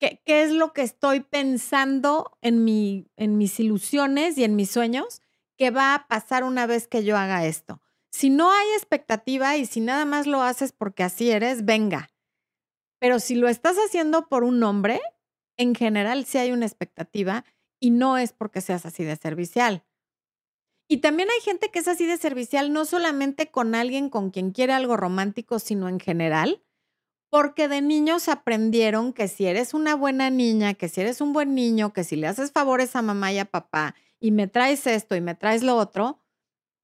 ¿Qué, 0.00 0.20
qué 0.24 0.42
es 0.42 0.50
lo 0.50 0.72
que 0.72 0.82
estoy 0.82 1.20
pensando 1.20 2.36
en, 2.40 2.64
mi, 2.64 3.06
en 3.16 3.38
mis 3.38 3.60
ilusiones 3.60 4.36
y 4.36 4.42
en 4.42 4.56
mis 4.56 4.70
sueños 4.70 5.22
que 5.60 5.70
va 5.70 5.94
a 5.94 6.08
pasar 6.08 6.42
una 6.42 6.66
vez 6.66 6.88
que 6.88 7.04
yo 7.04 7.18
haga 7.18 7.44
esto? 7.44 7.82
Si 8.10 8.30
no 8.30 8.50
hay 8.50 8.66
expectativa 8.70 9.58
y 9.58 9.66
si 9.66 9.82
nada 9.82 10.06
más 10.06 10.26
lo 10.26 10.40
haces 10.40 10.72
porque 10.72 11.02
así 11.02 11.30
eres, 11.30 11.66
venga. 11.66 12.08
Pero 12.98 13.20
si 13.20 13.34
lo 13.34 13.46
estás 13.46 13.76
haciendo 13.76 14.26
por 14.26 14.42
un 14.42 14.62
hombre, 14.62 15.02
en 15.58 15.74
general 15.74 16.24
sí 16.24 16.38
hay 16.38 16.52
una 16.52 16.64
expectativa 16.64 17.44
y 17.78 17.90
no 17.90 18.16
es 18.16 18.32
porque 18.32 18.62
seas 18.62 18.86
así 18.86 19.04
de 19.04 19.16
servicial. 19.16 19.84
Y 20.88 21.02
también 21.02 21.28
hay 21.28 21.42
gente 21.42 21.70
que 21.70 21.80
es 21.80 21.88
así 21.88 22.06
de 22.06 22.16
servicial, 22.16 22.72
no 22.72 22.86
solamente 22.86 23.50
con 23.50 23.74
alguien 23.74 24.08
con 24.08 24.30
quien 24.30 24.52
quiere 24.52 24.72
algo 24.72 24.96
romántico, 24.96 25.58
sino 25.58 25.90
en 25.90 26.00
general, 26.00 26.64
porque 27.28 27.68
de 27.68 27.82
niños 27.82 28.30
aprendieron 28.30 29.12
que 29.12 29.28
si 29.28 29.44
eres 29.44 29.74
una 29.74 29.94
buena 29.94 30.30
niña, 30.30 30.72
que 30.72 30.88
si 30.88 31.02
eres 31.02 31.20
un 31.20 31.34
buen 31.34 31.54
niño, 31.54 31.92
que 31.92 32.02
si 32.02 32.16
le 32.16 32.28
haces 32.28 32.50
favores 32.50 32.96
a 32.96 33.02
mamá 33.02 33.30
y 33.30 33.38
a 33.38 33.44
papá 33.44 33.94
y 34.20 34.30
me 34.30 34.46
traes 34.46 34.86
esto 34.86 35.16
y 35.16 35.20
me 35.20 35.34
traes 35.34 35.62
lo 35.62 35.76
otro, 35.76 36.22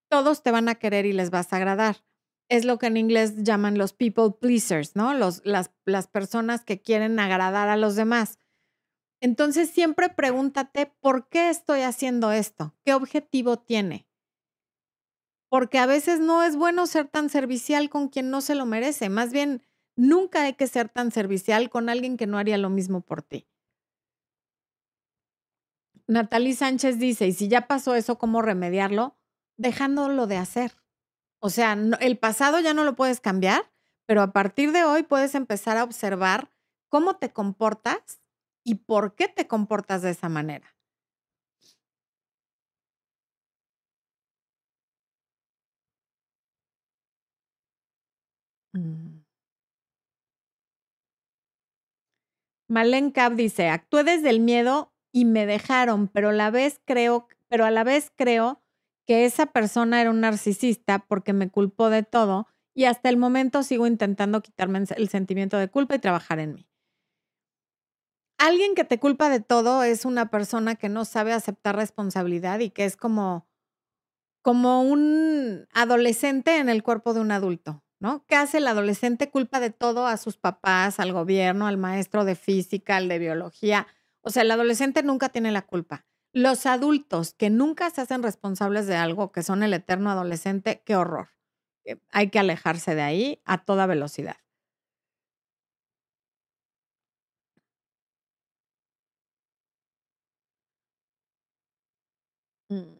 todos 0.09 0.43
te 0.43 0.51
van 0.51 0.69
a 0.69 0.77
querer 0.77 1.07
y 1.07 1.13
les 1.13 1.31
vas 1.31 1.53
a 1.53 1.57
agradar. 1.57 2.05
Es 2.49 2.65
lo 2.65 2.79
que 2.79 2.87
en 2.87 2.97
inglés 2.97 3.43
llaman 3.43 3.77
los 3.77 3.93
people 3.93 4.31
pleasers, 4.41 4.97
¿no? 4.97 5.15
Los, 5.15 5.43
las, 5.45 5.73
las 5.85 6.07
personas 6.07 6.65
que 6.65 6.81
quieren 6.81 7.19
agradar 7.19 7.69
a 7.69 7.77
los 7.77 7.97
demás. 7.97 8.39
Entonces 9.21 9.71
siempre 9.71 10.09
pregúntate, 10.09 10.87
¿por 11.01 11.29
qué 11.29 11.51
estoy 11.51 11.81
haciendo 11.81 12.33
esto? 12.33 12.75
¿Qué 12.85 12.95
objetivo 12.95 13.59
tiene? 13.59 14.07
Porque 15.49 15.79
a 15.79 15.87
veces 15.87 16.21
no 16.21 16.43
es 16.43 16.57
bueno 16.57 16.87
ser 16.87 17.09
tan 17.09 17.31
servicial 17.31 17.89
con 17.89 18.09
quien 18.09 18.31
no 18.31 18.41
se 18.41 18.55
lo 18.55 18.67
merece. 18.67 19.09
Más 19.09 19.33
bien, 19.33 19.63
nunca 19.97 20.43
hay 20.43 20.55
que 20.55 20.67
ser 20.67 20.89
tan 20.89 21.11
servicial 21.11 21.71
con 21.71 21.89
alguien 21.89 22.17
que 22.17 22.27
no 22.27 22.39
haría 22.39 22.59
lo 22.59 22.71
mismo 22.71 23.01
por 23.01 23.23
ti. 23.23 23.49
Natalie 26.09 26.55
Sánchez 26.55 26.99
dice, 26.99 27.27
y 27.27 27.33
si 27.33 27.49
ya 27.49 27.67
pasó 27.67 27.95
eso, 27.95 28.19
¿cómo 28.19 28.43
remediarlo? 28.43 29.17
Dejándolo 29.57 30.27
de 30.27 30.37
hacer. 30.37 30.73
O 31.41 31.51
sea, 31.51 31.77
el 32.01 32.19
pasado 32.19 32.61
ya 32.61 32.75
no 32.75 32.85
lo 32.85 32.97
puedes 32.97 33.21
cambiar, 33.21 33.71
pero 34.07 34.23
a 34.23 34.33
partir 34.33 34.73
de 34.73 34.85
hoy 34.85 35.03
puedes 35.03 35.35
empezar 35.35 35.77
a 35.77 35.85
observar 35.85 36.51
cómo 36.89 37.17
te 37.17 37.33
comportas 37.33 38.21
y 38.65 38.77
por 38.77 39.15
qué 39.15 39.29
te 39.29 39.47
comportas 39.47 40.03
de 40.03 40.11
esa 40.11 40.29
manera. 40.29 40.77
Mm. 48.75 49.25
Malen 52.69 53.11
Cap 53.13 53.35
dice, 53.35 53.69
actué 53.69 54.03
desde 54.05 54.31
el 54.31 54.41
miedo 54.41 54.93
y 55.17 55.25
me 55.25 55.47
dejaron, 55.47 56.09
pero 56.09 56.29
a 56.29 56.33
la 56.35 56.51
vez 56.51 56.79
creo, 56.85 57.27
pero 57.49 57.65
a 57.65 57.71
la 57.71 57.85
vez 57.85 58.13
creo 58.17 58.61
que 59.07 59.25
esa 59.25 59.47
persona 59.47 60.03
era 60.03 60.11
un 60.11 60.21
narcisista 60.21 60.99
porque 60.99 61.33
me 61.33 61.49
culpó 61.49 61.89
de 61.89 62.03
todo 62.03 62.49
y 62.75 62.85
hasta 62.85 63.09
el 63.09 63.17
momento 63.17 63.63
sigo 63.63 63.87
intentando 63.87 64.43
quitarme 64.43 64.85
el 64.95 65.09
sentimiento 65.09 65.57
de 65.57 65.69
culpa 65.69 65.95
y 65.95 66.01
trabajar 66.01 66.39
en 66.39 66.57
mí. 66.57 66.69
Alguien 68.37 68.75
que 68.75 68.85
te 68.85 69.01
culpa 69.01 69.31
de 69.31 69.41
todo 69.41 69.85
es 69.85 70.05
una 70.05 70.29
persona 70.31 70.75
que 70.75 70.91
no 70.91 71.07
sabe 71.07 71.33
aceptar 71.33 71.77
responsabilidad 71.77 72.59
y 72.59 72.69
que 72.69 72.85
es 72.85 72.99
como, 72.99 73.49
como 74.43 74.83
un 74.83 75.67
adolescente 75.73 76.59
en 76.59 76.69
el 76.69 76.83
cuerpo 76.83 77.15
de 77.15 77.21
un 77.21 77.31
adulto, 77.31 77.83
¿no? 78.01 78.27
¿Qué 78.27 78.35
hace 78.37 78.59
el 78.59 78.69
adolescente? 78.69 79.31
Culpa 79.31 79.61
de 79.61 79.71
todo 79.71 80.07
a 80.07 80.19
sus 80.19 80.37
papás, 80.37 81.01
al 81.01 81.15
gobierno, 81.15 81.67
al 81.67 81.79
maestro 81.79 82.27
de 82.27 82.35
física, 82.35 82.97
al 82.97 83.09
de 83.09 83.19
biología. 83.19 83.87
O 84.27 84.31
sea, 84.31 84.43
el 84.43 84.51
adolescente 84.51 85.05
nunca 85.05 85.29
tiene 85.29 85.53
la 85.53 85.63
culpa. 85.63 86.05
Los 86.33 86.67
adultos 86.67 87.33
que 87.33 87.49
nunca 87.49 87.91
se 87.91 88.01
hacen 88.01 88.25
responsables 88.25 88.89
de 88.89 88.97
algo, 88.97 89.31
que 89.31 89.45
son 89.45 89.63
el 89.63 89.73
eterno 89.73 90.11
adolescente, 90.11 90.83
qué 90.85 90.97
horror. 90.97 91.29
Eh, 91.85 91.99
hay 92.11 92.31
que 92.31 92.41
alejarse 92.41 92.97
de 92.97 93.03
ahí 93.03 93.41
a 93.45 93.65
toda 93.65 93.87
velocidad. 93.87 94.39
Mm. 102.71 102.97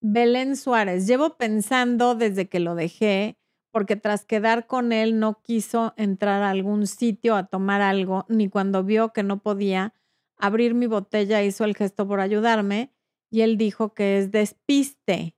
Belén 0.00 0.56
Suárez, 0.56 1.06
llevo 1.06 1.36
pensando 1.36 2.14
desde 2.16 2.48
que 2.48 2.58
lo 2.60 2.74
dejé, 2.74 3.38
porque 3.72 3.96
tras 3.96 4.24
quedar 4.24 4.66
con 4.66 4.92
él 4.92 5.18
no 5.18 5.42
quiso 5.42 5.94
entrar 5.96 6.42
a 6.42 6.50
algún 6.50 6.86
sitio 6.86 7.36
a 7.36 7.46
tomar 7.46 7.82
algo, 7.82 8.26
ni 8.28 8.48
cuando 8.48 8.84
vio 8.84 9.12
que 9.12 9.22
no 9.24 9.42
podía 9.42 9.94
abrir 10.36 10.74
mi 10.74 10.86
botella 10.86 11.42
hizo 11.42 11.64
el 11.64 11.76
gesto 11.76 12.06
por 12.06 12.20
ayudarme 12.20 12.92
y 13.30 13.42
él 13.42 13.56
dijo 13.58 13.94
que 13.94 14.18
es 14.18 14.30
despiste. 14.30 15.34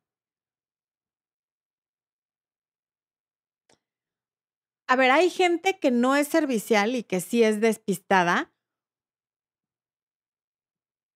A 4.86 4.96
ver, 4.96 5.10
hay 5.10 5.30
gente 5.30 5.78
que 5.78 5.90
no 5.90 6.14
es 6.16 6.28
servicial 6.28 6.94
y 6.94 7.02
que 7.04 7.20
sí 7.20 7.42
es 7.42 7.60
despistada. 7.60 8.50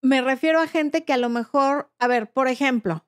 Me 0.03 0.21
refiero 0.23 0.59
a 0.61 0.67
gente 0.67 1.05
que 1.05 1.13
a 1.13 1.17
lo 1.19 1.29
mejor, 1.29 1.91
a 2.01 2.09
ver, 2.09 2.33
por 2.33 2.49
ejemplo, 2.49 3.05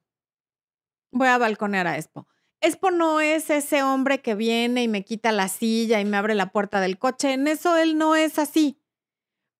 voy 1.12 1.28
a 1.28 1.38
balconear 1.38 1.86
a 1.86 1.96
Expo. 1.96 2.26
Expo 2.62 2.90
no 2.90 3.20
es 3.20 3.48
ese 3.48 3.82
hombre 3.82 4.20
que 4.20 4.34
viene 4.34 4.82
y 4.82 4.88
me 4.88 5.02
quita 5.02 5.32
la 5.32 5.48
silla 5.48 6.00
y 6.00 6.04
me 6.04 6.18
abre 6.18 6.34
la 6.34 6.52
puerta 6.52 6.80
del 6.80 6.98
coche. 6.98 7.32
En 7.32 7.48
eso 7.48 7.76
él 7.76 7.96
no 7.96 8.16
es 8.16 8.38
así. 8.38 8.78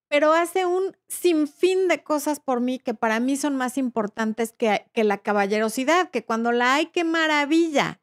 Pero 0.07 0.33
hace 0.33 0.65
un 0.65 0.95
sinfín 1.07 1.87
de 1.87 2.03
cosas 2.03 2.39
por 2.39 2.59
mí 2.59 2.77
que 2.79 2.93
para 2.93 3.19
mí 3.19 3.37
son 3.37 3.55
más 3.55 3.77
importantes 3.77 4.51
que, 4.51 4.85
que 4.93 5.03
la 5.03 5.17
caballerosidad, 5.17 6.11
que 6.11 6.25
cuando 6.25 6.51
la 6.51 6.75
hay, 6.75 6.87
qué 6.87 7.03
maravilla. 7.03 8.01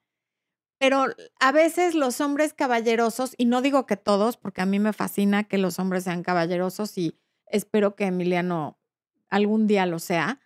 Pero 0.78 1.06
a 1.38 1.52
veces 1.52 1.94
los 1.94 2.20
hombres 2.20 2.54
caballerosos, 2.54 3.34
y 3.36 3.44
no 3.44 3.62
digo 3.62 3.84
que 3.86 3.96
todos, 3.96 4.36
porque 4.36 4.62
a 4.62 4.66
mí 4.66 4.78
me 4.78 4.92
fascina 4.92 5.44
que 5.44 5.58
los 5.58 5.78
hombres 5.78 6.04
sean 6.04 6.22
caballerosos 6.22 6.96
y 6.98 7.18
espero 7.46 7.94
que 7.94 8.06
Emiliano 8.06 8.78
algún 9.28 9.66
día 9.66 9.86
lo 9.86 9.98
sea, 9.98 10.40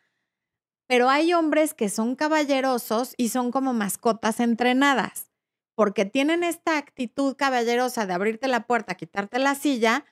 pero 0.93 1.09
hay 1.09 1.33
hombres 1.33 1.73
que 1.73 1.89
son 1.89 2.17
caballerosos 2.17 3.15
y 3.17 3.31
son 3.31 3.51
como 3.51 3.73
mascotas 3.73 4.41
entrenadas, 4.41 5.31
porque 5.75 6.05
tienen 6.05 6.45
esta 6.45 6.77
actitud 6.77 7.35
caballerosa 7.35 8.05
de 8.05 8.13
abrirte 8.13 8.47
la 8.47 8.67
puerta, 8.67 8.95
quitarte 8.95 9.39
la 9.39 9.55
silla, 9.55 10.05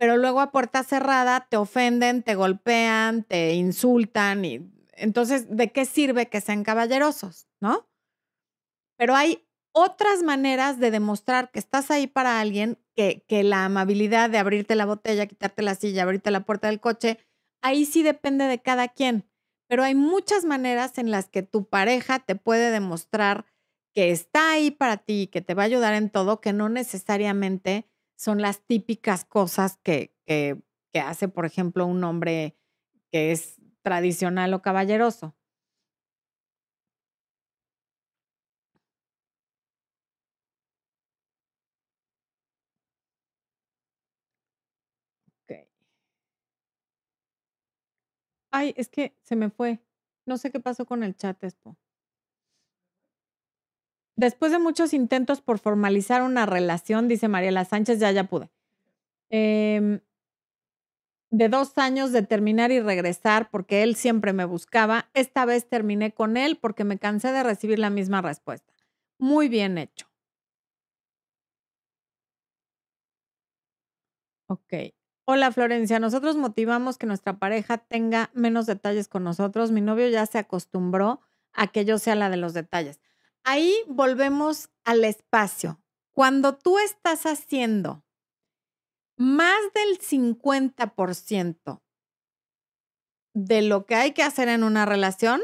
pero 0.00 0.16
luego 0.16 0.40
a 0.40 0.50
puerta 0.50 0.82
cerrada 0.82 1.46
te 1.48 1.56
ofenden, 1.56 2.24
te 2.24 2.34
golpean, 2.34 3.22
te 3.22 3.54
insultan 3.54 4.44
y 4.44 4.68
entonces, 4.94 5.46
¿de 5.48 5.70
qué 5.70 5.84
sirve 5.84 6.28
que 6.28 6.40
sean 6.40 6.64
caballerosos, 6.64 7.46
no? 7.60 7.88
Pero 8.98 9.14
hay 9.14 9.46
otras 9.70 10.24
maneras 10.24 10.80
de 10.80 10.90
demostrar 10.90 11.52
que 11.52 11.60
estás 11.60 11.92
ahí 11.92 12.08
para 12.08 12.40
alguien, 12.40 12.80
que, 12.96 13.24
que 13.28 13.44
la 13.44 13.64
amabilidad 13.64 14.28
de 14.28 14.38
abrirte 14.38 14.74
la 14.74 14.86
botella, 14.86 15.26
quitarte 15.26 15.62
la 15.62 15.76
silla, 15.76 16.02
abrirte 16.02 16.32
la 16.32 16.44
puerta 16.44 16.66
del 16.66 16.80
coche, 16.80 17.20
ahí 17.62 17.84
sí 17.84 18.02
depende 18.02 18.46
de 18.46 18.60
cada 18.60 18.88
quien. 18.88 19.24
Pero 19.68 19.82
hay 19.82 19.94
muchas 19.94 20.44
maneras 20.44 20.98
en 20.98 21.10
las 21.10 21.28
que 21.28 21.42
tu 21.42 21.68
pareja 21.68 22.20
te 22.20 22.36
puede 22.36 22.70
demostrar 22.70 23.46
que 23.92 24.10
está 24.10 24.52
ahí 24.52 24.70
para 24.70 24.98
ti, 24.98 25.28
que 25.32 25.40
te 25.40 25.54
va 25.54 25.62
a 25.62 25.66
ayudar 25.66 25.94
en 25.94 26.10
todo, 26.10 26.40
que 26.40 26.52
no 26.52 26.68
necesariamente 26.68 27.88
son 28.14 28.42
las 28.42 28.60
típicas 28.66 29.24
cosas 29.24 29.78
que, 29.82 30.14
que, 30.26 30.60
que 30.92 31.00
hace, 31.00 31.28
por 31.28 31.46
ejemplo, 31.46 31.86
un 31.86 32.04
hombre 32.04 32.56
que 33.10 33.32
es 33.32 33.56
tradicional 33.82 34.52
o 34.54 34.62
caballeroso. 34.62 35.34
Ay, 48.58 48.72
es 48.78 48.88
que 48.88 49.14
se 49.22 49.36
me 49.36 49.50
fue. 49.50 49.80
No 50.24 50.38
sé 50.38 50.50
qué 50.50 50.60
pasó 50.60 50.86
con 50.86 51.02
el 51.02 51.14
chat, 51.14 51.44
Expo. 51.44 51.76
Después 54.16 54.50
de 54.50 54.58
muchos 54.58 54.94
intentos 54.94 55.42
por 55.42 55.58
formalizar 55.58 56.22
una 56.22 56.46
relación, 56.46 57.06
dice 57.06 57.28
Mariela 57.28 57.64
Sánchez, 57.66 57.98
ya, 58.00 58.10
ya 58.12 58.24
pude. 58.24 58.50
Em, 59.30 60.00
de 61.30 61.48
dos 61.48 61.76
años 61.78 62.12
de 62.12 62.22
terminar 62.22 62.70
y 62.72 62.80
regresar 62.80 63.50
porque 63.50 63.82
él 63.82 63.96
siempre 63.96 64.32
me 64.32 64.44
buscaba, 64.44 65.08
esta 65.14 65.44
vez 65.44 65.68
terminé 65.68 66.12
con 66.12 66.36
él 66.36 66.56
porque 66.60 66.84
me 66.84 66.98
cansé 66.98 67.32
de 67.32 67.42
recibir 67.42 67.78
la 67.78 67.90
misma 67.90 68.22
respuesta. 68.22 68.72
Muy 69.18 69.48
bien 69.48 69.78
hecho. 69.78 70.06
Ok. 74.48 74.72
Hola 75.28 75.50
Florencia, 75.50 75.98
nosotros 75.98 76.36
motivamos 76.36 76.98
que 76.98 77.06
nuestra 77.06 77.40
pareja 77.40 77.78
tenga 77.78 78.30
menos 78.32 78.64
detalles 78.64 79.08
con 79.08 79.24
nosotros. 79.24 79.72
Mi 79.72 79.80
novio 79.80 80.08
ya 80.08 80.24
se 80.24 80.38
acostumbró 80.38 81.20
a 81.52 81.66
que 81.66 81.84
yo 81.84 81.98
sea 81.98 82.14
la 82.14 82.30
de 82.30 82.36
los 82.36 82.54
detalles. 82.54 83.00
Ahí 83.42 83.74
volvemos 83.88 84.70
al 84.84 85.02
espacio. 85.02 85.80
Cuando 86.12 86.56
tú 86.56 86.78
estás 86.78 87.26
haciendo 87.26 88.04
más 89.16 89.58
del 89.74 89.98
50% 89.98 91.82
de 93.34 93.62
lo 93.62 93.84
que 93.84 93.96
hay 93.96 94.12
que 94.12 94.22
hacer 94.22 94.48
en 94.48 94.62
una 94.62 94.86
relación, 94.86 95.42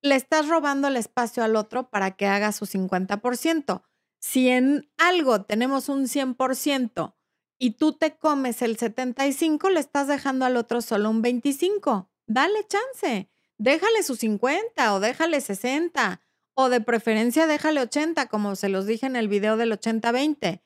le 0.00 0.14
estás 0.14 0.46
robando 0.46 0.86
el 0.86 0.96
espacio 0.96 1.42
al 1.42 1.56
otro 1.56 1.90
para 1.90 2.12
que 2.12 2.28
haga 2.28 2.52
su 2.52 2.66
50%. 2.66 3.82
Si 4.20 4.48
en 4.48 4.88
algo 4.96 5.42
tenemos 5.42 5.88
un 5.88 6.04
100%, 6.04 7.13
y 7.58 7.72
tú 7.72 7.92
te 7.92 8.16
comes 8.16 8.62
el 8.62 8.76
75, 8.76 9.70
le 9.70 9.80
estás 9.80 10.08
dejando 10.08 10.44
al 10.44 10.56
otro 10.56 10.80
solo 10.80 11.10
un 11.10 11.22
25. 11.22 12.10
Dale 12.26 12.66
chance. 12.66 13.30
Déjale 13.58 14.02
su 14.02 14.16
50 14.16 14.94
o 14.94 15.00
déjale 15.00 15.40
60 15.40 16.20
o 16.54 16.68
de 16.68 16.80
preferencia 16.80 17.46
déjale 17.46 17.80
80, 17.80 18.28
como 18.28 18.56
se 18.56 18.68
los 18.68 18.86
dije 18.86 19.06
en 19.06 19.16
el 19.16 19.28
video 19.28 19.56
del 19.56 19.72
80-20. 19.72 20.62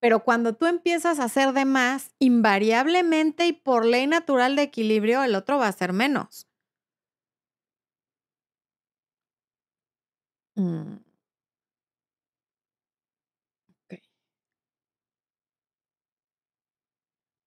Pero 0.00 0.24
cuando 0.24 0.54
tú 0.54 0.66
empiezas 0.66 1.18
a 1.18 1.24
hacer 1.24 1.52
de 1.52 1.64
más, 1.64 2.14
invariablemente 2.18 3.46
y 3.46 3.52
por 3.52 3.86
ley 3.86 4.06
natural 4.06 4.56
de 4.56 4.62
equilibrio, 4.62 5.22
el 5.24 5.34
otro 5.34 5.58
va 5.58 5.68
a 5.68 5.72
ser 5.72 5.92
menos. 5.92 6.46
Mm. 10.56 11.05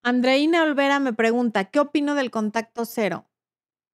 Andreina 0.09 0.63
Olvera 0.63 0.99
me 0.99 1.13
pregunta, 1.13 1.65
¿qué 1.65 1.79
opino 1.79 2.15
del 2.15 2.31
contacto 2.31 2.85
cero? 2.85 3.29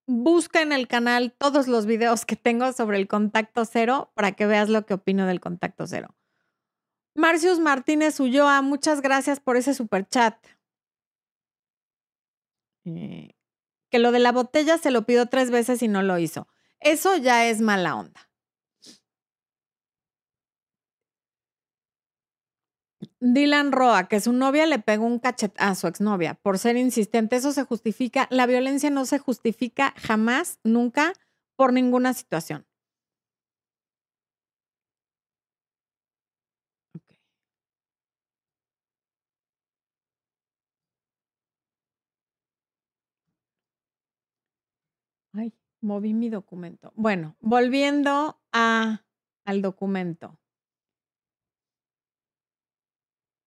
Busca 0.07 0.61
en 0.61 0.71
el 0.71 0.87
canal 0.87 1.33
todos 1.37 1.67
los 1.67 1.85
videos 1.85 2.25
que 2.25 2.37
tengo 2.37 2.71
sobre 2.71 2.97
el 2.99 3.09
contacto 3.09 3.65
cero 3.65 4.13
para 4.15 4.31
que 4.31 4.45
veas 4.45 4.69
lo 4.69 4.85
que 4.85 4.93
opino 4.93 5.27
del 5.27 5.41
contacto 5.41 5.85
cero. 5.87 6.15
Marcius 7.15 7.59
Martínez 7.59 8.17
Ulloa, 8.21 8.61
muchas 8.61 9.01
gracias 9.01 9.41
por 9.41 9.57
ese 9.57 9.73
super 9.73 10.07
chat. 10.07 10.37
Eh, 12.85 13.35
que 13.89 13.99
lo 13.99 14.13
de 14.13 14.19
la 14.19 14.31
botella 14.31 14.77
se 14.77 14.91
lo 14.91 15.05
pido 15.05 15.25
tres 15.25 15.51
veces 15.51 15.83
y 15.83 15.89
no 15.89 16.01
lo 16.01 16.17
hizo. 16.17 16.47
Eso 16.79 17.17
ya 17.17 17.45
es 17.47 17.59
mala 17.59 17.93
onda. 17.93 18.29
Dylan 23.33 23.71
Roa, 23.71 24.07
que 24.07 24.19
su 24.19 24.33
novia 24.33 24.67
le 24.67 24.77
pegó 24.77 25.03
un 25.05 25.17
cachetazo 25.17 25.63
a 25.71 25.73
su 25.73 25.87
exnovia 25.87 26.35
por 26.35 26.59
ser 26.59 26.77
insistente, 26.77 27.35
eso 27.35 27.51
se 27.51 27.63
justifica. 27.63 28.27
La 28.29 28.45
violencia 28.45 28.91
no 28.91 29.05
se 29.05 29.17
justifica 29.17 29.95
jamás, 29.97 30.59
nunca, 30.63 31.13
por 31.55 31.73
ninguna 31.73 32.13
situación. 32.13 32.65
Ay, 45.33 45.53
moví 45.81 46.13
mi 46.13 46.29
documento. 46.29 46.91
Bueno, 46.95 47.35
volviendo 47.39 48.39
al 48.51 49.61
documento. 49.61 50.37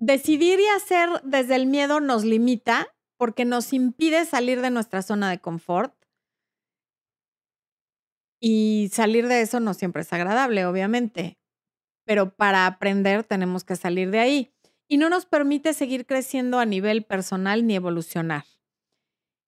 Decidir 0.01 0.61
y 0.61 0.67
hacer 0.69 1.09
desde 1.25 1.57
el 1.57 1.67
miedo 1.67 2.01
nos 2.01 2.25
limita 2.25 2.87
porque 3.17 3.45
nos 3.45 3.73
impide 3.73 4.25
salir 4.25 4.61
de 4.61 4.71
nuestra 4.71 5.03
zona 5.03 5.29
de 5.29 5.41
confort. 5.41 5.93
Y 8.41 8.91
salir 8.93 9.27
de 9.27 9.41
eso 9.41 9.59
no 9.59 9.75
siempre 9.75 10.03
es 10.03 10.13
agradable, 10.13 10.65
obviamente, 10.67 11.39
pero 12.07 12.37
para 12.37 12.67
aprender 12.67 13.25
tenemos 13.25 13.65
que 13.65 13.75
salir 13.75 14.13
de 14.13 14.21
ahí. 14.21 14.55
Y 14.89 14.99
no 14.99 15.11
nos 15.11 15.27
permite 15.27 15.75
seguir 15.75 16.07
creciendo 16.07 16.61
a 16.61 16.65
nivel 16.65 17.05
personal 17.05 17.67
ni 17.67 17.75
evolucionar. 17.75 18.45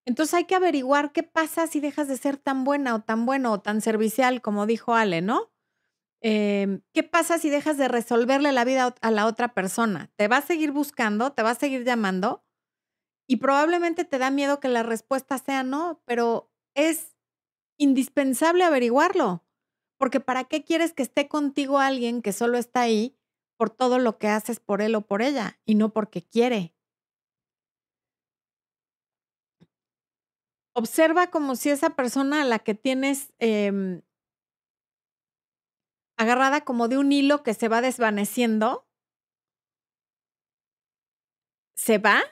Entonces 0.04 0.34
hay 0.34 0.44
que 0.44 0.56
averiguar 0.56 1.12
qué 1.12 1.22
pasa 1.22 1.68
si 1.68 1.78
dejas 1.78 2.08
de 2.08 2.16
ser 2.16 2.36
tan 2.36 2.64
buena 2.64 2.96
o 2.96 3.00
tan 3.00 3.24
bueno 3.24 3.52
o 3.52 3.60
tan 3.60 3.80
servicial, 3.80 4.42
como 4.42 4.66
dijo 4.66 4.94
Ale, 4.94 5.22
¿no? 5.22 5.52
Em, 6.22 6.82
¿Qué 6.92 7.02
pasa 7.02 7.38
si 7.38 7.48
dejas 7.48 7.78
de 7.78 7.88
resolverle 7.88 8.52
la 8.52 8.64
vida 8.64 8.94
a 9.00 9.10
la 9.10 9.26
otra 9.26 9.54
persona? 9.54 10.10
¿Te 10.16 10.28
va 10.28 10.38
a 10.38 10.42
seguir 10.42 10.70
buscando? 10.70 11.32
¿Te 11.32 11.42
va 11.42 11.50
a 11.50 11.54
seguir 11.54 11.84
llamando? 11.84 12.44
Y 13.28 13.36
probablemente 13.38 14.04
te 14.04 14.18
da 14.18 14.30
miedo 14.30 14.60
que 14.60 14.68
la 14.68 14.82
respuesta 14.82 15.38
sea 15.38 15.62
no, 15.64 16.02
pero 16.06 16.50
es 16.74 17.16
indispensable 17.78 18.64
averiguarlo. 18.64 19.44
Porque 19.98 20.20
¿para 20.20 20.44
qué 20.44 20.64
quieres 20.64 20.92
que 20.94 21.02
esté 21.04 21.28
contigo 21.28 21.78
alguien 21.80 22.22
que 22.22 22.32
solo 22.32 22.58
está 22.58 22.82
ahí 22.82 23.16
por 23.58 23.70
todo 23.70 23.98
lo 23.98 24.18
que 24.18 24.28
haces 24.28 24.60
por 24.60 24.82
él 24.82 24.94
o 24.96 25.02
por 25.02 25.22
ella 25.22 25.60
y 25.66 25.76
no 25.76 25.92
porque 25.92 26.22
quiere? 26.22 26.74
Observa 30.74 31.30
como 31.30 31.56
si 31.56 31.70
esa 31.70 31.90
persona 31.90 32.42
a 32.42 32.44
la 32.44 32.60
que 32.60 32.74
tienes 32.74 33.32
em, 33.38 34.02
agarrada 36.20 36.60
como 36.62 36.88
de 36.88 36.98
un 36.98 37.12
hilo 37.12 37.42
que 37.42 37.54
se 37.54 37.68
va 37.68 37.80
desvaneciendo, 37.80 38.86
se 41.74 41.98
va, 41.98 42.22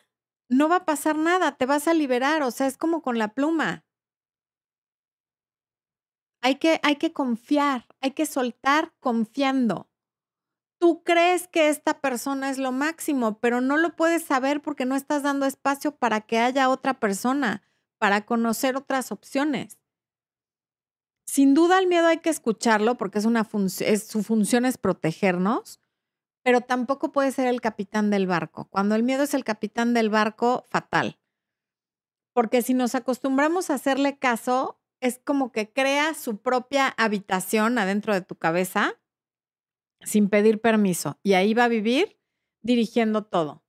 no 0.49 0.68
va 0.68 0.76
a 0.76 0.84
pasar 0.84 1.16
nada, 1.18 1.57
te 1.57 1.66
vas 1.66 1.89
a 1.89 1.95
liberar, 1.95 2.43
o 2.43 2.51
sea, 2.53 2.66
es 2.68 2.76
como 2.78 3.03
con 3.03 3.18
la 3.18 3.34
pluma. 3.34 3.84
Hay 6.41 6.57
que, 6.57 6.80
hay 6.82 6.97
que 6.97 7.12
confiar, 7.12 7.86
hay 8.01 8.12
que 8.12 8.26
soltar 8.26 8.93
confiando. 9.01 9.89
Tú 10.80 11.03
crees 11.05 11.49
que 11.49 11.68
esta 11.68 12.01
persona 12.01 12.51
es 12.51 12.59
lo 12.59 12.72
máximo, 12.72 13.39
pero 13.41 13.61
no 13.61 13.76
lo 13.76 13.97
puedes 13.97 14.24
saber 14.24 14.62
porque 14.62 14.84
no 14.86 14.97
estás 14.97 15.22
dando 15.22 15.47
espacio 15.47 15.97
para 15.97 16.20
que 16.22 16.39
haya 16.39 16.70
otra 16.70 17.01
persona, 17.01 17.62
para 17.99 18.26
conocer 18.26 18.76
otras 18.76 19.12
opciones. 19.12 19.78
Sin 21.29 21.53
duda 21.53 21.79
el 21.79 21.87
miedo 21.87 22.07
hay 22.07 22.20
que 22.20 22.31
escucharlo 22.31 22.97
porque 22.97 23.18
es 23.18 23.26
una 23.26 23.45
su 23.45 24.22
función 24.22 24.64
es 24.64 24.79
protegernos, 24.79 25.79
pero 26.43 26.62
tampoco 26.62 27.12
puede 27.12 27.33
ser 27.33 27.49
el 27.49 27.61
capitán 27.61 28.09
del 28.09 28.26
barco. 28.26 28.66
Cuando 28.70 28.95
el 28.95 29.03
miedo 29.03 29.24
es 29.24 29.35
el 29.35 29.45
capitán 29.45 29.93
del 29.93 30.09
barco, 30.09 30.64
fatal. 30.70 31.18
Porque 32.33 32.62
si 32.62 32.72
nos 32.72 32.95
acostumbramos 32.95 33.68
a 33.68 33.74
hacerle 33.74 34.18
caso, 34.18 34.81
es 35.03 35.20
como 35.22 35.53
que 35.53 35.70
crea 35.70 36.14
su 36.14 36.39
propia 36.39 36.89
habitación 36.97 37.76
adentro 37.76 38.14
de 38.14 38.22
tu 38.22 38.37
cabeza 38.37 38.99
sin 40.01 40.31
pedir 40.31 40.62
permiso 40.62 41.18
y 41.22 41.35
ahí 41.35 41.53
va 41.53 41.64
a 41.64 41.68
vivir 41.68 42.18
dirigiendo 42.62 43.26
todo. 43.26 43.62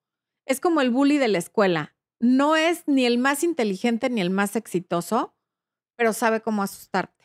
Es 0.45 0.61
como 0.61 0.79
el 0.79 0.91
bully 0.91 1.17
de 1.17 1.27
la 1.27 1.39
escuela. 1.39 1.93
No 2.21 2.55
es 2.55 2.87
ni 2.87 3.05
el 3.05 3.17
más 3.17 3.43
inteligente 3.43 4.09
ni 4.09 4.21
el 4.21 4.29
más 4.29 4.55
exitoso, 4.55 5.35
pero 5.97 6.13
sabe 6.13 6.39
cómo 6.39 6.63
asustarte 6.63 7.18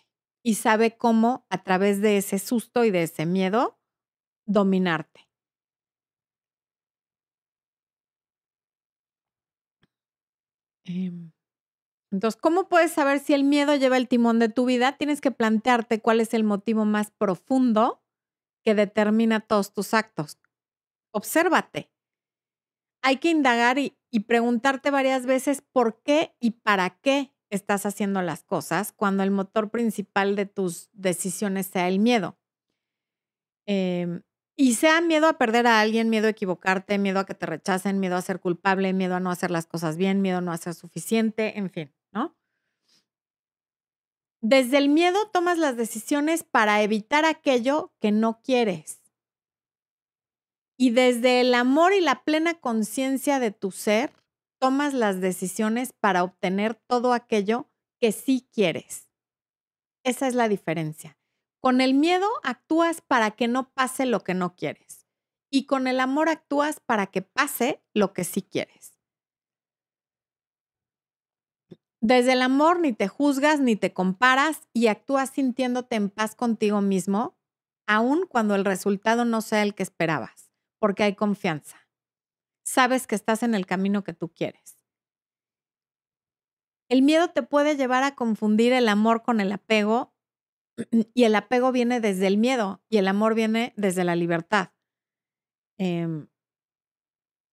y 0.45 0.57
sabe 0.57 0.97
cómo 0.97 1.47
a 1.51 1.65
través 1.65 2.01
de 2.03 2.19
ese 2.19 2.39
susto 2.39 2.85
y 2.85 2.93
de 2.93 3.03
ese 3.05 3.27
miedo 3.27 3.81
dominarte. 4.47 5.29
Em, 10.85 11.33
entonces, 12.13 12.41
¿cómo 12.41 12.69
puedes 12.69 12.93
saber 12.93 13.21
si 13.21 13.35
el 13.35 13.45
miedo 13.45 13.77
lleva 13.77 13.97
el 13.99 14.09
timón 14.09 14.39
de 14.39 14.49
tu 14.49 14.67
vida? 14.67 14.97
Tienes 14.99 15.21
que 15.21 15.33
plantearte 15.33 16.01
cuál 16.01 16.21
es 16.21 16.35
el 16.35 16.45
motivo 16.45 16.85
más 16.85 17.11
profundo 17.13 18.03
que 18.65 18.75
determina 18.75 19.41
todos 19.41 19.75
tus 19.75 19.95
actos. 19.95 20.39
Obsérvate. 21.13 21.91
Hay 23.03 23.19
que 23.19 23.31
indagar 23.31 23.79
y, 23.79 23.97
y 24.11 24.21
preguntarte 24.21 24.91
varias 24.91 25.27
veces 25.27 25.63
por 25.73 26.03
qué 26.03 26.35
y 26.41 26.53
para 26.53 26.91
qué 27.01 27.34
estás 27.55 27.87
haciendo 27.87 28.23
las 28.23 28.43
cosas 28.43 28.93
cuando 28.93 29.23
el 29.23 29.31
motor 29.31 29.71
principal 29.71 30.37
de 30.37 30.47
tus 30.47 30.91
decisiones 30.93 31.67
sea 31.67 31.89
el 31.89 31.99
miedo. 31.99 32.39
Em, 33.67 34.23
y 34.57 34.75
sea 34.75 35.01
miedo 35.01 35.27
a 35.27 35.39
perder 35.39 35.67
a 35.67 35.81
alguien, 35.81 36.11
miedo 36.11 36.27
a 36.27 36.31
equivocarte, 36.31 36.99
miedo 36.99 37.21
a 37.21 37.27
que 37.27 37.35
te 37.35 37.47
rechacen, 37.47 37.99
miedo 37.99 38.17
a 38.17 38.23
ser 38.23 38.41
culpable, 38.41 38.93
miedo 38.93 39.17
a 39.17 39.21
no 39.21 39.31
hacer 39.31 39.51
las 39.51 39.67
cosas 39.67 39.97
bien, 39.97 40.23
miedo 40.23 40.39
a 40.39 40.41
no 40.43 40.53
hacer 40.53 40.75
suficiente, 40.75 41.59
en 41.59 41.71
fin, 41.71 41.93
¿no? 42.13 42.37
Desde 44.41 44.79
el 44.79 44.91
miedo 44.91 45.19
tomas 45.33 45.59
las 45.59 45.77
decisiones 45.77 46.45
para 46.45 46.83
evitar 46.83 47.25
aquello 47.25 47.93
que 48.01 48.13
no 48.13 48.43
quieres. 48.43 49.01
Y 50.77 50.91
desde 50.91 51.41
el 51.41 51.55
amor 51.55 51.93
y 51.93 52.01
la 52.01 52.25
plena 52.25 52.55
conciencia 52.55 53.41
de 53.41 53.53
tu 53.53 53.71
ser, 53.71 54.13
tomas 54.65 54.95
las 54.95 55.21
decisiones 55.21 55.93
para 55.93 56.25
obtener 56.25 56.75
todo 56.75 57.13
aquello 57.13 57.69
que 58.01 58.13
sí 58.13 58.49
quieres. 58.51 59.11
Esa 60.05 60.27
es 60.27 60.35
la 60.35 60.49
diferencia. 60.49 61.19
Con 61.61 61.83
el 61.83 61.93
miedo 61.93 62.27
actúas 62.43 63.03
para 63.03 63.33
que 63.33 63.47
no 63.47 63.75
pase 63.75 64.07
lo 64.07 64.21
que 64.25 64.33
no 64.33 64.57
quieres. 64.57 65.07
Y 65.51 65.67
con 65.67 65.87
el 65.87 66.01
amor 66.01 66.31
actúas 66.31 66.81
para 66.81 67.09
que 67.09 67.21
pase 67.21 67.83
lo 67.93 68.15
que 68.15 68.25
sí 68.25 68.41
quieres. 68.41 68.99
Desde 72.01 72.33
el 72.33 72.41
amor 72.41 72.81
ni 72.81 72.95
te 72.95 73.07
juzgas 73.07 73.61
ni 73.61 73.77
te 73.77 73.93
comparas 73.93 74.67
y 74.73 74.87
actúas 74.87 75.29
sintiéndote 75.29 75.97
en 75.97 76.09
paz 76.09 76.35
contigo 76.35 76.81
mismo, 76.81 77.37
aun 77.87 78.27
cuando 78.27 78.55
el 78.55 78.65
resultado 78.65 79.27
no 79.27 79.43
sea 79.43 79.63
el 79.63 79.75
que 79.75 79.83
esperabas, 79.83 80.51
porque 80.79 81.03
hay 81.03 81.15
confianza 81.15 81.84
sabes 82.65 83.07
que 83.07 83.15
estás 83.15 83.43
en 83.43 83.55
el 83.55 83.67
camino 83.67 84.03
que 84.03 84.15
tú 84.15 84.33
quieres. 84.33 84.77
El 86.89 87.03
miedo 87.03 87.29
te 87.29 87.43
puede 87.43 87.77
llevar 87.77 88.03
a 88.03 88.15
confundir 88.15 88.73
el 88.73 88.89
amor 88.89 89.23
con 89.23 89.41
el 89.41 89.53
apego 89.53 90.15
y 91.15 91.25
el 91.25 91.35
apego 91.35 91.73
viene 91.73 92.01
desde 92.01 92.27
el 92.27 92.37
miedo 92.37 92.83
y 92.89 92.99
el 92.99 93.09
amor 93.09 93.35
viene 93.35 93.73
desde 93.77 94.05
la 94.05 94.17
libertad. 94.17 94.71
Em, 95.79 96.29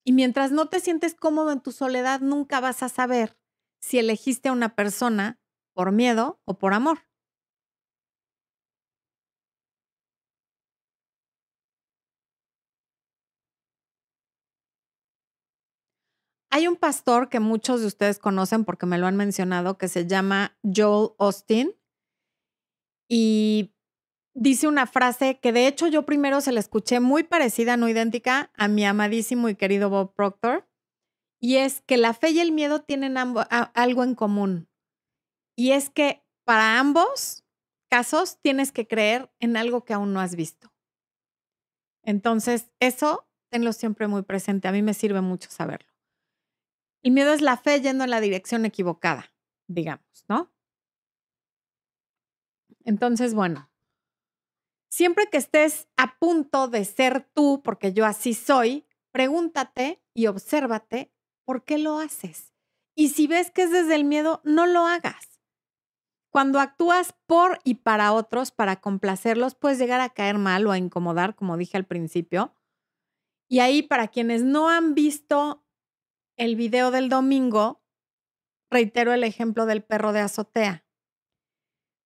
y 0.04 0.14
mientras 0.14 0.52
no 0.52 0.68
te 0.68 0.80
sientes 0.80 1.16
cómodo 1.16 1.52
en 1.52 1.62
tu 1.62 1.72
soledad, 1.72 2.22
nunca 2.22 2.60
vas 2.60 2.82
a 2.84 2.90
saber 2.90 3.38
si 3.80 4.00
elegiste 4.00 4.50
a 4.50 4.52
una 4.52 4.76
persona 4.76 5.40
por 5.74 5.92
miedo 5.92 6.42
o 6.46 6.58
por 6.58 6.74
amor. 6.74 7.00
Hay 16.54 16.68
un 16.68 16.76
pastor 16.76 17.30
que 17.30 17.40
muchos 17.40 17.80
de 17.80 17.88
ustedes 17.88 18.20
conocen 18.20 18.66
porque 18.66 18.86
me 18.86 18.98
lo 18.98 19.08
han 19.08 19.16
mencionado, 19.16 19.78
que 19.78 19.88
se 19.88 20.06
llama 20.06 20.58
Joel 20.64 21.12
Austin. 21.18 21.74
Y 23.10 23.74
dice 24.34 24.68
una 24.68 24.86
frase 24.86 25.40
que 25.40 25.54
de 25.54 25.68
hecho 25.68 25.88
yo 25.88 26.06
primero 26.06 26.42
se 26.42 26.52
la 26.52 26.60
escuché 26.60 27.00
muy 27.00 27.24
parecida, 27.24 27.78
no 27.78 27.88
idéntica, 27.88 28.52
a 28.56 28.68
mi 28.68 28.86
amadísimo 28.86 29.48
y 29.48 29.56
querido 29.56 29.90
Bob 29.90 30.14
Proctor. 30.14 30.68
Y 31.40 31.56
es 31.56 31.82
que 31.82 31.96
la 31.96 32.14
fe 32.14 32.32
y 32.32 32.42
el 32.42 32.52
miedo 32.52 32.82
tienen 32.82 33.18
algo 33.18 34.04
en 34.04 34.16
común. 34.16 34.70
Y 35.56 35.72
es 35.72 35.90
que 35.90 36.22
para 36.46 36.80
ambos 36.80 37.46
casos 37.90 38.40
tienes 38.42 38.74
que 38.74 38.88
creer 38.88 39.32
en 39.40 39.56
algo 39.56 39.86
que 39.86 39.94
aún 39.94 40.14
no 40.14 40.20
has 40.20 40.36
visto. 40.36 40.72
Entonces, 42.04 42.72
eso 42.80 43.28
tenlo 43.50 43.74
siempre 43.74 44.08
muy 44.08 44.24
presente. 44.24 44.68
A 44.68 44.72
mí 44.72 44.82
me 44.82 44.94
sirve 44.94 45.22
mucho 45.22 45.50
saberlo. 45.50 45.91
El 47.04 47.12
miedo 47.12 47.34
es 47.34 47.42
la 47.42 47.58
fe 47.58 47.82
yendo 47.82 48.04
en 48.04 48.10
la 48.10 48.22
dirección 48.22 48.66
equivocada, 48.66 49.34
digamos, 49.68 50.26
¿no? 50.28 50.52
Entonces, 52.84 53.34
bueno, 53.34 53.70
siempre 54.90 55.28
que 55.32 55.38
estés 55.38 55.88
a 55.98 56.18
punto 56.20 56.68
de 56.68 56.86
ser 56.86 57.28
tú, 57.34 57.62
porque 57.64 57.94
yo 57.94 58.06
así 58.06 58.34
soy, 58.34 58.86
pregúntate 59.12 60.02
y 60.14 60.28
obsérvate 60.28 61.12
por 61.46 61.64
qué 61.64 61.78
lo 61.78 62.00
haces. 62.00 62.54
Y 62.96 63.10
si 63.10 63.28
ves 63.28 63.52
que 63.52 63.64
es 63.64 63.72
desde 63.72 63.96
el 63.96 64.04
miedo, 64.04 64.42
no 64.44 64.68
lo 64.68 64.86
hagas. 64.86 65.42
Cuando 66.30 66.60
actúas 66.60 67.14
por 67.26 67.60
y 67.64 67.76
para 67.76 68.14
otros, 68.14 68.52
para 68.52 68.80
complacerlos, 68.80 69.56
puedes 69.56 69.80
llegar 69.80 70.02
a 70.02 70.10
caer 70.10 70.38
mal 70.38 70.66
o 70.66 70.72
a 70.72 70.78
incomodar, 70.78 71.36
como 71.36 71.58
dije 71.58 71.78
al 71.78 71.86
principio. 71.86 72.54
Y 73.50 73.60
ahí, 73.60 73.82
para 73.82 74.08
quienes 74.08 74.44
no 74.44 74.70
han 74.70 74.94
visto 74.94 75.66
el 76.42 76.56
video 76.56 76.90
del 76.90 77.08
domingo, 77.08 77.84
reitero 78.72 79.14
el 79.14 79.24
ejemplo 79.24 79.68
del 79.68 79.84
perro 79.84 80.12
de 80.12 80.22
azotea. 80.22 80.84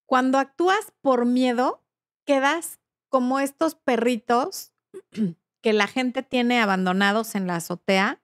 Cuando 0.06 0.40
actúas 0.40 0.92
por 1.00 1.26
miedo, 1.26 1.86
quedas 2.26 2.82
como 3.08 3.40
estos 3.40 3.76
perritos 3.76 4.74
que 5.62 5.72
la 5.72 5.88
gente 5.88 6.22
tiene 6.22 6.60
abandonados 6.60 7.34
en 7.36 7.48
la 7.48 7.56
azotea 7.56 8.22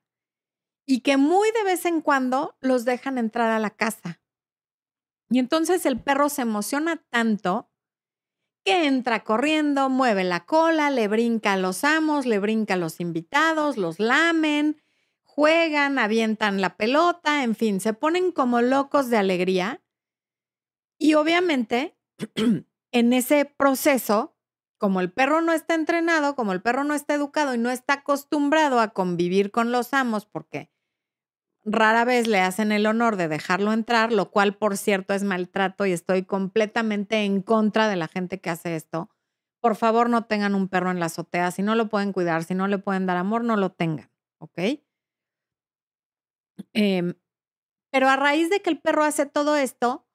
y 0.86 0.99
que 0.99 1.16
muy 1.16 1.49
de 1.51 1.64
vez 1.64 1.86
en 1.86 2.01
cuando 2.01 2.57
los 2.59 2.84
dejan 2.84 3.18
entrar 3.18 3.49
a 3.49 3.59
la 3.59 3.70
casa. 3.70 4.22
Y 5.30 5.39
entonces 5.39 5.86
el 5.86 5.97
perro 5.97 6.28
se 6.28 6.41
emociona 6.41 6.97
tanto 7.09 7.72
que 8.66 8.86
entra 8.86 9.24
corriendo, 9.24 9.88
mueve 9.88 10.26
la 10.26 10.45
cola, 10.45 10.91
le 10.91 11.07
brinca 11.07 11.53
a 11.53 11.57
los 11.57 11.86
amos, 11.86 12.26
le 12.26 12.39
brinca 12.39 12.74
a 12.74 12.78
los 12.78 12.99
invitados, 12.99 13.78
los 13.78 13.97
lamen, 14.01 14.82
juegan, 15.34 15.97
avientan 15.97 16.59
la 16.59 16.75
pelota, 16.75 17.43
en 17.43 17.55
fin, 17.55 17.79
se 17.79 17.93
ponen 17.93 18.32
como 18.34 18.61
locos 18.61 19.09
de 19.09 19.17
alegría. 19.17 19.82
Y 20.97 21.13
obviamente, 21.13 21.97
en 22.91 23.13
ese 23.13 23.45
proceso, 23.45 24.36
como 24.77 24.99
el 24.99 25.11
perro 25.11 25.41
no 25.41 25.53
está 25.53 25.75
entrenado, 25.75 26.36
como 26.36 26.51
el 26.51 26.61
perro 26.61 26.84
no 26.84 26.93
está 26.93 27.13
educado 27.13 27.55
y 27.55 27.57
no 27.57 27.69
está 27.69 27.93
acostumbrado 27.93 28.82
a 28.82 28.89
convivir 28.89 29.51
con 29.51 29.71
los 29.71 29.93
amos, 29.93 30.25
porque 30.25 30.69
rara 31.63 32.03
vez 32.03 32.27
le 32.27 32.41
hacen 32.41 32.73
el 32.73 32.86
honor 32.86 33.15
de 33.15 33.29
dejarlo 33.29 33.71
entrar, 33.71 34.11
lo 34.11 34.32
cual, 34.32 34.57
por 34.57 34.75
cierto, 34.75 35.13
es 35.13 35.23
maltrato 35.23 35.86
y 35.86 35.93
estoy 35.93 36.23
completamente 36.25 37.23
en 37.23 37.41
contra 37.41 37.88
de 37.88 37.95
la 37.95 38.09
gente 38.09 38.41
que 38.41 38.49
hace 38.49 38.75
esto. 38.75 39.09
Por 39.61 39.77
favor, 39.77 40.09
no 40.09 40.25
tengan 40.25 40.55
un 40.55 40.67
perro 40.67 40.91
en 40.91 40.99
la 40.99 41.05
azotea. 41.05 41.51
Si 41.51 41.61
no 41.61 41.75
lo 41.75 41.88
pueden 41.88 42.11
cuidar, 42.11 42.43
si 42.43 42.53
no 42.53 42.67
le 42.67 42.79
pueden 42.79 43.05
dar 43.05 43.15
amor, 43.15 43.45
no 43.45 43.55
lo 43.55 43.71
tengan, 43.71 44.11
¿ok? 44.39 44.59
Em, 46.74 47.16
pero 47.91 48.09
a 48.09 48.16
raíz 48.16 48.49
de 48.49 48.62
que 48.62 48.70
el 48.70 48.80
perro 48.80 49.03
hace 49.03 49.26
todo 49.26 49.55
esto, 49.55 50.05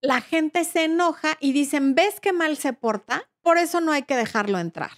la 0.00 0.20
gente 0.20 0.64
se 0.64 0.84
enoja 0.84 1.36
y 1.40 1.52
dicen, 1.52 1.94
¿ves 1.94 2.20
qué 2.20 2.32
mal 2.32 2.56
se 2.56 2.72
porta? 2.72 3.30
Por 3.42 3.58
eso 3.58 3.80
no 3.80 3.92
hay 3.92 4.02
que 4.02 4.16
dejarlo 4.16 4.58
entrar. 4.58 4.92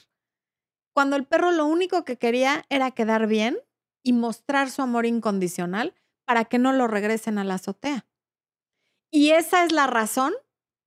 Cuando 0.94 1.16
el 1.16 1.26
perro 1.26 1.53
lo 1.53 1.66
único 1.66 2.05
que 2.05 2.18
quería 2.18 2.64
era 2.68 2.90
quedar 2.90 3.26
bien, 3.26 3.59
y 4.03 4.12
mostrar 4.12 4.70
su 4.70 4.82
amor 4.82 5.07
incondicional 5.07 5.94
para 6.24 6.44
que 6.44 6.59
no 6.59 6.72
lo 6.72 6.86
regresen 6.86 7.38
a 7.38 7.44
la 7.44 7.55
azotea. 7.55 8.07
Y 9.11 9.30
esa 9.30 9.64
es 9.64 9.72
la 9.72 9.86
razón 9.86 10.32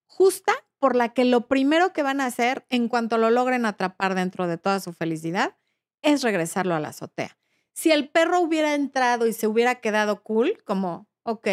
justa 0.08 0.54
por 0.80 0.96
la 0.96 1.14
que 1.14 1.26
lo 1.26 1.48
primero 1.48 1.94
que 1.94 2.04
van 2.04 2.22
a 2.22 2.26
hacer 2.26 2.66
en 2.70 2.88
cuanto 2.88 3.18
lo 3.18 3.30
logren 3.30 3.66
atrapar 3.66 4.16
dentro 4.16 4.48
de 4.48 4.58
toda 4.58 4.80
su 4.80 4.94
felicidad 4.94 5.58
es 6.02 6.22
regresarlo 6.22 6.76
a 6.76 6.80
la 6.80 6.90
azotea. 6.90 7.38
Si 7.76 7.92
el 7.92 8.08
perro 8.08 8.40
hubiera 8.40 8.74
entrado 8.74 9.28
y 9.28 9.34
se 9.34 9.48
hubiera 9.48 9.76
quedado 9.76 10.24
cool, 10.24 10.64
como, 10.64 11.10
ok, 11.24 11.48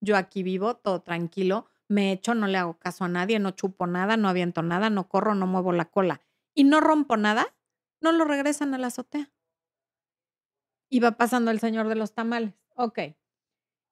yo 0.00 0.16
aquí 0.16 0.44
vivo, 0.44 0.76
todo 0.76 1.02
tranquilo, 1.02 1.66
me 1.88 2.12
echo, 2.12 2.34
no 2.34 2.46
le 2.46 2.58
hago 2.58 2.78
caso 2.78 3.04
a 3.04 3.08
nadie, 3.08 3.40
no 3.40 3.50
chupo 3.50 3.88
nada, 3.88 4.16
no 4.16 4.28
aviento 4.28 4.62
nada, 4.62 4.88
no 4.88 5.08
corro, 5.08 5.34
no 5.34 5.48
muevo 5.48 5.72
la 5.72 5.86
cola 5.86 6.20
y 6.54 6.62
no 6.62 6.80
rompo 6.80 7.16
nada, 7.16 7.54
no 8.00 8.12
lo 8.12 8.24
regresan 8.24 8.72
a 8.72 8.78
la 8.78 8.86
azotea. 8.86 9.32
Y 10.88 11.00
va 11.00 11.12
pasando 11.12 11.50
el 11.50 11.58
señor 11.58 11.88
de 11.88 11.96
los 11.96 12.14
tamales. 12.14 12.54
Ok. 12.76 13.00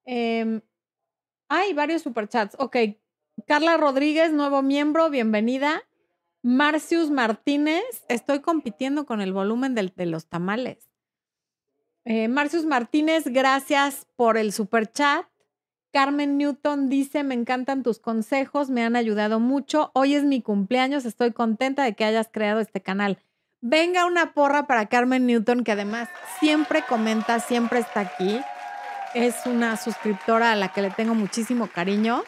Eh, 0.04 0.60
hay 1.48 1.74
varios 1.74 2.02
superchats. 2.02 2.54
Ok. 2.60 2.76
Carla 3.46 3.76
Rodríguez, 3.76 4.32
nuevo 4.32 4.62
miembro, 4.62 5.10
bienvenida. 5.10 5.82
Marcius 6.42 7.10
Martínez, 7.10 8.04
estoy 8.08 8.40
compitiendo 8.40 9.04
con 9.04 9.20
el 9.20 9.32
volumen 9.32 9.74
de 9.74 10.06
los 10.06 10.26
tamales. 10.26 10.91
Eh, 12.04 12.28
Marcius 12.28 12.64
Martínez, 12.64 13.24
gracias 13.26 14.06
por 14.16 14.36
el 14.36 14.52
superchat. 14.52 15.26
Carmen 15.92 16.38
Newton 16.38 16.88
dice, 16.88 17.22
me 17.22 17.34
encantan 17.34 17.82
tus 17.82 17.98
consejos, 17.98 18.70
me 18.70 18.82
han 18.82 18.96
ayudado 18.96 19.40
mucho. 19.40 19.90
Hoy 19.94 20.14
es 20.14 20.24
mi 20.24 20.40
cumpleaños, 20.40 21.04
estoy 21.04 21.32
contenta 21.32 21.84
de 21.84 21.94
que 21.94 22.04
hayas 22.04 22.28
creado 22.32 22.60
este 22.60 22.80
canal. 22.80 23.18
Venga 23.60 24.06
una 24.06 24.32
porra 24.32 24.66
para 24.66 24.86
Carmen 24.86 25.26
Newton, 25.26 25.62
que 25.62 25.72
además 25.72 26.08
siempre 26.40 26.82
comenta, 26.88 27.38
siempre 27.40 27.78
está 27.80 28.00
aquí. 28.00 28.40
Es 29.14 29.46
una 29.46 29.76
suscriptora 29.76 30.52
a 30.52 30.56
la 30.56 30.72
que 30.72 30.82
le 30.82 30.90
tengo 30.90 31.14
muchísimo 31.14 31.68
cariño. 31.68 32.24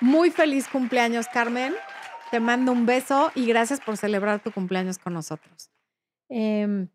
Muy 0.00 0.30
feliz 0.30 0.68
cumpleaños, 0.68 1.26
Carmen. 1.26 1.74
Te 2.30 2.38
mando 2.38 2.70
un 2.70 2.84
beso 2.84 3.32
y 3.34 3.46
gracias 3.46 3.80
por 3.80 3.96
celebrar 3.96 4.40
tu 4.40 4.52
cumpleaños 4.52 4.98
con 4.98 5.14
nosotros. 5.14 5.70
Em, 6.28 6.88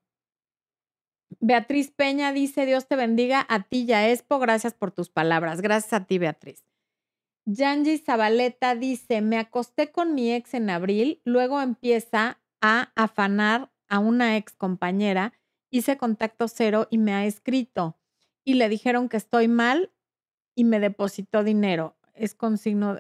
Beatriz 1.40 1.92
Peña 1.92 2.34
dice, 2.34 2.66
Dios 2.66 2.88
te 2.88 2.96
bendiga 2.96 3.46
a 3.50 3.64
ti 3.64 3.86
ya 3.86 4.10
Expo, 4.10 4.40
gracias 4.40 4.74
por 4.74 4.92
tus 4.92 5.10
palabras. 5.10 5.62
Gracias 5.62 5.94
a 5.94 6.06
ti, 6.06 6.18
Beatriz. 6.18 6.64
Yanji 7.46 7.98
Zabaleta 7.98 8.76
dice, 8.76 9.22
me 9.22 9.38
acosté 9.38 9.92
con 9.92 10.14
mi 10.14 10.32
ex 10.32 10.54
en 10.54 10.70
abril, 10.70 11.22
luego 11.26 11.62
empieza 11.62 12.40
a 12.62 12.92
afanar 12.96 13.72
a 13.88 14.00
una 14.00 14.38
ex 14.38 14.54
compañera, 14.54 15.34
hice 15.72 15.98
contacto 15.98 16.48
cero 16.48 16.88
y 16.92 16.98
me 16.98 17.14
ha 17.14 17.26
escrito 17.26 17.98
y 18.44 18.56
le 18.56 18.70
dijeron 18.70 19.10
que 19.10 19.18
estoy 19.18 19.48
mal 19.48 19.92
y 20.56 20.64
me 20.64 20.80
depositó 20.80 21.44
dinero. 21.44 21.98
Es 22.14 22.36
con 22.36 22.58
signo, 22.58 22.98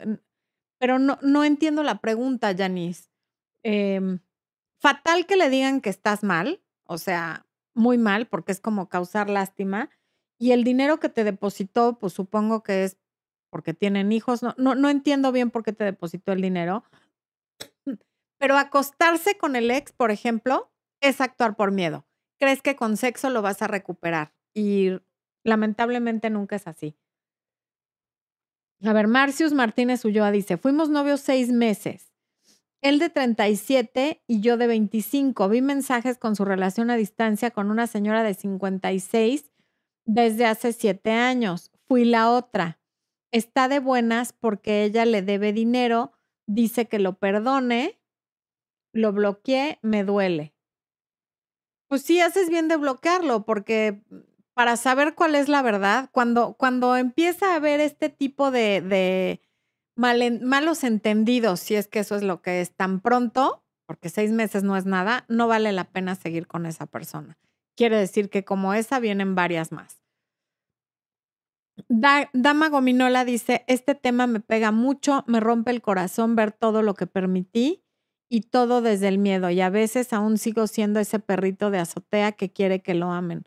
pero 0.79 0.97
no, 0.97 1.19
no 1.21 1.43
entiendo 1.43 1.84
la 1.84 1.99
pregunta, 1.99 2.55
Janice. 2.55 3.09
Em, 3.63 4.19
fatal 4.79 5.27
que 5.27 5.36
le 5.36 5.49
digan 5.49 5.82
que 5.82 5.89
estás 5.89 6.23
mal, 6.23 6.61
o 6.84 6.97
sea, 6.97 7.45
muy 7.74 7.97
mal, 7.97 8.28
porque 8.28 8.51
es 8.51 8.59
como 8.59 8.89
causar 8.89 9.30
lástima. 9.30 9.89
Y 10.39 10.51
el 10.51 10.63
dinero 10.63 10.99
que 10.99 11.09
te 11.09 11.24
depositó, 11.24 11.99
pues 11.99 12.13
supongo 12.13 12.63
que 12.63 12.84
es 12.84 12.97
porque 13.51 13.74
tienen 13.74 14.11
hijos. 14.11 14.41
No, 14.41 14.55
no, 14.57 14.76
no 14.76 14.89
entiendo 14.89 15.32
bien 15.32 15.51
por 15.51 15.63
qué 15.63 15.74
te 15.74 15.84
depositó 15.84 16.32
el 16.32 16.41
dinero. 16.41 16.84
Pero 18.39 18.57
acostarse 18.57 19.38
con 19.38 19.55
el 19.55 19.69
ex, 19.69 19.91
por 19.91 20.09
ejemplo, 20.09 20.72
es 21.01 21.22
actuar 21.22 21.55
por 21.55 21.72
miedo. 21.72 22.07
Crees 22.39 22.61
que 22.61 22.76
con 22.76 22.97
sexo 22.97 23.30
lo 23.30 23.43
vas 23.43 23.61
a 23.61 23.67
recuperar 23.67 24.34
y 24.55 24.99
lamentablemente 25.43 26.30
nunca 26.30 26.55
es 26.55 26.65
así. 26.65 26.97
A 28.84 28.93
ver, 28.93 29.07
Marcius 29.07 29.53
Martínez 29.53 30.03
Ulloa 30.05 30.32
dice, 30.32 30.57
fuimos 30.57 30.89
novios 30.89 31.22
seis 31.22 31.51
meses. 31.51 32.11
Él 32.82 32.99
de 32.99 33.09
37 33.09 34.23
y 34.27 34.41
yo 34.41 34.57
de 34.57 34.67
25. 34.67 35.49
Vi 35.49 35.61
mensajes 35.61 36.17
con 36.17 36.36
su 36.36 36.45
relación 36.45 36.89
a 36.89 36.97
distancia 36.97 37.51
con 37.51 37.69
una 37.69 37.88
señora 37.88 38.23
de 38.23 38.34
56 38.34 39.51
desde 40.05 40.45
hace 40.45 40.73
siete 40.73 41.11
años. 41.11 41.71
Fui 41.88 42.05
la 42.05 42.32
otra. 42.32 42.79
Está 43.32 43.67
de 43.67 43.79
buenas 43.79 44.34
porque 44.34 44.84
ella 44.84 45.05
le 45.05 45.21
debe 45.21 45.53
dinero, 45.53 46.11
dice 46.47 46.88
que 46.88 46.99
lo 46.99 47.17
perdone, 47.17 48.01
lo 48.91 49.13
bloqueé, 49.13 49.79
me 49.82 50.03
duele 50.03 50.53
pues 51.91 52.03
sí 52.03 52.21
haces 52.21 52.47
bien 52.47 52.69
de 52.69 52.77
bloquearlo, 52.77 53.43
porque 53.43 53.99
para 54.53 54.77
saber 54.77 55.13
cuál 55.13 55.36
es 55.36 55.49
la 55.49 55.61
verdad, 55.61 56.09
cuando, 56.13 56.53
cuando 56.53 56.95
empieza 56.95 57.51
a 57.51 57.55
haber 57.55 57.82
este 57.82 58.07
tipo 58.07 58.49
de, 58.49 59.41
malos 60.02 60.84
entendidos, 60.84 61.60
si 61.60 61.76
es 61.76 61.88
que 61.88 61.99
eso 61.99 62.16
es 62.16 62.24
lo 62.24 62.41
que 62.41 62.62
es 62.62 62.72
tan 62.72 62.99
pronto, 62.99 63.64
porque 63.86 64.10
seis 64.10 64.32
meses 64.32 64.64
no 64.64 64.76
es 64.76 64.86
nada, 64.86 65.26
no 65.28 65.47
vale 65.47 65.72
la 65.72 65.86
pena 65.86 66.16
seguir 66.16 66.47
con 66.47 66.66
esa 66.66 66.86
persona. 66.86 67.38
Quiere 67.76 67.97
decir 67.97 68.30
que 68.30 68.43
como 68.43 68.74
esa 68.74 68.99
vienen 68.99 69.36
varias 69.36 69.72
más. 69.72 70.02
Dama 71.88 72.70
Gominola 72.70 73.26
dice, 73.26 73.64
este 73.68 73.95
tema 73.95 74.28
me 74.28 74.39
pega 74.39 74.72
mucho, 74.72 75.24
me 75.28 75.39
rompe 75.39 75.72
el 75.72 75.82
corazón 75.82 76.36
ver 76.36 76.52
todo 76.52 76.82
lo 76.82 76.93
que 76.93 77.08
permití 77.08 77.84
y 78.30 78.41
todo 78.41 78.82
desde 78.82 79.08
el 79.08 79.18
miedo. 79.18 79.49
Y 79.49 79.62
a 79.62 79.70
veces 79.70 80.14
aún 80.14 80.38
sigo 80.38 80.68
siendo 80.68 80.99
ese 80.99 81.20
perrito 81.20 81.70
de 81.70 81.80
azotea 81.80 82.32
que 82.34 82.52
quiere 82.52 82.82
que 82.82 82.93
lo 82.93 83.12
amen. 83.12 83.43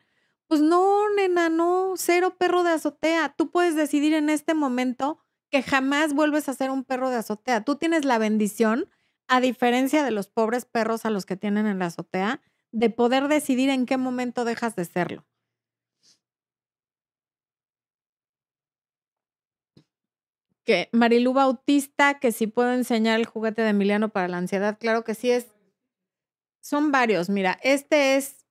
Pues 0.46 0.60
no, 0.60 1.08
nena, 1.16 1.48
no, 1.48 1.94
cero 1.96 2.36
perro 2.38 2.64
de 2.64 2.70
azotea. 2.70 3.34
Tú 3.36 3.50
puedes 3.50 3.76
decidir 3.76 4.12
en 4.12 4.28
este 4.28 4.52
momento 4.54 5.23
que 5.54 5.62
jamás 5.62 6.14
vuelves 6.14 6.48
a 6.48 6.54
ser 6.54 6.72
un 6.72 6.82
perro 6.82 7.10
de 7.10 7.16
azotea. 7.18 7.60
Tú 7.60 7.76
tienes 7.76 8.04
la 8.04 8.18
bendición, 8.18 8.90
a 9.28 9.40
diferencia 9.40 10.02
de 10.02 10.10
los 10.10 10.26
pobres 10.26 10.64
perros 10.64 11.04
a 11.04 11.10
los 11.10 11.26
que 11.26 11.36
tienen 11.36 11.68
en 11.68 11.78
la 11.78 11.86
azotea, 11.86 12.42
de 12.72 12.90
poder 12.90 13.28
decidir 13.28 13.70
en 13.70 13.86
qué 13.86 13.96
momento 13.96 14.44
dejas 14.44 14.74
de 14.74 14.84
serlo. 14.84 15.24
que 20.64 20.88
Marilú 20.90 21.34
Bautista, 21.34 22.18
que 22.18 22.32
si 22.32 22.48
puedo 22.48 22.72
enseñar 22.72 23.20
el 23.20 23.26
juguete 23.26 23.62
de 23.62 23.68
Emiliano 23.68 24.08
para 24.08 24.26
la 24.26 24.38
ansiedad, 24.38 24.76
claro 24.76 25.04
que 25.04 25.14
sí 25.14 25.30
es. 25.30 25.54
Son 26.60 26.90
varios. 26.90 27.28
Mira, 27.28 27.60
este 27.62 28.16
es 28.16 28.44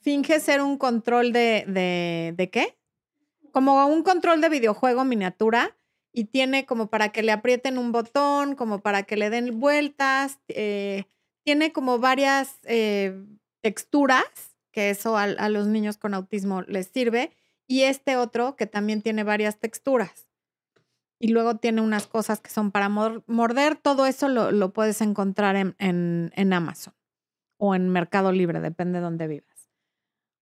finge 0.00 0.40
ser 0.40 0.62
un 0.62 0.78
control 0.78 1.34
de, 1.34 1.64
de, 1.66 2.32
¿de 2.34 2.50
qué? 2.50 2.78
Como 3.52 3.84
un 3.86 4.02
control 4.02 4.40
de 4.40 4.48
videojuego 4.48 5.04
miniatura 5.04 5.74
y 6.12 6.24
tiene 6.24 6.66
como 6.66 6.88
para 6.88 7.10
que 7.10 7.22
le 7.22 7.32
aprieten 7.32 7.78
un 7.78 7.92
botón, 7.92 8.54
como 8.54 8.80
para 8.80 9.02
que 9.02 9.16
le 9.16 9.30
den 9.30 9.60
vueltas, 9.60 10.40
eh, 10.48 11.04
tiene 11.44 11.72
como 11.72 11.98
varias 11.98 12.58
eh, 12.64 13.24
texturas, 13.62 14.24
que 14.72 14.90
eso 14.90 15.16
a, 15.16 15.48
los 15.48 15.66
niños 15.66 15.96
con 15.96 16.14
autismo 16.14 16.62
les 16.62 16.88
sirve, 16.88 17.32
y 17.66 17.82
este 17.82 18.16
otro 18.16 18.56
que 18.56 18.66
también 18.66 19.02
tiene 19.02 19.24
varias 19.24 19.58
texturas. 19.58 20.28
Y 21.20 21.28
luego 21.28 21.56
tiene 21.56 21.80
unas 21.80 22.06
cosas 22.06 22.40
que 22.40 22.50
son 22.50 22.70
para 22.70 22.88
morder, 22.88 23.76
todo 23.76 24.06
eso 24.06 24.28
lo, 24.28 24.52
lo 24.52 24.72
puedes 24.72 25.00
encontrar 25.00 25.56
en, 25.56 25.74
en, 25.78 26.52
Amazon 26.52 26.94
o 27.58 27.74
en 27.74 27.88
Mercado 27.88 28.30
Libre, 28.30 28.60
depende 28.60 28.98
de 28.98 29.04
dónde 29.04 29.26
vivas. 29.26 29.70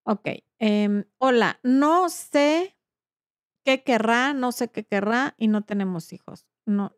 Ok, 0.05 0.29
eh, 0.59 1.05
hola, 1.19 1.59
no 1.62 2.11
sé 2.11 2.76
qué 3.67 3.83
querrá, 3.83 4.33
no 4.33 4.53
sé 4.53 4.69
qué 4.69 4.85
querrá 4.85 5.35
y 5.37 5.49
no 5.49 5.62
tenemos 5.62 6.12
hijos. 6.12 6.47
No. 6.67 6.95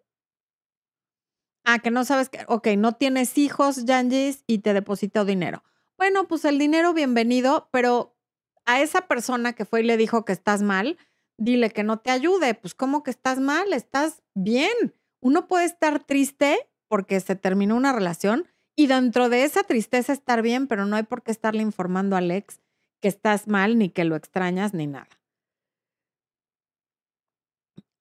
Ah, 1.64 1.78
que 1.78 1.90
no 1.90 2.04
sabes 2.04 2.28
que, 2.28 2.44
ok, 2.46 2.68
no 2.76 2.92
tienes 2.92 3.38
hijos, 3.38 3.86
Yanjis, 3.86 4.44
y 4.46 4.58
te 4.58 4.74
depositó 4.74 5.24
dinero. 5.24 5.64
Bueno, 5.96 6.28
pues 6.28 6.44
el 6.44 6.58
dinero, 6.58 6.92
bienvenido, 6.92 7.70
pero 7.72 8.18
a 8.66 8.82
esa 8.82 9.08
persona 9.08 9.54
que 9.54 9.64
fue 9.64 9.80
y 9.80 9.84
le 9.84 9.96
dijo 9.96 10.26
que 10.26 10.32
estás 10.32 10.60
mal, 10.60 10.98
dile 11.38 11.70
que 11.70 11.84
no 11.84 12.00
te 12.00 12.10
ayude. 12.10 12.52
Pues, 12.52 12.74
¿cómo 12.74 13.02
que 13.02 13.10
estás 13.10 13.40
mal? 13.40 13.72
Estás 13.72 14.22
bien. 14.34 14.94
Uno 15.20 15.48
puede 15.48 15.64
estar 15.64 16.04
triste 16.04 16.68
porque 16.86 17.18
se 17.20 17.34
terminó 17.34 17.76
una 17.76 17.94
relación 17.94 18.46
y 18.76 18.88
dentro 18.88 19.30
de 19.30 19.44
esa 19.44 19.62
tristeza 19.62 20.12
estar 20.12 20.42
bien, 20.42 20.66
pero 20.66 20.84
no 20.84 20.96
hay 20.96 21.04
por 21.04 21.22
qué 21.22 21.30
estarle 21.30 21.62
informando 21.62 22.14
a 22.14 22.18
Alex 22.18 22.60
que 23.00 23.08
estás 23.08 23.48
mal, 23.48 23.78
ni 23.78 23.88
que 23.88 24.04
lo 24.04 24.16
extrañas, 24.16 24.74
ni 24.74 24.86
nada. 24.86 25.08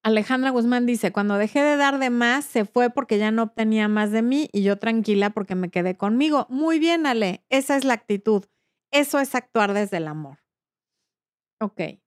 Alejandra 0.07 0.51
Guzmán 0.51 0.85
dice, 0.85 1.11
cuando 1.11 1.37
dejé 1.37 1.61
de 1.61 1.75
dar 1.75 1.99
de 1.99 2.09
más, 2.09 2.45
se 2.45 2.63
fue 2.63 2.89
porque 2.89 3.17
ya 3.17 3.29
no 3.29 3.43
obtenía 3.43 3.89
más 3.89 4.09
de 4.11 4.21
mí 4.21 4.47
y 4.53 4.63
yo 4.63 4.77
tranquila 4.79 5.31
porque 5.31 5.53
me 5.53 5.69
quedé 5.69 5.97
conmigo. 5.97 6.47
Muy 6.49 6.79
bien, 6.79 7.05
Ale, 7.05 7.43
esa 7.49 7.75
es 7.75 7.83
la 7.83 7.95
actitud. 7.95 8.45
Eso 8.89 9.19
es 9.19 9.35
actuar 9.35 9.73
desde 9.73 9.97
el 9.97 10.07
amor. 10.07 10.37
Ok. 11.59 11.99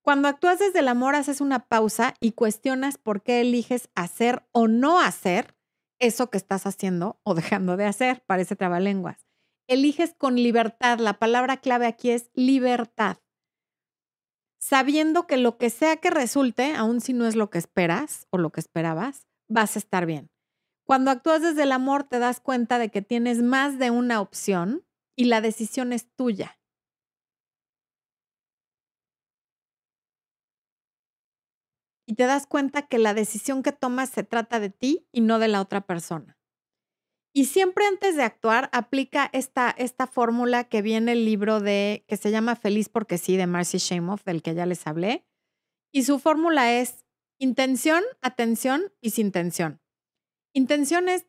Cuando 0.00 0.28
actúas 0.28 0.60
desde 0.60 0.78
el 0.78 0.86
amor, 0.86 1.16
haces 1.16 1.40
una 1.40 1.66
pausa 1.66 2.14
y 2.20 2.30
cuestionas 2.30 2.98
por 2.98 3.24
qué 3.24 3.40
eliges 3.40 3.90
hacer 3.96 4.46
o 4.52 4.68
no 4.68 5.00
hacer 5.00 5.56
eso 5.98 6.30
que 6.30 6.38
estás 6.38 6.66
haciendo 6.66 7.18
o 7.24 7.34
dejando 7.34 7.76
de 7.76 7.86
hacer. 7.86 8.22
Parece 8.28 8.54
trabalenguas. 8.54 9.26
Eliges 9.66 10.14
con 10.14 10.36
libertad. 10.36 11.00
La 11.00 11.18
palabra 11.18 11.56
clave 11.56 11.88
aquí 11.88 12.10
es 12.10 12.30
libertad 12.34 13.16
sabiendo 14.58 15.26
que 15.26 15.36
lo 15.36 15.58
que 15.58 15.70
sea 15.70 15.96
que 15.96 16.10
resulte, 16.10 16.74
aun 16.74 17.00
si 17.00 17.12
no 17.12 17.26
es 17.26 17.36
lo 17.36 17.50
que 17.50 17.58
esperas 17.58 18.26
o 18.30 18.38
lo 18.38 18.50
que 18.50 18.60
esperabas, 18.60 19.26
vas 19.48 19.76
a 19.76 19.78
estar 19.78 20.06
bien. 20.06 20.30
Cuando 20.84 21.10
actúas 21.10 21.42
desde 21.42 21.64
el 21.64 21.72
amor 21.72 22.04
te 22.04 22.18
das 22.18 22.40
cuenta 22.40 22.78
de 22.78 22.90
que 22.90 23.02
tienes 23.02 23.42
más 23.42 23.78
de 23.78 23.90
una 23.90 24.20
opción 24.20 24.84
y 25.16 25.26
la 25.26 25.40
decisión 25.40 25.92
es 25.92 26.08
tuya. 26.14 26.58
Y 32.08 32.14
te 32.14 32.24
das 32.26 32.46
cuenta 32.46 32.82
que 32.86 32.98
la 32.98 33.14
decisión 33.14 33.62
que 33.62 33.72
tomas 33.72 34.10
se 34.10 34.22
trata 34.22 34.60
de 34.60 34.70
ti 34.70 35.08
y 35.12 35.20
no 35.22 35.38
de 35.40 35.48
la 35.48 35.60
otra 35.60 35.80
persona. 35.86 36.35
Y 37.36 37.44
siempre 37.44 37.84
antes 37.84 38.16
de 38.16 38.22
actuar 38.22 38.70
aplica 38.72 39.28
esta, 39.34 39.68
esta 39.76 40.06
fórmula 40.06 40.64
que 40.64 40.80
viene 40.80 41.12
el 41.12 41.26
libro 41.26 41.60
de, 41.60 42.02
que 42.08 42.16
se 42.16 42.30
llama 42.30 42.56
Feliz 42.56 42.88
porque 42.88 43.18
sí, 43.18 43.36
de 43.36 43.46
Marcy 43.46 43.76
Shamoff, 43.76 44.24
del 44.24 44.40
que 44.42 44.54
ya 44.54 44.64
les 44.64 44.86
hablé. 44.86 45.26
Y 45.92 46.04
su 46.04 46.18
fórmula 46.18 46.72
es 46.72 47.04
intención, 47.38 48.02
atención 48.22 48.90
y 49.02 49.10
sin 49.10 49.32
tensión. 49.32 49.82
Intención 50.54 51.10
es, 51.10 51.26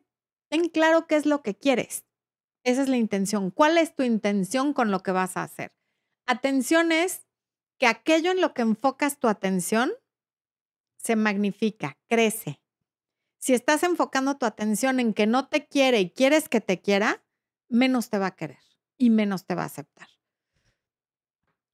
ten 0.48 0.70
claro 0.70 1.06
qué 1.06 1.16
es 1.16 1.26
lo 1.26 1.42
que 1.42 1.54
quieres. 1.54 2.06
Esa 2.64 2.80
es 2.80 2.88
la 2.88 2.96
intención. 2.96 3.50
¿Cuál 3.50 3.76
es 3.76 3.94
tu 3.94 4.02
intención 4.02 4.72
con 4.72 4.90
lo 4.90 5.02
que 5.02 5.12
vas 5.12 5.36
a 5.36 5.42
hacer? 5.42 5.76
Atención 6.24 6.90
es 6.90 7.26
que 7.78 7.86
aquello 7.86 8.30
en 8.30 8.40
lo 8.40 8.54
que 8.54 8.62
enfocas 8.62 9.18
tu 9.18 9.28
atención 9.28 9.92
se 10.96 11.16
magnifica, 11.16 11.98
crece, 12.08 12.62
si 13.38 13.54
estás 13.54 13.82
enfocando 13.82 14.36
tu 14.36 14.46
atención 14.46 15.00
en 15.00 15.14
que 15.14 15.26
no 15.26 15.48
te 15.48 15.66
quiere 15.66 16.00
y 16.00 16.10
quieres 16.10 16.48
que 16.48 16.60
te 16.60 16.80
quiera, 16.80 17.22
menos 17.68 18.10
te 18.10 18.18
va 18.18 18.26
a 18.26 18.36
querer 18.36 18.58
y 18.96 19.10
menos 19.10 19.46
te 19.46 19.54
va 19.54 19.62
a 19.62 19.66
aceptar. 19.66 20.08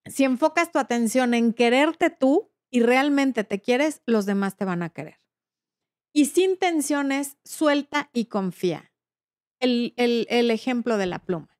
Si 0.06 0.24
enfocas 0.24 0.70
tu 0.70 0.78
atención 0.78 1.32
en 1.32 1.54
quererte 1.54 2.10
tú 2.10 2.52
y 2.70 2.82
realmente 2.82 3.44
te 3.44 3.60
quieres, 3.60 4.02
los 4.04 4.26
demás 4.26 4.56
te 4.56 4.66
van 4.66 4.82
a 4.82 4.90
querer. 4.90 5.20
Y 6.12 6.26
sin 6.26 6.58
tensiones, 6.58 7.38
suelta 7.44 8.10
y 8.12 8.26
confía. 8.26 8.92
El, 9.58 9.94
el 9.96 10.50
ejemplo 10.50 10.98
de 10.98 11.06
la 11.06 11.20
pluma. 11.20 11.58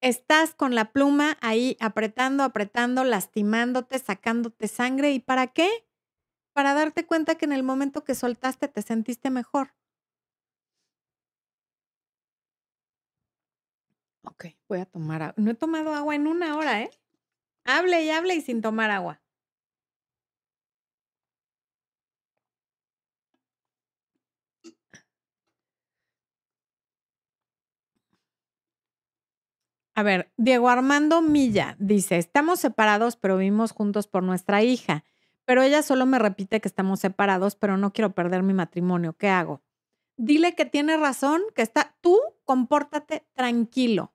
Estás 0.00 0.54
con 0.54 0.74
la 0.74 0.92
pluma 0.92 1.36
ahí 1.42 1.76
apretando, 1.80 2.44
apretando, 2.44 3.04
lastimándote, 3.04 3.98
sacándote 3.98 4.68
sangre. 4.68 5.12
¿Y 5.12 5.20
para 5.20 5.48
qué? 5.48 5.68
Para 6.54 6.74
darte 6.74 7.06
cuenta 7.06 7.34
que 7.36 7.44
en 7.44 7.52
el 7.52 7.62
momento 7.62 8.04
que 8.04 8.14
soltaste 8.14 8.68
te 8.68 8.82
sentiste 8.82 9.30
mejor. 9.30 9.72
Ok, 14.22 14.46
voy 14.68 14.80
a 14.80 14.86
tomar 14.86 15.22
agua. 15.22 15.34
No 15.38 15.50
he 15.50 15.54
tomado 15.54 15.94
agua 15.94 16.14
en 16.14 16.26
una 16.26 16.56
hora, 16.56 16.82
¿eh? 16.82 16.90
Hable 17.64 18.04
y 18.04 18.10
hable 18.10 18.36
y 18.36 18.42
sin 18.42 18.62
tomar 18.62 18.90
agua. 18.90 19.20
A 29.96 30.02
ver, 30.02 30.30
Diego 30.36 30.68
Armando 30.68 31.22
Milla 31.22 31.76
dice, 31.78 32.16
estamos 32.18 32.60
separados 32.60 33.16
pero 33.16 33.36
vivimos 33.36 33.72
juntos 33.72 34.06
por 34.08 34.22
nuestra 34.22 34.62
hija. 34.62 35.04
Pero 35.46 35.62
ella 35.62 35.82
solo 35.82 36.06
me 36.06 36.18
repite 36.18 36.60
que 36.60 36.68
estamos 36.68 37.00
separados, 37.00 37.56
pero 37.56 37.76
no 37.76 37.92
quiero 37.92 38.14
perder 38.14 38.42
mi 38.42 38.54
matrimonio. 38.54 39.14
¿Qué 39.16 39.28
hago? 39.28 39.62
Dile 40.16 40.54
que 40.54 40.64
tiene 40.64 40.96
razón, 40.96 41.42
que 41.54 41.62
está, 41.62 41.96
tú 42.00 42.18
compórtate 42.44 43.26
tranquilo. 43.34 44.14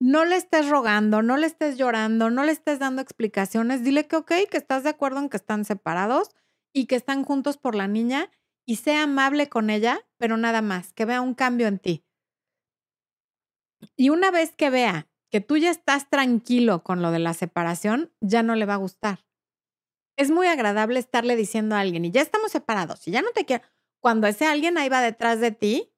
No 0.00 0.24
le 0.24 0.36
estés 0.36 0.68
rogando, 0.68 1.22
no 1.22 1.36
le 1.36 1.46
estés 1.46 1.76
llorando, 1.76 2.30
no 2.30 2.44
le 2.44 2.52
estés 2.52 2.78
dando 2.78 3.02
explicaciones. 3.02 3.84
Dile 3.84 4.06
que 4.06 4.16
ok, 4.16 4.32
que 4.50 4.56
estás 4.56 4.84
de 4.84 4.90
acuerdo 4.90 5.20
en 5.20 5.28
que 5.28 5.36
están 5.36 5.64
separados 5.64 6.30
y 6.72 6.86
que 6.86 6.96
están 6.96 7.24
juntos 7.24 7.56
por 7.56 7.74
la 7.74 7.88
niña 7.88 8.30
y 8.66 8.76
sea 8.76 9.04
amable 9.04 9.48
con 9.48 9.70
ella, 9.70 10.00
pero 10.18 10.36
nada 10.36 10.62
más, 10.62 10.92
que 10.92 11.04
vea 11.04 11.20
un 11.20 11.34
cambio 11.34 11.66
en 11.66 11.78
ti. 11.78 12.04
Y 13.96 14.10
una 14.10 14.30
vez 14.30 14.54
que 14.54 14.70
vea 14.70 15.08
que 15.30 15.40
tú 15.40 15.56
ya 15.56 15.70
estás 15.70 16.08
tranquilo 16.08 16.82
con 16.82 17.02
lo 17.02 17.10
de 17.10 17.18
la 17.18 17.34
separación, 17.34 18.12
ya 18.20 18.42
no 18.42 18.54
le 18.54 18.66
va 18.66 18.74
a 18.74 18.78
gustar 18.78 19.27
es 20.18 20.30
muy 20.30 20.48
agradable 20.48 20.98
estarle 20.98 21.36
diciendo 21.36 21.76
a 21.76 21.80
alguien, 21.80 22.04
y 22.04 22.10
ya 22.10 22.20
estamos 22.20 22.52
separados, 22.52 23.06
y 23.06 23.12
ya 23.12 23.22
no 23.22 23.30
te 23.30 23.44
quiero. 23.44 23.64
Cuando 24.00 24.26
ese 24.26 24.46
alguien 24.46 24.76
ahí 24.76 24.88
va 24.88 25.00
detrás 25.00 25.40
de 25.40 25.52
ti, 25.52 25.92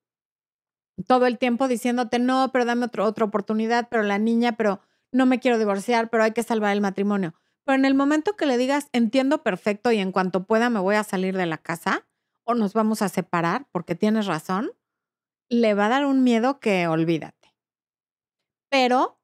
todo 1.06 1.26
el 1.26 1.38
tiempo 1.38 1.68
diciéndote, 1.68 2.18
no, 2.18 2.50
pero 2.52 2.66
dame 2.66 2.84
otra 2.86 3.24
oportunidad, 3.24 3.88
pero 3.90 4.02
la 4.02 4.18
niña, 4.18 4.52
pero 4.52 4.80
no 5.10 5.24
me 5.26 5.40
quiero 5.40 5.58
divorciar, 5.58 6.10
pero 6.10 6.22
hay 6.22 6.32
que 6.32 6.42
salvar 6.42 6.72
el 6.72 6.82
matrimonio. 6.82 7.34
Pero 7.64 7.76
en 7.76 7.86
el 7.86 7.94
momento 7.94 8.36
que 8.36 8.46
le 8.46 8.58
digas, 8.58 8.88
entiendo 8.92 9.42
perfecto 9.42 9.90
y 9.90 9.98
en 9.98 10.12
cuanto 10.12 10.44
pueda 10.44 10.70
me 10.70 10.80
voy 10.80 10.96
a 10.96 11.04
salir 11.04 11.36
de 11.36 11.46
la 11.46 11.58
casa 11.58 12.06
o 12.44 12.54
nos 12.54 12.74
vamos 12.74 13.00
a 13.00 13.08
separar 13.08 13.66
porque 13.72 13.94
tienes 13.94 14.26
razón, 14.26 14.72
le 15.48 15.74
va 15.74 15.86
a 15.86 15.90
dar 15.90 16.04
un 16.06 16.22
miedo 16.22 16.60
que 16.60 16.86
olvídate. 16.86 17.54
Pero 18.70 19.18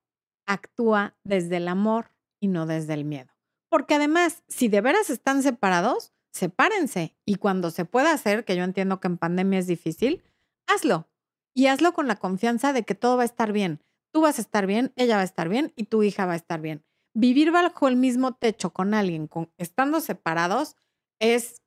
actúa 0.47 1.17
desde 1.25 1.59
el 1.59 1.69
amor 1.69 2.13
y 2.41 2.49
no 2.49 2.67
desde 2.67 2.95
el 2.95 3.05
miedo. 3.05 3.36
Porque 3.69 3.95
además, 3.95 4.45
si 4.49 4.69
de 4.69 4.81
veras 4.81 5.11
están 5.11 5.43
separados, 5.43 6.13
sepárense. 6.33 7.17
Y 7.25 7.37
cuando 7.37 7.71
se 7.71 7.85
pueda 7.85 8.13
hacer, 8.13 8.45
que 8.45 8.57
yo 8.57 8.65
entiendo 8.65 9.01
que 9.01 9.09
en 9.09 9.19
pandemia 9.19 9.59
es 9.59 9.67
difícil, 9.67 10.23
hazlo. 10.67 11.09
Y 11.55 11.67
hazlo 11.67 11.93
con 11.95 12.07
la 12.07 12.17
confianza 12.17 12.73
de 12.73 12.85
que 12.85 12.95
todo 12.95 13.17
va 13.17 13.23
a 13.23 13.27
estar 13.27 13.53
bien. 13.53 13.83
Tú 14.13 14.21
vas 14.23 14.39
a 14.39 14.43
estar 14.43 14.67
bien, 14.67 14.93
ella 14.97 15.17
va 15.17 15.23
a 15.23 15.25
estar 15.25 15.49
bien 15.49 15.73
y 15.77 15.85
tu 15.85 16.03
hija 16.03 16.27
va 16.27 16.35
a 16.35 16.37
estar 16.37 16.61
bien. 16.61 16.85
Vivir 17.15 17.51
bajo 17.51 17.89
el 17.89 17.97
mismo 17.97 18.35
techo 18.35 18.73
con 18.73 18.93
alguien, 18.93 19.29
estando 19.57 20.01
separados, 20.01 20.77
es 21.19 21.63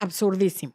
absurdísimo. 0.00 0.74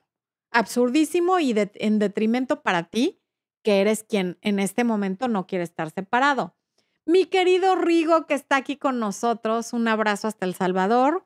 Absurdísimo 0.51 1.39
y 1.39 1.55
en 1.55 1.99
detrimento 1.99 2.61
para 2.61 2.83
ti, 2.83 3.21
que 3.63 3.79
eres 3.79 4.03
quien 4.03 4.37
en 4.41 4.59
este 4.59 4.83
momento 4.83 5.27
no 5.27 5.47
quiere 5.47 5.63
estar 5.63 5.91
separado. 5.91 6.57
Mi 7.05 7.25
querido 7.25 7.75
Rigo, 7.75 8.27
que 8.27 8.35
está 8.35 8.57
aquí 8.57 8.77
con 8.77 8.99
nosotros, 8.99 9.73
un 9.73 9.87
abrazo 9.87 10.27
hasta 10.27 10.45
El 10.45 10.53
Salvador. 10.53 11.25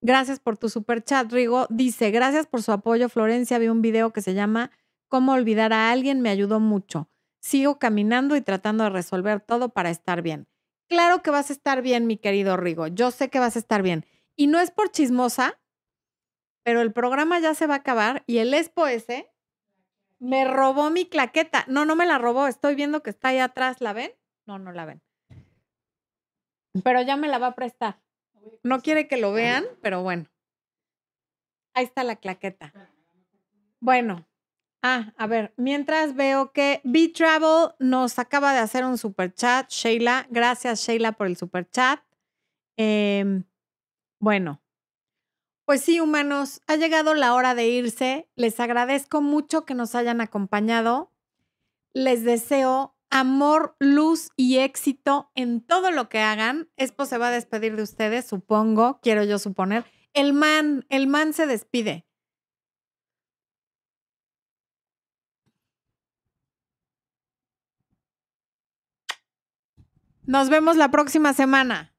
Gracias 0.00 0.38
por 0.40 0.56
tu 0.56 0.68
super 0.68 1.02
chat, 1.02 1.30
Rigo. 1.32 1.66
Dice, 1.68 2.10
gracias 2.10 2.46
por 2.46 2.62
su 2.62 2.70
apoyo, 2.72 3.08
Florencia. 3.08 3.58
Vi 3.58 3.68
un 3.68 3.82
video 3.82 4.12
que 4.12 4.22
se 4.22 4.34
llama 4.34 4.70
¿Cómo 5.08 5.32
olvidar 5.32 5.72
a 5.72 5.90
alguien? 5.90 6.20
Me 6.20 6.30
ayudó 6.30 6.60
mucho. 6.60 7.08
sigo 7.40 7.78
caminando 7.78 8.36
y 8.36 8.40
tratando 8.40 8.84
de 8.84 8.90
resolver 8.90 9.40
todo 9.40 9.68
para 9.70 9.90
estar 9.90 10.22
bien. 10.22 10.48
Claro 10.88 11.22
que 11.22 11.30
vas 11.30 11.50
a 11.50 11.52
estar 11.52 11.82
bien, 11.82 12.06
mi 12.06 12.16
querido 12.16 12.56
Rigo. 12.56 12.86
Yo 12.88 13.10
sé 13.10 13.28
que 13.30 13.38
vas 13.40 13.56
a 13.56 13.58
estar 13.58 13.82
bien. 13.82 14.04
Y 14.36 14.46
no 14.48 14.60
es 14.60 14.70
por 14.70 14.90
chismosa, 14.90 15.58
pero 16.64 16.80
el 16.80 16.92
programa 16.92 17.38
ya 17.40 17.54
se 17.54 17.66
va 17.66 17.74
a 17.74 17.78
acabar 17.78 18.22
y 18.26 18.38
el 18.38 18.54
Expo 18.54 18.86
ese 18.86 19.32
me 20.18 20.44
robó 20.44 20.90
mi 20.90 21.06
claqueta. 21.06 21.64
No, 21.68 21.84
no 21.84 21.96
me 21.96 22.06
la 22.06 22.18
robó. 22.18 22.46
Estoy 22.46 22.74
viendo 22.74 23.02
que 23.02 23.10
está 23.10 23.28
ahí 23.28 23.38
atrás. 23.38 23.80
¿La 23.80 23.92
ven? 23.92 24.12
No, 24.46 24.58
no 24.58 24.72
la 24.72 24.84
ven. 24.84 25.02
Pero 26.82 27.02
ya 27.02 27.16
me 27.16 27.28
la 27.28 27.38
va 27.38 27.48
a 27.48 27.54
prestar. 27.54 28.00
No 28.62 28.80
quiere 28.80 29.08
que 29.08 29.16
lo 29.16 29.32
vean, 29.32 29.64
pero 29.82 30.02
bueno. 30.02 30.26
Ahí 31.74 31.84
está 31.84 32.04
la 32.04 32.16
claqueta. 32.16 32.72
Bueno. 33.80 34.26
Ah, 34.82 35.12
a 35.16 35.26
ver, 35.26 35.52
mientras 35.56 36.14
veo 36.14 36.52
que 36.52 36.80
B-Travel 36.84 37.74
nos 37.80 38.18
acaba 38.18 38.52
de 38.52 38.60
hacer 38.60 38.84
un 38.84 38.98
super 38.98 39.34
chat. 39.34 39.68
Sheila, 39.68 40.26
gracias 40.30 40.86
Sheila 40.86 41.12
por 41.12 41.26
el 41.26 41.36
super 41.36 41.68
chat. 41.68 42.00
Em, 42.76 43.44
bueno, 44.20 44.62
pues 45.66 45.80
sí, 45.80 45.98
humanos, 45.98 46.62
ha 46.68 46.76
llegado 46.76 47.14
la 47.14 47.34
hora 47.34 47.56
de 47.56 47.66
irse. 47.66 48.28
Les 48.36 48.60
agradezco 48.60 49.20
mucho 49.20 49.64
que 49.64 49.74
nos 49.74 49.96
hayan 49.96 50.20
acompañado. 50.20 51.12
Les 51.92 52.22
deseo 52.22 52.95
amor, 53.10 53.76
luz 53.78 54.30
y 54.36 54.58
éxito 54.58 55.30
en 55.34 55.60
todo 55.60 55.90
lo 55.90 56.08
que 56.08 56.20
hagan. 56.20 56.70
Expo 56.76 57.06
se 57.06 57.18
va 57.18 57.28
a 57.28 57.30
despedir 57.32 57.76
de 57.76 57.82
ustedes, 57.82 58.26
supongo, 58.26 59.00
quiero 59.02 59.24
yo 59.24 59.38
suponer. 59.38 59.84
El 60.12 60.32
man, 60.32 60.84
el 60.88 61.06
man 61.06 61.32
se 61.32 61.46
despide. 61.46 62.06
Nos 70.24 70.48
vemos 70.48 70.76
la 70.76 70.90
próxima 70.90 71.32
semana. 71.34 71.94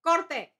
Corte. 0.00 0.55